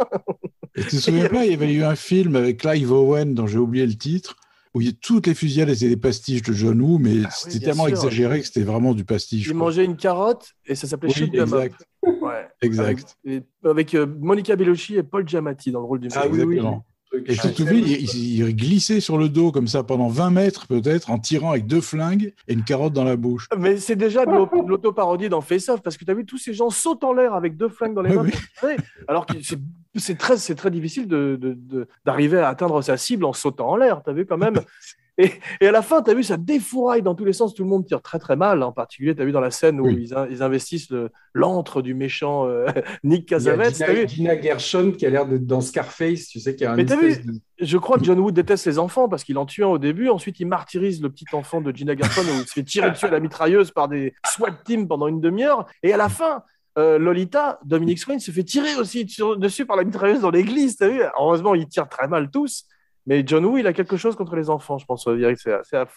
Et 0.75 0.81
tu 0.83 0.87
te 0.87 0.95
souviens 0.97 1.27
pas, 1.29 1.45
il 1.45 1.51
y 1.51 1.53
avait 1.53 1.71
eu 1.73 1.83
un 1.83 1.95
film 1.95 2.35
avec 2.35 2.59
Clive 2.61 2.91
Owen, 2.91 3.33
dont 3.33 3.47
j'ai 3.47 3.57
oublié 3.59 3.85
le 3.85 3.95
titre, 3.95 4.35
où 4.73 4.81
il 4.81 4.87
y 4.87 4.89
a 4.89 4.93
toutes 5.01 5.27
les 5.27 5.33
fusillades 5.33 5.69
étaient 5.69 5.89
des 5.89 5.97
pastiches 5.97 6.43
de 6.43 6.53
John 6.53 6.79
Woo, 6.81 6.97
mais 6.99 7.15
c'était 7.15 7.25
Ah 7.25 7.49
bien 7.49 7.59
tellement 7.59 7.83
sûr. 7.85 7.89
exagéré 7.97 8.39
que 8.41 8.45
c'était 8.47 8.61
vraiment 8.63 8.93
du 8.93 9.03
pastiche. 9.05 9.47
Il 9.47 9.51
quoi. 9.53 9.59
mangeait 9.65 9.85
une 9.85 9.97
carotte 9.97 10.51
et 10.65 10.75
ça 10.75 10.85
s'appelait 10.87 11.11
Oui, 11.19 11.29
exact. 11.33 11.83
Ouais. 12.03 12.47
Exact. 12.61 13.17
Avec 13.63 13.95
euh, 13.95 14.05
Monica 14.19 14.55
Bellucci 14.55 14.95
et 14.95 15.03
Paul 15.03 15.27
Giamatti 15.27 15.71
dans 15.71 15.79
le 15.79 15.85
rôle 15.85 15.99
du 15.99 16.07
Ah 16.15 16.25
oui, 16.29 16.39
oui. 16.43 16.55
Exactement. 16.55 16.85
Et 17.25 17.35
te 17.35 17.47
souviens, 17.47 17.73
il, 17.73 18.01
il- 18.15 18.55
glissait 18.55 18.99
sur 18.99 19.17
le 19.17 19.29
dos 19.29 19.51
comme 19.51 19.67
ça 19.67 19.83
pendant 19.83 20.07
20 20.09 20.29
mètres 20.31 20.67
peut-être, 20.67 21.09
en 21.09 21.19
tirant 21.19 21.51
avec 21.51 21.65
deux 21.65 21.81
flingues 21.81 22.33
et 22.47 22.53
une 22.53 22.63
carotte 22.63 22.93
dans 22.93 23.03
la 23.03 23.15
bouche. 23.15 23.47
Mais 23.57 23.77
c'est 23.77 23.95
déjà 23.95 24.25
de 24.25 24.31
l'au- 24.31 24.45
de 24.45 24.67
l'auto-parodie 24.69 25.29
dans 25.29 25.41
Face 25.41 25.69
Off, 25.69 25.81
parce 25.81 25.97
que 25.97 26.05
tu 26.05 26.11
as 26.11 26.13
vu, 26.13 26.25
tous 26.25 26.37
ces 26.37 26.53
gens 26.53 26.69
sautent 26.69 27.03
en 27.03 27.13
l'air 27.13 27.33
avec 27.33 27.55
deux 27.57 27.69
flingues 27.69 27.93
dans 27.95 28.01
les 28.01 28.13
mains 28.13 28.23
oui. 28.63 28.69
alors 29.07 29.25
que 29.25 29.41
c'est- 29.41 29.59
c'est 29.95 30.15
très, 30.17 30.37
difficile 30.69 31.07
de- 31.07 31.37
de- 31.39 31.53
de- 31.57 31.87
d'arriver 32.05 32.39
à 32.39 32.49
atteindre 32.49 32.81
sa 32.81 32.97
cible 32.97 33.25
en 33.25 33.33
sautant 33.33 33.69
en 33.69 33.75
l'air, 33.77 34.01
tu 34.03 34.09
as 34.09 34.13
vu 34.13 34.25
quand 34.25 34.37
même. 34.37 34.55
Et, 35.17 35.31
et 35.61 35.67
à 35.67 35.71
la 35.71 35.81
fin, 35.81 36.01
tu 36.03 36.11
as 36.11 36.13
vu, 36.13 36.23
ça 36.23 36.37
défouraille 36.37 37.01
dans 37.01 37.15
tous 37.15 37.25
les 37.25 37.33
sens, 37.33 37.53
tout 37.55 37.63
le 37.63 37.69
monde 37.69 37.85
tire 37.85 38.01
très 38.01 38.19
très 38.19 38.35
mal, 38.35 38.61
en 38.61 38.71
particulier, 38.71 39.15
tu 39.15 39.21
as 39.21 39.25
vu 39.25 39.31
dans 39.31 39.39
la 39.41 39.49
scène 39.51 39.79
où 39.79 39.85
Oui. 39.85 39.97
ils, 40.03 40.13
in- 40.13 40.27
ils 40.29 40.43
investissent 40.43 40.93
l'antre 41.33 41.81
du 41.81 41.93
méchant 41.95 42.47
euh, 42.47 42.67
Nick 43.03 43.27
t'as 43.29 43.39
Gina, 43.39 43.69
vu? 43.69 44.07
Gina 44.07 44.39
Gershon 44.41 44.91
qui 44.91 45.05
a 45.05 45.09
l'air 45.09 45.25
d'être 45.25 45.47
dans 45.47 45.61
Scarface, 45.61 46.27
tu 46.27 46.39
sais, 46.39 46.55
qui 46.55 46.65
a 46.65 46.73
un 46.73 46.75
Mais 46.75 46.85
t'as 46.85 46.97
vu 46.97 47.17
de... 47.17 47.33
Je 47.59 47.77
crois 47.77 47.97
que 47.97 48.03
John 48.03 48.19
Wood 48.19 48.35
déteste 48.35 48.67
les 48.67 48.77
enfants 48.77 49.09
parce 49.09 49.23
qu'il 49.23 49.37
en 49.39 49.47
tue 49.47 49.63
un 49.63 49.67
au 49.69 49.79
début. 49.79 50.09
Ensuite, 50.09 50.39
il 50.39 50.45
martyrise 50.45 51.01
le 51.01 51.09
petit 51.09 51.25
enfant 51.33 51.61
de 51.61 51.75
Gina 51.75 51.95
Gershon 51.97 52.21
où 52.21 52.41
il 52.41 52.47
se 52.47 52.53
fait 52.53 52.63
tirer 52.63 52.91
dessus 52.91 53.05
à 53.07 53.09
la 53.09 53.19
mitrailleuse 53.19 53.71
par 53.71 53.87
des 53.87 54.13
SWAT 54.27 54.51
teams 54.65 54.87
pendant 54.87 55.07
une 55.07 55.19
demi-heure. 55.19 55.65
Et 55.81 55.91
à 55.93 55.97
la 55.97 56.09
fin, 56.09 56.43
euh, 56.77 56.99
Lolita, 56.99 57.59
Dominic 57.65 57.97
Swain, 57.97 58.19
se 58.19 58.29
fait 58.29 58.43
tirer 58.43 58.75
aussi 58.75 59.07
dessus 59.39 59.65
par 59.65 59.77
la 59.77 59.83
mitrailleuse 59.83 60.21
dans 60.21 60.29
l'église. 60.29 60.75
T'as 60.77 60.89
vu? 60.89 61.01
Heureusement, 61.19 61.55
ils 61.55 61.67
tirent 61.67 61.89
très 61.89 62.07
mal 62.07 62.29
tous. 62.29 62.65
Mais 63.07 63.23
John 63.25 63.45
Woo, 63.45 63.57
il 63.57 63.65
a 63.65 63.73
quelque 63.73 63.97
chose 63.97 64.15
contre 64.15 64.35
les 64.35 64.49
enfants, 64.49 64.77
je 64.77 64.85
pense. 64.85 65.07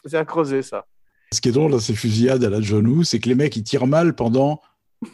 C'est 0.06 0.16
à, 0.16 0.24
creuser, 0.24 0.62
ça. 0.62 0.86
Ce 1.32 1.40
qui 1.40 1.48
est 1.48 1.52
drôle 1.52 1.72
dans 1.72 1.80
ces 1.80 1.94
fusillades 1.94 2.44
à 2.44 2.50
la 2.50 2.61
John 2.61 2.86
Woo, 2.86 3.02
c'est 3.02 3.18
que 3.18 3.28
les 3.28 3.34
mecs, 3.34 3.56
ils 3.56 3.64
tirent 3.64 3.88
mal 3.88 4.14
pendant 4.14 4.61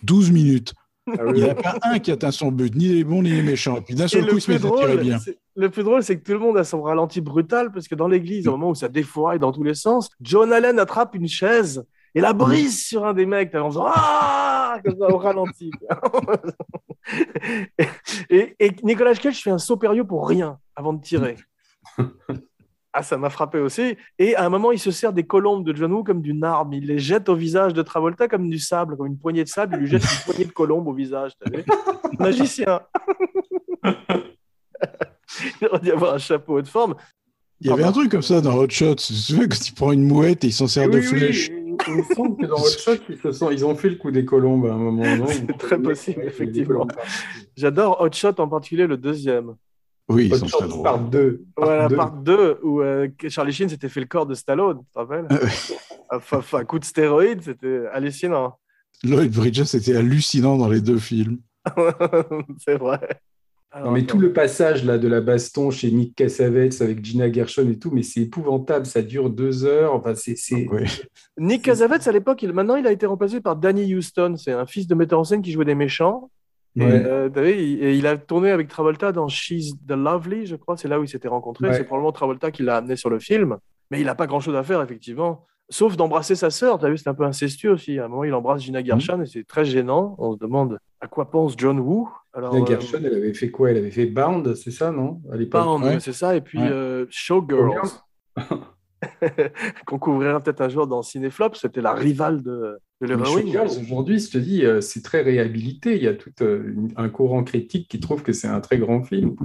12 0.03 0.31
minutes. 0.31 0.75
Ah 1.09 1.23
Il 1.29 1.43
n'y 1.43 1.49
a 1.49 1.55
pas 1.55 1.79
un 1.83 1.99
qui 1.99 2.13
atteint 2.13 2.33
son 2.33 2.53
but, 2.53 2.75
ni 2.75 2.89
les 2.89 3.05
bons 3.05 3.23
ni 3.23 3.31
les 3.31 3.43
méchants. 3.43 3.79
Et 3.79 3.81
puis 3.81 3.95
d'un 3.95 4.09
seul 4.09 4.27
coup, 4.27 4.37
ils 4.37 4.41
se 4.41 4.51
mettent 4.51 4.65
à 4.65 4.71
tirer 4.71 4.99
bien. 4.99 5.19
le 5.55 5.71
plus 5.71 5.85
drôle, 5.85 6.03
c'est 6.03 6.19
que 6.19 6.25
tout 6.25 6.33
le 6.33 6.39
monde 6.39 6.59
a 6.59 6.65
son 6.65 6.83
ralenti 6.83 7.21
brutal 7.21 7.73
parce 7.73 7.89
que 7.89 7.95
dans 7.95 8.09
l'église, 8.09 8.49
au 8.49 8.53
moment 8.53 8.71
où 8.71 8.75
ça 8.75 8.89
défouraille 8.89 9.39
dans 9.39 9.53
tous 9.53 9.63
les 9.63 9.75
sens, 9.75 10.11
John 10.21 10.53
Allen 10.53 10.79
attrape 10.79 11.15
une 11.15 11.29
chaise 11.29 11.87
et 12.15 12.21
la 12.21 12.33
brise 12.33 12.85
sur 12.85 13.07
un 13.07 13.15
des 13.15 13.25
mecs 13.25 13.55
en 13.55 13.71
faisant 13.71 13.87
Ah 13.87 14.81
comme 14.85 14.99
ça 14.99 15.09
au 15.09 15.19
ralenti. 15.19 15.71
et, 18.29 18.57
et 18.59 18.73
Nicolas 18.83 19.15
Cage 19.15 19.43
fait 19.43 19.51
un 19.51 19.59
saut 19.59 19.77
périlleux 19.77 20.05
pour 20.05 20.29
rien 20.29 20.59
avant 20.75 20.93
de 20.93 21.01
tirer. 21.01 21.37
Ah, 22.93 23.03
ça 23.03 23.19
m'a 23.19 23.29
frappé 23.29 23.59
aussi. 23.59 23.97
Et 24.19 24.35
à 24.37 24.47
un 24.47 24.49
moment, 24.49 24.73
il 24.73 24.79
se 24.79 24.91
sert 24.91 25.13
des 25.13 25.25
colombes 25.25 25.67
de 25.67 25.77
John 25.77 25.93
Woo 25.93 26.03
comme 26.03 26.23
d'une 26.23 26.43
arme. 26.43 26.73
Il 26.73 26.87
les 26.87 26.99
jette 26.99 27.29
au 27.29 27.35
visage 27.35 27.75
de 27.75 27.83
Travolta 27.83 28.27
comme 28.27 28.49
du 28.49 28.59
sable, 28.59 28.97
comme 28.97 29.07
une 29.07 29.19
poignée 29.19 29.45
de 29.45 29.49
sable. 29.51 29.77
Il 29.77 29.81
lui 29.81 29.87
jette 29.87 30.03
une 30.03 30.25
poignée 30.25 30.47
de 30.47 30.53
colombes 30.53 30.89
au 30.89 30.95
visage. 30.95 31.33
Magicien. 32.19 32.81
Il 35.61 35.69
aurait 35.69 35.81
dû 35.81 35.93
avoir 35.93 36.15
un 36.15 36.19
chapeau 36.19 36.63
de 36.63 36.69
forme. 36.69 36.95
Il 37.61 37.67
y 37.67 37.71
avait 37.71 37.85
un 37.85 37.93
truc 37.93 38.11
comme 38.11 38.23
ça 38.23 38.41
dans 38.41 38.57
Hot 38.57 38.71
Shots. 38.71 38.95
Tu 38.95 39.09
te 39.09 39.19
souviens 39.19 39.49
quand 39.49 39.69
il 39.69 39.75
prend 39.75 39.93
une 39.93 40.07
mouette 40.07 40.45
et 40.45 40.47
il 40.47 40.53
s'en 40.53 40.67
sert 40.67 40.89
de 40.89 40.99
Oui, 40.99 41.07
oui, 41.13 41.19
flèches 41.19 41.51
il 41.89 41.95
me 41.95 42.03
semble 42.03 42.37
que 42.37 42.47
dans 42.47 42.57
Hot 42.57 42.79
Shot, 42.79 43.03
ils, 43.09 43.19
se 43.19 43.33
sont... 43.33 43.51
ils 43.51 43.65
ont 43.65 43.75
fait 43.75 43.91
le 43.91 43.97
coup 43.97 44.11
des 44.11 44.25
colombes 44.25 44.67
à 44.67 44.73
un 44.73 44.79
moment. 44.79 45.27
C'est 45.29 45.59
très 45.59 45.79
possible, 45.79 46.23
effectivement. 46.25 46.87
J'adore 47.57 48.01
Hot 48.01 48.13
Shot, 48.13 48.35
en 48.39 48.49
particulier 48.49 48.87
le 48.87 48.97
deuxième. 48.97 49.57
Oui, 50.09 50.27
ils 50.31 50.37
sont 50.37 50.47
très 50.47 50.59
Shot 50.61 50.69
drôles. 50.69 50.83
par 50.85 50.99
deux. 51.01 51.45
Par 51.57 51.65
Voilà, 51.65 51.89
deux. 51.89 51.97
part 51.97 52.13
2, 52.13 52.59
où 52.63 52.81
euh, 52.81 53.09
Charlie 53.29 53.53
Sheen 53.53 53.69
s'était 53.69 53.89
fait 53.89 54.01
le 54.01 54.07
corps 54.07 54.27
de 54.27 54.35
Stallone, 54.35 54.79
tu 54.85 54.93
te 54.93 54.99
rappelles 54.99 55.27
Enfin, 56.11 56.39
enfin, 56.39 56.65
coup 56.65 56.79
de 56.79 56.85
stéroïde, 56.85 57.43
c'était 57.43 57.83
hallucinant. 57.93 58.59
Lloyd 59.03 59.33
Bridges 59.33 59.75
était 59.75 59.97
hallucinant 59.97 60.57
dans 60.57 60.69
les 60.69 60.81
deux 60.81 60.99
films. 60.99 61.39
c'est 62.65 62.77
vrai. 62.77 63.01
Alors, 63.73 63.89
Non, 63.89 63.93
mais 63.95 64.07
tout 64.07 64.19
le 64.19 64.33
passage 64.33 64.85
là 64.85 64.97
de 64.99 65.09
la 65.09 65.21
baston 65.21 65.71
chez 65.71 65.91
Nick 65.91 66.15
Cassavetes 66.15 66.81
avec 66.81 67.05
Gina 67.05 67.31
Gershon 67.31 67.69
et 67.69 67.79
tout, 67.79 67.91
mais 67.91 68.03
c'est 68.05 68.21
épouvantable, 68.21 68.87
ça 68.87 69.03
dure 69.03 69.29
deux 69.29 69.65
heures. 69.65 69.93
Enfin, 69.95 70.15
c'est, 70.15 70.37
c'est... 70.37 70.67
Oui. 70.71 70.85
Nick 71.39 71.63
Cassavetes, 71.63 72.07
à 72.07 72.13
l'époque, 72.13 72.43
il- 72.43 72.53
maintenant, 72.53 72.77
il 72.77 72.87
a 72.87 72.93
été 72.93 73.05
remplacé 73.05 73.41
par 73.41 73.57
Danny 73.57 73.93
Houston. 73.95 74.37
C'est 74.39 74.53
un 74.53 74.67
fils 74.67 74.87
de 74.87 74.95
metteur 74.95 75.19
en 75.19 75.25
scène 75.25 75.43
qui 75.43 75.51
jouait 75.53 75.65
des 75.65 75.75
méchants. 75.75 76.31
Ouais. 76.85 77.05
euh, 77.07 77.29
vu, 77.29 77.63
il, 77.63 77.83
et 77.83 77.97
il 77.97 78.07
a 78.07 78.17
tourné 78.17 78.51
avec 78.51 78.69
Travolta 78.69 79.13
dans 79.13 79.29
She's 79.29 79.75
the 79.87 79.93
Lovely, 79.93 80.47
je 80.47 80.57
crois. 80.57 80.77
C'est 80.77 80.89
là 80.89 81.01
où 81.01 81.05
ils 81.05 81.09
s'étaient 81.09 81.29
rencontrés. 81.29 81.69
Ouais. 81.69 81.75
C'est 81.75 81.85
probablement 81.85 82.13
Travolta 82.13 82.51
qui 82.51 82.63
l'a 82.63 82.77
amené 82.77 82.97
sur 82.97 83.11
le 83.11 83.19
film. 83.19 83.57
Mais 83.91 84.01
il 84.01 84.07
n'a 84.07 84.15
pas 84.15 84.27
grand-chose 84.27 84.57
à 84.57 84.63
faire, 84.63 84.83
effectivement. 84.83 85.47
Sauf 85.69 85.97
d'embrasser 85.97 86.35
sa 86.35 86.51
sœur. 86.51 86.79
T'as 86.79 86.89
vu, 86.89 86.99
c'est 86.99 87.09
un 87.09 87.15
peu 87.15 87.25
incestueux 87.25 87.73
aussi. 87.73 87.99
À 87.99 88.05
un 88.05 88.09
moment, 88.09 88.25
il 88.25 88.35
embrasse 88.35 88.63
Gina 88.63 88.85
Gershon 88.85 89.23
et 89.23 89.27
c'est 89.27 89.45
très 89.45 89.65
gênant. 89.65 90.15
On 90.19 90.33
se 90.33 90.39
demande 90.39 90.79
à 91.01 91.09
quoi 91.09 91.31
pense 91.31 91.55
John 91.57 91.81
Woo. 91.81 92.09
Alors, 92.33 92.53
Gina 92.53 92.63
euh, 92.63 92.67
Gershon, 92.67 92.99
elle 93.05 93.15
avait 93.15 93.35
fait 93.35 93.51
quoi? 93.51 93.71
Elle 93.71 93.79
avait 93.79 93.91
fait 93.91 94.07
Bound, 94.07 94.55
c'est 94.55 94.71
ça, 94.71 94.93
non? 94.93 95.21
À 95.33 95.37
Ouais. 95.37 95.95
ouais, 95.95 96.01
c'est 96.01 96.13
ça. 96.13 96.37
Et 96.37 96.41
puis 96.41 96.61
euh, 96.61 97.07
Showgirls, 97.11 97.89
qu'on 99.87 99.99
couvrirait 99.99 100.41
peut-être 100.41 100.61
un 100.61 100.69
jour 100.69 100.87
dans 100.87 101.03
Cinéflop. 101.03 101.55
C'était 101.55 101.81
la 101.81 101.93
rivale 101.93 102.43
de, 102.43 102.79
de. 103.01 103.25
Showgirls, 103.25 103.79
aujourd'hui, 103.83 104.19
je 104.19 104.31
te 104.31 104.39
dis, 104.39 104.65
euh, 104.65 104.81
c'est 104.81 105.03
très 105.03 105.23
réhabilité. 105.23 105.97
Il 105.97 106.03
y 106.03 106.09
a 106.09 106.15
tout 106.15 106.31
euh, 106.43 106.75
un 106.97 107.09
courant 107.09 107.45
critique 107.45 107.89
qui 107.89 108.01
trouve 108.01 108.23
que 108.23 108.33
c'est 108.33 108.49
un 108.49 108.61
très 108.61 108.79
grand 108.79 109.03
film. 109.03 109.37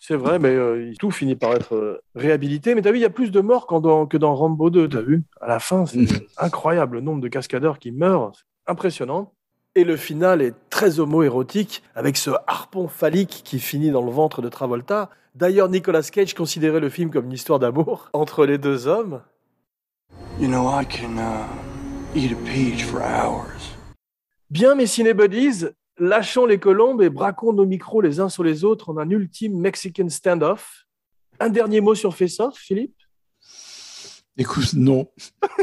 C'est 0.00 0.16
vrai, 0.16 0.38
mais 0.38 0.50
euh, 0.54 0.92
tout 0.98 1.10
finit 1.10 1.34
par 1.36 1.54
être 1.54 1.74
euh, 1.74 1.98
réhabilité. 2.14 2.74
Mais 2.74 2.82
t'as 2.82 2.90
vu, 2.92 2.98
il 2.98 3.02
y 3.02 3.06
a 3.06 3.10
plus 3.10 3.30
de 3.30 3.40
morts 3.40 3.80
dans- 3.80 4.06
que 4.06 4.16
dans 4.18 4.34
Rambo 4.34 4.68
2, 4.70 4.88
t'as 4.88 5.00
vu? 5.00 5.22
À 5.40 5.48
la 5.48 5.58
fin, 5.60 5.86
c'est 5.86 5.98
Mm. 6.00 6.06
incroyable 6.38 6.96
le 6.96 7.00
nombre 7.02 7.20
de 7.22 7.28
cascadeurs 7.28 7.78
qui 7.78 7.90
meurent. 7.90 8.32
C'est 8.34 8.70
impressionnant. 8.70 9.32
Et 9.76 9.82
le 9.82 9.96
final 9.96 10.40
est 10.42 10.54
très 10.70 11.00
homo-érotique, 11.00 11.82
avec 11.96 12.16
ce 12.16 12.30
harpon 12.46 12.86
phallique 12.86 13.40
qui 13.44 13.58
finit 13.58 13.90
dans 13.90 14.02
le 14.02 14.10
ventre 14.12 14.40
de 14.42 14.48
Travolta. 14.48 15.10
D'ailleurs, 15.34 15.68
Nicolas 15.68 16.02
Cage 16.02 16.32
considérait 16.32 16.78
le 16.78 16.88
film 16.88 17.10
comme 17.10 17.24
une 17.24 17.32
histoire 17.32 17.58
d'amour 17.58 18.08
entre 18.12 18.46
les 18.46 18.56
deux 18.56 18.86
hommes. 18.86 19.20
You 20.38 20.46
know, 20.46 20.68
I 20.68 20.84
can 20.86 21.16
uh, 21.18 22.16
eat 22.16 22.30
a 22.30 22.36
peach 22.44 22.84
for 22.84 23.00
hours. 23.00 23.76
Bien, 24.48 24.76
mes 24.76 24.86
cinébuddies, 24.86 25.66
lâchons 25.98 26.46
les 26.46 26.60
colombes 26.60 27.02
et 27.02 27.10
braquons 27.10 27.52
nos 27.52 27.66
micros 27.66 28.00
les 28.00 28.20
uns 28.20 28.28
sur 28.28 28.44
les 28.44 28.62
autres 28.62 28.90
en 28.90 28.96
un 28.96 29.10
ultime 29.10 29.58
Mexican 29.58 30.08
standoff. 30.08 30.86
Un 31.40 31.48
dernier 31.48 31.80
mot 31.80 31.96
sur 31.96 32.16
Face 32.16 32.38
Off, 32.38 32.56
Philippe? 32.56 32.94
Écoute, 34.36 34.72
non. 34.74 35.08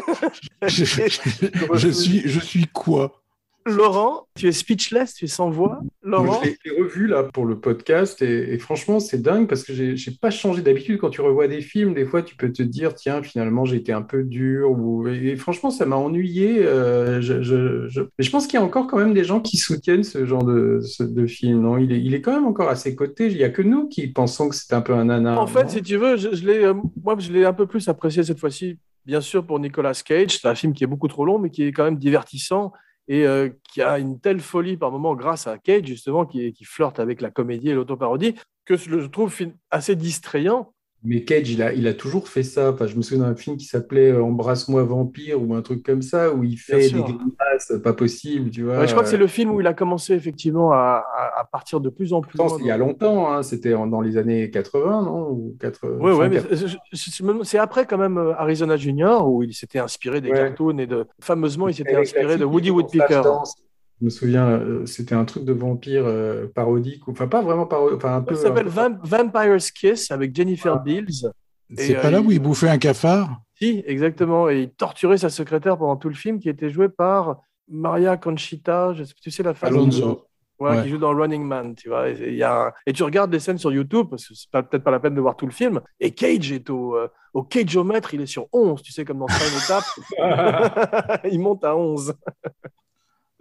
je, 0.68 0.84
je 0.84 1.90
suis, 1.90 2.28
je 2.28 2.40
suis 2.42 2.68
quoi? 2.68 3.21
Laurent, 3.66 4.28
tu 4.36 4.47
es 4.47 4.51
speechless, 4.51 5.14
tu 5.14 5.26
es 5.26 5.28
sans 5.28 5.49
voix. 5.51 5.82
Laurent, 6.01 6.41
Je 6.43 6.49
l'ai 6.70 6.82
revu 6.82 7.05
là 7.05 7.24
pour 7.24 7.45
le 7.45 7.59
podcast 7.59 8.22
et, 8.24 8.53
et 8.53 8.57
franchement, 8.57 8.99
c'est 8.99 9.22
dingue 9.22 9.47
parce 9.47 9.64
que 9.64 9.72
j'ai 9.74 10.12
pas 10.20 10.32
changé 10.32 10.62
d'habitude. 10.64 10.97
Quand 10.99 11.12
tu 11.12 11.22
revois 11.22 11.47
des 11.47 11.62
films, 11.62 11.93
des 11.93 12.05
fois, 12.05 12.24
tu 12.24 12.36
peux 12.36 12.51
te 12.51 12.64
dire, 12.64 12.95
tiens, 12.95 13.22
finalement, 13.22 13.64
j'ai 13.66 13.76
été 13.78 13.93
un 13.93 14.01
peu 14.01 14.24
dur. 14.24 14.72
Ou... 14.72 15.07
Et, 15.07 15.36
franchement, 15.36 15.70
ça 15.70 15.86
m'a 15.86 15.95
ennuyé. 15.95 16.66
euh, 16.66 17.22
je, 17.22 17.41
je- 17.43 17.88
je- 17.88 18.01
Mais 18.01 18.24
je 18.26 18.32
pense 18.32 18.47
qu'il 18.47 18.59
y 18.59 18.62
a 18.62 18.66
encore 18.66 18.88
quand 18.88 18.97
même 18.97 19.14
des 19.14 19.24
gens 19.24 19.39
qui 19.39 19.57
soutiennent 19.57 20.03
ce 20.03 20.26
genre 20.26 20.43
de, 20.43 20.80
ce- 20.84 21.03
de 21.03 21.28
film. 21.28 21.62
Non, 21.62 21.78
il 21.78 21.91
est, 21.91 22.01
il 22.01 22.16
est 22.16 22.22
quand 22.22 22.34
même 22.34 22.47
encore 22.47 22.70
à 22.70 22.76
ses 22.76 22.95
côtés. 22.95 23.28
Il 23.28 23.38
y 23.38 23.43
a 23.43 23.49
que 23.49 23.62
nous 23.62 23.88
qui 23.88 24.07
pensons 24.07 24.49
que 24.49 24.55
c'est 24.55 24.74
un 24.74 24.82
peu 24.82 24.93
un 24.93 25.05
nanar. 25.05 25.39
en 25.39 25.45
fait, 25.47 25.70
si 25.70 25.82
tu 25.84 25.97
veux, 25.97 26.18
je, 26.18 26.34
je 26.34 26.45
l'ai, 26.47 26.64
euh, 26.66 26.74
moi, 27.03 27.16
je 27.20 27.32
l'ai 27.32 27.45
un 27.45 27.53
peu 27.53 27.68
plus 27.68 27.88
apprécié 27.88 28.24
cette 28.24 28.39
fois-ci, 28.39 28.80
bien 29.05 29.22
sûr, 29.22 29.45
pour 29.45 29.59
Nicolas 29.59 29.93
Cage. 30.03 30.39
C'est 30.39 30.47
un 30.47 30.55
film 30.55 30.74
qui 30.74 30.84
est 30.84 30.88
beaucoup 30.88 31.07
trop 31.07 31.26
long, 31.26 31.38
mais 31.38 31.51
qui 31.51 31.62
est 31.64 31.72
quand 31.72 31.84
même 31.84 31.97
divertissant 31.97 32.72
et 33.08 33.26
euh, 33.26 33.49
qui 33.72 33.82
a 33.82 33.99
une 33.99 34.20
telle 34.20 34.39
folie 34.39 34.78
par 34.78 34.91
moment 34.91 35.16
grâce 35.16 35.47
à 35.47 35.58
Cage, 35.58 35.86
justement, 35.86 36.26
qui, 36.26 36.54
flirte 36.64 36.99
avec 36.99 37.22
la 37.22 37.32
comédie 37.32 37.70
et 37.70 37.74
l'autoparodie, 37.74 38.36
que 38.66 38.78
je 38.78 39.06
trouve 39.08 39.34
assez 39.70 39.95
distrayant. 39.95 40.74
Mais 41.04 41.24
Cage, 41.24 41.49
il 41.49 41.64
a, 41.64 41.74
il 41.74 41.88
a 41.88 41.95
toujours 41.95 42.28
fait 42.28 42.43
ça. 42.43 42.72
Enfin, 42.72 42.86
je 42.86 42.95
me 42.95 43.02
souviens 43.02 43.26
d'un 43.26 43.36
film 43.36 43.58
qui 43.58 43.66
s'appelait 43.66 44.12
euh, 44.12 44.24
Embrasse-moi 44.24 44.84
vampire 44.84 45.41
ou 45.41 45.56
un 45.56 45.62
truc 45.64 45.82
comme 45.84 46.04
ça, 46.04 46.32
où 46.32 46.43
il 46.43 46.58
fait 46.58 46.89
des 46.89 47.02
grimaces 47.02 47.74
pas 47.84 47.93
possibles, 47.93 48.52
tu 48.52 48.64
vois. 48.64 48.78
Ouais, 48.80 48.88
je 48.88 48.91
crois 48.91 49.04
que 49.04 49.10
c'est 49.10 49.18
le 49.18 49.26
film 49.28 49.49
où 49.52 49.60
il 49.60 49.66
a 49.68 49.74
commencé 49.74 50.14
effectivement 50.14 50.72
à, 50.74 51.04
à- 51.38 51.43
partir 51.52 51.80
de 51.82 51.89
plus 51.89 52.14
en 52.14 52.22
plus 52.22 52.38
loin 52.38 52.47
il 52.60 52.66
y 52.68 52.72
a 52.72 52.78
longtemps, 52.78 53.32
hein, 53.34 53.41
c'était 53.43 53.72
dans 53.72 53.99
les 53.99 54.16
années 54.18 54.49
80, 54.52 55.02
non 55.04 55.30
Ou 55.32 55.58
80, 55.60 55.97
Ouais, 55.97 56.12
ouais, 56.12 56.18
fin 56.26 56.30
mais 56.30 56.36
80. 56.38 56.56
je- 56.56 56.68
je- 56.97 57.12
je 57.12 57.24
me 57.24 57.28
demande- 57.30 57.45
c'est 57.45 57.58
après 57.58 57.86
quand 57.86 57.97
même 57.97 58.18
euh, 58.18 58.34
Arizona 58.38 58.78
Junior 58.78 59.28
où 59.30 59.43
il 59.43 59.54
s'était 59.54 59.80
inspiré 59.80 60.22
des 60.22 60.30
Ouais. 60.30 60.38
cartoons 60.38 60.78
et 60.78 60.86
de 60.88 61.06
fameusement 61.20 61.68
il 61.68 61.74
s'était 61.74 61.95
inspiré 61.95 62.38
de 62.38 62.45
Woody 62.45 62.70
Woodpecker. 62.70 63.22
Je 64.02 64.06
me 64.06 64.10
souviens, 64.10 64.47
euh, 64.49 64.86
c'était 64.88 65.14
un 65.14 65.26
truc 65.26 65.45
de 65.45 65.54
vampire 65.54 66.04
euh, 66.08 66.47
parodique, 66.54 67.08
ou- 67.08 67.12
enfin 67.12 67.28
pas 67.28 67.41
vraiment 67.43 67.68
parodique, 67.68 67.97
enfin 67.97 68.16
un 68.18 68.22
peu. 68.22 68.34
Ça 68.36 68.43
s'appelle 68.47 68.68
Vamp- 68.68 68.97
Vampire's 69.04 69.70
Kiss 69.72 70.10
avec 70.10 70.36
Jennifer 70.36 70.80
Beals. 70.82 71.32
C'est 71.78 71.91
Et, 71.91 71.95
pas 71.95 72.08
euh, 72.08 72.12
là 72.12 72.22
où 72.22 72.32
il 72.32 72.39
bouffait 72.39 72.68
un 72.70 72.80
cafard? 72.80 73.30
Si, 73.56 73.84
exactement. 73.86 74.49
Et 74.49 74.62
il 74.64 74.70
torturait 74.72 75.20
sa 75.20 75.30
secrétaire 75.30 75.78
pendant 75.78 75.95
tout 75.97 76.10
le 76.10 76.16
film 76.16 76.39
qui 76.39 76.49
était 76.49 76.72
jouée 76.72 76.89
par 76.89 77.41
Maria 77.70 78.18
Conchita, 78.18 78.93
je 78.95 79.04
sais, 79.04 79.14
tu 79.22 79.30
sais 79.32 79.43
la 79.43 79.54
femme 79.54 79.74
Alonso. 79.74 80.26
Ouais, 80.60 80.72
Ouais. 80.78 80.84
qui 80.84 80.89
joue 80.89 80.97
dans 80.99 81.16
Running 81.16 81.43
Man, 81.43 81.74
tu 81.76 81.89
vois. 81.89 82.10
Et, 82.10 82.18
il 82.30 82.36
y 82.36 82.43
a 82.43 82.68
un- 82.68 82.72
et 82.86 82.93
tu 82.93 83.02
regardes 83.04 83.32
les 83.32 83.39
scènes 83.39 83.58
sur 83.58 83.72
YouTube, 83.72 84.08
parce 84.12 84.28
que 84.28 84.34
c'est 84.36 84.49
peut-être 84.52 84.84
pas 84.84 84.91
la 84.91 84.99
peine 84.99 85.16
de 85.16 85.22
voir 85.22 85.36
tout 85.36 85.45
le 85.47 85.52
film. 85.52 85.80
Et 85.99 86.12
Cage 86.12 86.52
est 86.52 86.70
au, 86.70 86.95
euh, 86.95 87.08
au 87.34 87.41
cageomètre, 87.43 88.14
il 88.14 88.22
est 88.22 88.26
sur 88.28 88.47
11, 88.52 88.82
tu 88.84 88.91
sais, 88.91 89.04
comme 89.06 89.20
dans 89.20 89.26
Time 89.28 89.60
Tap. 89.68 89.84
il 91.32 91.39
monte 91.39 91.64
à 91.64 91.76
11. 91.76 92.14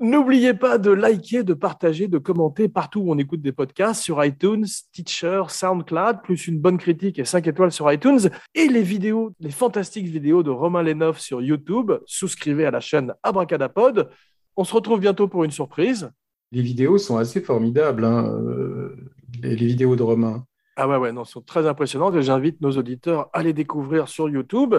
N'oubliez 0.02 0.54
pas 0.54 0.78
de 0.78 0.90
liker, 0.90 1.42
de 1.42 1.52
partager, 1.52 2.08
de 2.08 2.16
commenter 2.16 2.70
partout 2.70 3.00
où 3.00 3.12
on 3.12 3.18
écoute 3.18 3.42
des 3.42 3.52
podcasts 3.52 4.02
sur 4.02 4.24
iTunes, 4.24 4.64
Stitcher, 4.64 5.42
SoundCloud, 5.48 6.22
plus 6.22 6.48
une 6.48 6.58
bonne 6.58 6.78
critique 6.78 7.18
et 7.18 7.26
5 7.26 7.46
étoiles 7.46 7.70
sur 7.70 7.92
iTunes. 7.92 8.30
Et 8.54 8.68
les 8.68 8.82
vidéos, 8.82 9.34
les 9.40 9.50
fantastiques 9.50 10.06
vidéos 10.06 10.42
de 10.42 10.48
Romain 10.48 10.82
Lenoff 10.82 11.20
sur 11.20 11.42
YouTube. 11.42 11.92
Souscrivez 12.06 12.64
à 12.64 12.70
la 12.70 12.80
chaîne 12.80 13.12
Abracadapod. 13.22 14.08
On 14.56 14.64
se 14.64 14.72
retrouve 14.72 15.00
bientôt 15.00 15.28
pour 15.28 15.44
une 15.44 15.50
surprise. 15.50 16.10
Les 16.50 16.62
vidéos 16.62 16.96
sont 16.96 17.18
assez 17.18 17.42
formidables, 17.42 18.06
hein, 18.06 18.24
euh, 18.26 18.96
les, 19.42 19.54
les 19.54 19.66
vidéos 19.66 19.96
de 19.96 20.02
Romain. 20.02 20.46
Ah 20.76 20.88
ouais, 20.88 20.96
ouais, 20.96 21.12
non, 21.12 21.24
elles 21.24 21.28
sont 21.28 21.42
très 21.42 21.66
impressionnantes 21.66 22.14
et 22.14 22.22
j'invite 22.22 22.62
nos 22.62 22.72
auditeurs 22.72 23.28
à 23.34 23.42
les 23.42 23.52
découvrir 23.52 24.08
sur 24.08 24.30
YouTube. 24.30 24.76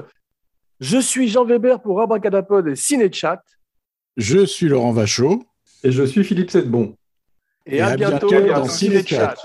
Je 0.80 0.98
suis 0.98 1.28
Jean 1.28 1.46
Weber 1.46 1.80
pour 1.80 2.02
Abracadapod 2.02 2.68
et 2.68 2.76
Cinéchat. 2.76 3.44
Je 4.18 4.46
suis 4.46 4.68
Laurent 4.68 4.92
Vachaud. 4.92 5.44
Et 5.84 5.92
je 5.92 6.04
suis 6.04 6.24
Philippe 6.24 6.52
Sedbon. 6.52 6.96
Et, 7.66 7.78
Et 7.78 7.82
à, 7.82 7.88
à 7.88 7.96
bientôt, 7.96 8.28
bientôt 8.30 8.48
dans 8.48 8.60
dans 8.60 8.68
Cinéchat. 8.68 9.36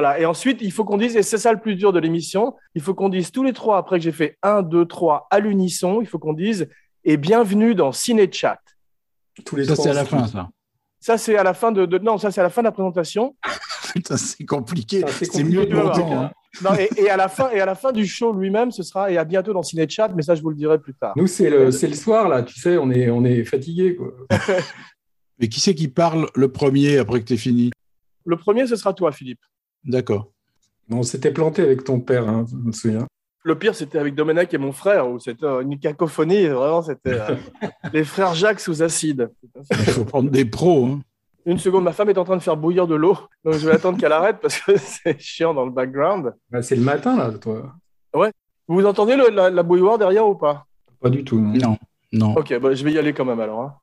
Voilà. 0.00 0.20
Et 0.20 0.26
ensuite, 0.26 0.58
il 0.62 0.70
faut 0.70 0.84
qu'on 0.84 0.96
dise, 0.96 1.16
et 1.16 1.24
c'est 1.24 1.38
ça 1.38 1.52
le 1.52 1.58
plus 1.58 1.74
dur 1.74 1.92
de 1.92 1.98
l'émission, 1.98 2.54
il 2.76 2.80
faut 2.82 2.94
qu'on 2.94 3.08
dise 3.08 3.32
tous 3.32 3.42
les 3.42 3.52
trois, 3.52 3.78
après 3.78 3.98
que 3.98 4.04
j'ai 4.04 4.12
fait 4.12 4.38
1, 4.44 4.62
2, 4.62 4.86
3 4.86 5.26
à 5.28 5.40
l'unisson, 5.40 6.00
il 6.00 6.06
faut 6.06 6.20
qu'on 6.20 6.34
dise 6.34 6.68
et 7.02 7.16
bienvenue 7.16 7.74
dans 7.74 7.90
Cinéchat. 7.90 8.60
Tous 9.44 9.56
les 9.56 9.64
Ça, 9.64 9.72
trois 9.74 9.82
c'est 9.86 9.90
à 9.90 9.94
la 9.94 10.04
fin, 10.04 10.24
ça. 10.28 10.48
Ça, 11.00 11.18
c'est 11.18 11.36
à 11.36 11.42
la 11.42 11.52
fin 11.52 11.72
de, 11.72 11.84
de- 11.84 11.98
non, 11.98 12.16
ça, 12.16 12.30
c'est 12.30 12.38
à 12.38 12.44
la 12.44 12.48
fin 12.50 12.60
de 12.62 12.66
la 12.66 12.70
présentation. 12.72 13.34
Putain, 13.92 14.16
c'est 14.16 14.44
compliqué. 14.44 15.04
C'est 15.08 15.42
mieux 15.42 15.66
de 15.66 15.74
voir, 15.74 15.98
longtemps. 15.98 16.22
hein. 16.22 16.30
Non, 16.62 16.70
et, 16.78 16.88
et 16.96 17.10
à 17.10 17.16
la 17.16 17.26
fin, 17.28 17.50
et 17.50 17.58
à 17.60 17.66
la 17.66 17.74
fin 17.74 17.90
du 17.90 18.06
show 18.06 18.32
lui-même, 18.32 18.70
ce 18.70 18.84
sera 18.84 19.10
et 19.10 19.18
à 19.18 19.24
bientôt 19.24 19.52
dans 19.52 19.64
Cinéchat, 19.64 20.10
mais 20.14 20.22
ça, 20.22 20.36
je 20.36 20.42
vous 20.42 20.50
le 20.50 20.56
dirai 20.56 20.78
plus 20.78 20.94
tard. 20.94 21.14
Nous, 21.16 21.26
c'est 21.26 21.50
le, 21.50 21.72
c'est 21.72 21.88
le 21.88 21.94
soir, 21.96 22.28
là, 22.28 22.44
tu 22.44 22.60
sais, 22.60 22.78
on 22.78 22.88
est, 22.92 23.10
on 23.10 23.24
est 23.24 23.42
fatigué. 23.44 23.98
Mais 25.40 25.48
qui 25.48 25.58
c'est 25.60 25.74
qui 25.74 25.88
parle 25.88 26.28
le 26.36 26.52
premier 26.52 26.98
après 26.98 27.18
que 27.20 27.24
tu 27.24 27.34
es 27.34 27.36
fini? 27.36 27.70
Le 28.24 28.36
premier, 28.36 28.66
ce 28.68 28.76
sera 28.76 28.92
toi, 28.92 29.10
Philippe. 29.12 29.40
D'accord. 29.84 30.30
On 30.90 31.02
s'était 31.02 31.32
planté 31.32 31.62
avec 31.62 31.84
ton 31.84 32.00
père, 32.00 32.28
hein, 32.28 32.44
je 32.50 32.56
me 32.56 32.72
souviens. 32.72 33.06
Le 33.44 33.56
pire, 33.58 33.74
c'était 33.74 33.98
avec 33.98 34.14
Domenech 34.14 34.52
et 34.52 34.58
mon 34.58 34.72
frère, 34.72 35.08
où 35.08 35.18
c'était 35.18 35.44
euh, 35.46 35.60
une 35.60 35.78
cacophonie. 35.78 36.46
Vraiment, 36.48 36.82
c'était 36.82 37.12
euh, 37.20 37.36
les 37.92 38.04
frères 38.04 38.34
Jacques 38.34 38.60
sous 38.60 38.82
acide. 38.82 39.30
Il 39.70 39.76
faut 39.92 40.04
prendre 40.04 40.30
des 40.30 40.44
pros. 40.44 40.86
hein. 40.86 41.00
Une 41.46 41.58
seconde, 41.58 41.84
ma 41.84 41.92
femme 41.92 42.10
est 42.10 42.18
en 42.18 42.24
train 42.24 42.36
de 42.36 42.42
faire 42.42 42.56
bouillir 42.58 42.86
de 42.86 42.94
l'eau, 42.94 43.16
donc 43.44 43.54
je 43.54 43.66
vais 43.66 43.74
attendre 43.74 43.96
qu'elle 43.98 44.12
arrête 44.12 44.38
parce 44.42 44.58
que 44.60 44.72
c'est 44.76 45.18
chiant 45.18 45.54
dans 45.54 45.64
le 45.64 45.70
background. 45.70 46.34
Bah, 46.50 46.60
c'est 46.62 46.76
le 46.76 46.82
matin, 46.82 47.16
là, 47.16 47.30
toi. 47.38 47.72
Vous 48.66 48.84
entendez 48.84 49.16
le- 49.16 49.30
la, 49.30 49.48
la 49.48 49.62
bouilloire 49.62 49.96
derrière 49.96 50.26
ou 50.28 50.34
pas? 50.34 50.66
Pas 51.00 51.08
du 51.08 51.24
tout. 51.24 51.38
non. 51.40 51.54
Non, 51.54 51.78
non. 52.12 52.34
Ok, 52.36 52.58
bah, 52.58 52.74
je 52.74 52.84
vais 52.84 52.92
y 52.92 52.98
aller 52.98 53.14
quand 53.14 53.24
même 53.24 53.40
alors. 53.40 53.60
hein. 53.62 53.74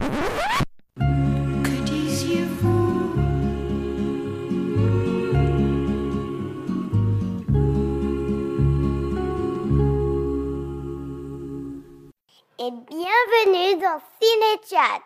bienvenue 12.71 13.79
dans 13.81 14.01
CinéChat. 14.19 15.03